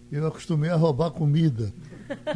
eu 0.10 0.26
acostumei 0.26 0.70
a 0.70 0.76
roubar 0.76 1.12
comida. 1.12 1.74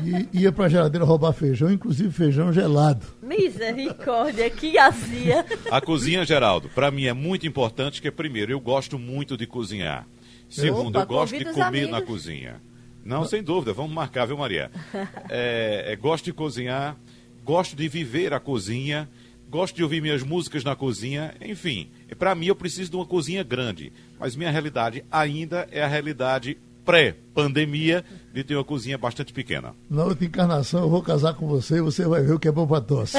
E 0.04 0.42
ia 0.42 0.52
para 0.52 0.66
a 0.66 0.70
geladeira 0.70 1.06
roubar 1.06 1.32
feijão, 1.32 1.72
inclusive 1.72 2.12
feijão 2.12 2.52
gelado. 2.52 3.06
Misericórdia, 3.22 4.50
que 4.50 4.78
azia. 4.78 5.46
A 5.72 5.80
cozinha, 5.80 6.26
Geraldo, 6.26 6.68
para 6.70 6.92
mim 6.92 7.06
é 7.06 7.14
muito 7.14 7.48
importante, 7.48 8.02
porque 8.02 8.12
primeiro, 8.12 8.52
eu 8.52 8.60
gosto 8.60 9.00
muito 9.00 9.38
de 9.38 9.48
cozinhar. 9.48 10.06
Segundo, 10.50 10.96
Opa, 10.96 11.02
eu 11.02 11.06
gosto 11.06 11.38
de 11.38 11.46
comer 11.46 11.62
amigos. 11.62 11.92
na 11.92 12.02
cozinha. 12.02 12.62
Não, 13.06 13.24
sem 13.26 13.42
dúvida, 13.42 13.72
vamos 13.74 13.94
marcar, 13.94 14.26
viu, 14.26 14.38
Maria? 14.38 14.72
É, 15.30 15.94
é, 15.94 15.96
gosto 15.96 16.26
de 16.26 16.34
cozinhar, 16.34 16.98
gosto 17.44 17.76
de 17.76 17.88
viver 17.88 18.34
a 18.34 18.40
cozinha, 18.40 19.08
gosto 19.50 19.76
de 19.76 19.84
ouvir 19.84 20.02
minhas 20.02 20.24
músicas 20.24 20.64
na 20.64 20.76
cozinha, 20.76 21.34
enfim. 21.42 21.90
Para 22.18 22.34
mim, 22.36 22.48
eu 22.48 22.56
preciso 22.56 22.90
de 22.90 22.96
uma 22.96 23.06
cozinha 23.06 23.44
grande, 23.44 23.94
mas 24.20 24.36
minha 24.36 24.50
realidade 24.52 25.06
ainda 25.12 25.68
é 25.72 25.84
a 25.84 25.88
realidade 25.88 26.58
pré-pandemia 26.84 28.04
de 28.34 28.44
ter 28.44 28.56
uma 28.56 28.64
cozinha 28.64 28.98
bastante 28.98 29.32
pequena. 29.32 29.76
Na 29.90 30.06
outra 30.06 30.26
encarnação, 30.26 30.82
eu 30.82 30.90
vou 30.90 31.04
casar 31.04 31.34
com 31.36 31.48
você 31.48 31.78
e 31.78 31.82
você 31.82 32.08
vai 32.08 32.24
ver 32.24 32.34
o 32.34 32.40
que 32.40 32.48
é 32.48 32.52
bom 32.52 32.66
para 32.66 32.82
tosse. 32.82 33.18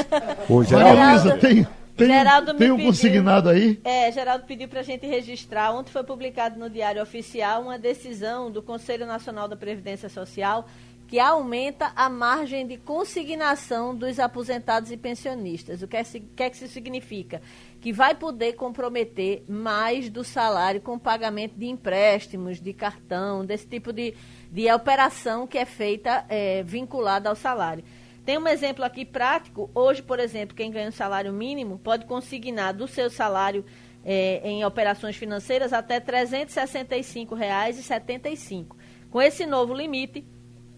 Ô, 0.49 0.63
Geraldo, 0.63 1.37
tem, 1.39 1.65
tem, 2.07 2.17
Geraldo 2.17 2.53
tem 2.53 2.71
um 2.71 2.75
pediu, 2.75 2.91
consignado 2.91 3.49
aí? 3.49 3.79
É, 3.83 4.11
Geraldo 4.11 4.45
pediu 4.45 4.67
para 4.67 4.81
a 4.81 4.83
gente 4.83 5.05
registrar. 5.05 5.73
Ontem 5.73 5.91
foi 5.91 6.03
publicado 6.03 6.59
no 6.59 6.69
Diário 6.69 7.01
Oficial 7.01 7.61
uma 7.63 7.77
decisão 7.77 8.51
do 8.51 8.61
Conselho 8.61 9.05
Nacional 9.05 9.47
da 9.47 9.55
Previdência 9.55 10.09
Social 10.09 10.65
que 11.11 11.19
aumenta 11.19 11.91
a 11.93 12.09
margem 12.09 12.65
de 12.65 12.77
consignação 12.77 13.93
dos 13.93 14.17
aposentados 14.17 14.93
e 14.93 14.95
pensionistas. 14.95 15.81
O 15.81 15.87
que 15.87 15.97
é, 15.97 16.03
que, 16.05 16.41
é 16.41 16.49
que 16.49 16.55
isso 16.55 16.69
significa? 16.69 17.41
Que 17.81 17.91
vai 17.91 18.15
poder 18.15 18.53
comprometer 18.53 19.43
mais 19.45 20.09
do 20.09 20.23
salário 20.23 20.79
com 20.79 20.97
pagamento 20.97 21.53
de 21.57 21.65
empréstimos, 21.65 22.61
de 22.61 22.71
cartão, 22.71 23.45
desse 23.45 23.67
tipo 23.67 23.91
de, 23.91 24.13
de 24.49 24.71
operação 24.71 25.45
que 25.45 25.57
é 25.57 25.65
feita 25.65 26.23
é, 26.29 26.63
vinculada 26.63 27.27
ao 27.27 27.35
salário. 27.35 27.83
Tem 28.25 28.37
um 28.37 28.47
exemplo 28.47 28.85
aqui 28.85 29.03
prático. 29.03 29.71
Hoje, 29.73 30.03
por 30.03 30.19
exemplo, 30.19 30.55
quem 30.55 30.71
ganha 30.71 30.89
um 30.89 30.91
salário 30.91 31.33
mínimo 31.33 31.79
pode 31.79 32.05
consignar 32.05 32.73
do 32.73 32.87
seu 32.87 33.09
salário 33.09 33.65
é, 34.03 34.41
em 34.43 34.63
operações 34.63 35.15
financeiras 35.15 35.73
até 35.73 35.95
R$ 35.95 36.25
365,75. 36.25 38.75
Com 39.09 39.19
esse 39.21 39.45
novo 39.45 39.73
limite, 39.73 40.25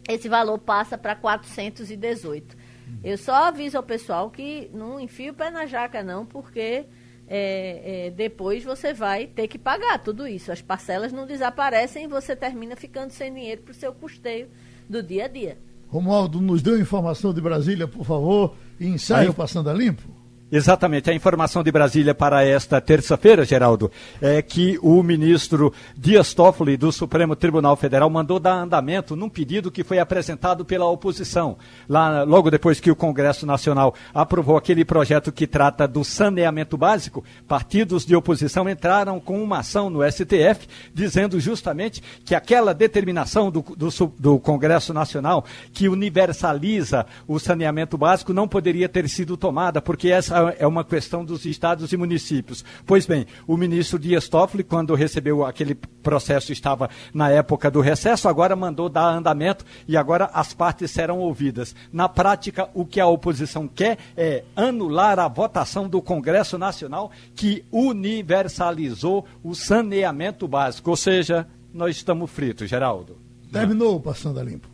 esse 0.07 0.29
valor 0.29 0.59
passa 0.59 0.97
para 0.97 1.15
418. 1.15 2.55
Eu 3.03 3.17
só 3.17 3.47
aviso 3.47 3.77
ao 3.77 3.83
pessoal 3.83 4.29
que 4.29 4.69
não 4.73 4.99
enfie 4.99 5.29
o 5.29 5.33
pé 5.33 5.49
na 5.49 5.65
jaca, 5.65 6.03
não, 6.03 6.25
porque 6.25 6.85
é, 7.27 8.07
é, 8.07 8.11
depois 8.11 8.63
você 8.63 8.93
vai 8.93 9.27
ter 9.27 9.47
que 9.47 9.57
pagar 9.57 9.99
tudo 9.99 10.27
isso. 10.27 10.51
As 10.51 10.61
parcelas 10.61 11.11
não 11.11 11.25
desaparecem 11.25 12.05
e 12.05 12.07
você 12.07 12.35
termina 12.35 12.75
ficando 12.75 13.11
sem 13.11 13.33
dinheiro 13.33 13.63
para 13.63 13.71
o 13.71 13.75
seu 13.75 13.93
custeio 13.93 14.49
do 14.89 15.01
dia 15.01 15.25
a 15.25 15.27
dia. 15.27 15.57
Romualdo, 15.93 16.41
nos 16.41 16.63
deu 16.63 16.81
informação 16.81 17.31
de 17.31 17.39
Brasília, 17.39 17.87
por 17.87 18.03
favor, 18.03 18.55
e 18.79 18.87
ensaio 18.87 19.29
Aí... 19.29 19.33
Passando 19.35 19.69
a 19.69 19.73
Limpo. 19.73 20.22
Exatamente. 20.55 21.09
A 21.09 21.15
informação 21.15 21.63
de 21.63 21.71
Brasília 21.71 22.13
para 22.13 22.45
esta 22.45 22.79
terça-feira, 22.79 23.43
Geraldo, 23.43 23.91
é 24.21 24.39
que 24.39 24.77
o 24.83 25.01
ministro 25.01 25.73
Dias 25.97 26.31
Toffoli, 26.35 26.77
do 26.77 26.91
Supremo 26.91 27.35
Tribunal 27.35 27.75
Federal, 27.75 28.07
mandou 28.07 28.39
dar 28.39 28.53
andamento 28.53 29.15
num 29.15 29.29
pedido 29.29 29.71
que 29.71 29.83
foi 29.83 29.97
apresentado 29.97 30.63
pela 30.63 30.85
oposição. 30.85 31.57
Lá, 31.89 32.21
logo 32.21 32.51
depois 32.51 32.79
que 32.79 32.91
o 32.91 32.95
Congresso 32.95 33.47
Nacional 33.47 33.95
aprovou 34.13 34.55
aquele 34.55 34.85
projeto 34.85 35.31
que 35.31 35.47
trata 35.47 35.87
do 35.87 36.03
saneamento 36.03 36.77
básico, 36.77 37.23
partidos 37.47 38.05
de 38.05 38.15
oposição 38.15 38.69
entraram 38.69 39.19
com 39.19 39.41
uma 39.41 39.61
ação 39.61 39.89
no 39.89 40.03
STF, 40.03 40.67
dizendo 40.93 41.39
justamente 41.39 41.99
que 42.23 42.35
aquela 42.35 42.75
determinação 42.75 43.49
do, 43.49 43.65
do, 43.75 43.89
do 44.19 44.37
Congresso 44.37 44.93
Nacional 44.93 45.45
que 45.73 45.89
universaliza 45.89 47.07
o 47.27 47.39
saneamento 47.39 47.97
básico 47.97 48.31
não 48.31 48.47
poderia 48.47 48.87
ter 48.87 49.09
sido 49.09 49.35
tomada, 49.35 49.81
porque 49.81 50.09
essa 50.09 50.42
é 50.49 50.65
uma 50.65 50.83
questão 50.83 51.23
dos 51.23 51.45
estados 51.45 51.91
e 51.91 51.97
municípios. 51.97 52.63
Pois 52.85 53.05
bem, 53.05 53.25
o 53.47 53.57
ministro 53.57 53.99
Dias 53.99 54.27
Toffoli, 54.27 54.63
quando 54.63 54.95
recebeu 54.95 55.45
aquele 55.45 55.75
processo, 55.75 56.51
estava 56.51 56.89
na 57.13 57.29
época 57.29 57.69
do 57.69 57.81
recesso, 57.81 58.27
agora 58.27 58.55
mandou 58.55 58.89
dar 58.89 59.09
andamento 59.09 59.65
e 59.87 59.95
agora 59.95 60.29
as 60.33 60.53
partes 60.53 60.91
serão 60.91 61.19
ouvidas. 61.19 61.75
Na 61.91 62.09
prática, 62.09 62.69
o 62.73 62.85
que 62.85 62.99
a 62.99 63.07
oposição 63.07 63.67
quer 63.67 63.97
é 64.15 64.43
anular 64.55 65.19
a 65.19 65.27
votação 65.27 65.87
do 65.87 66.01
Congresso 66.01 66.57
Nacional 66.57 67.11
que 67.35 67.63
universalizou 67.71 69.25
o 69.43 69.53
saneamento 69.53 70.47
básico. 70.47 70.89
Ou 70.89 70.95
seja, 70.95 71.47
nós 71.73 71.95
estamos 71.95 72.29
fritos, 72.29 72.69
Geraldo. 72.69 73.17
Terminou 73.51 73.99
Passando 73.99 74.39
a 74.39 74.43
Limpo. 74.43 74.67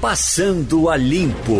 Passando 0.00 0.88
a 0.88 0.96
Limpo. 0.96 1.56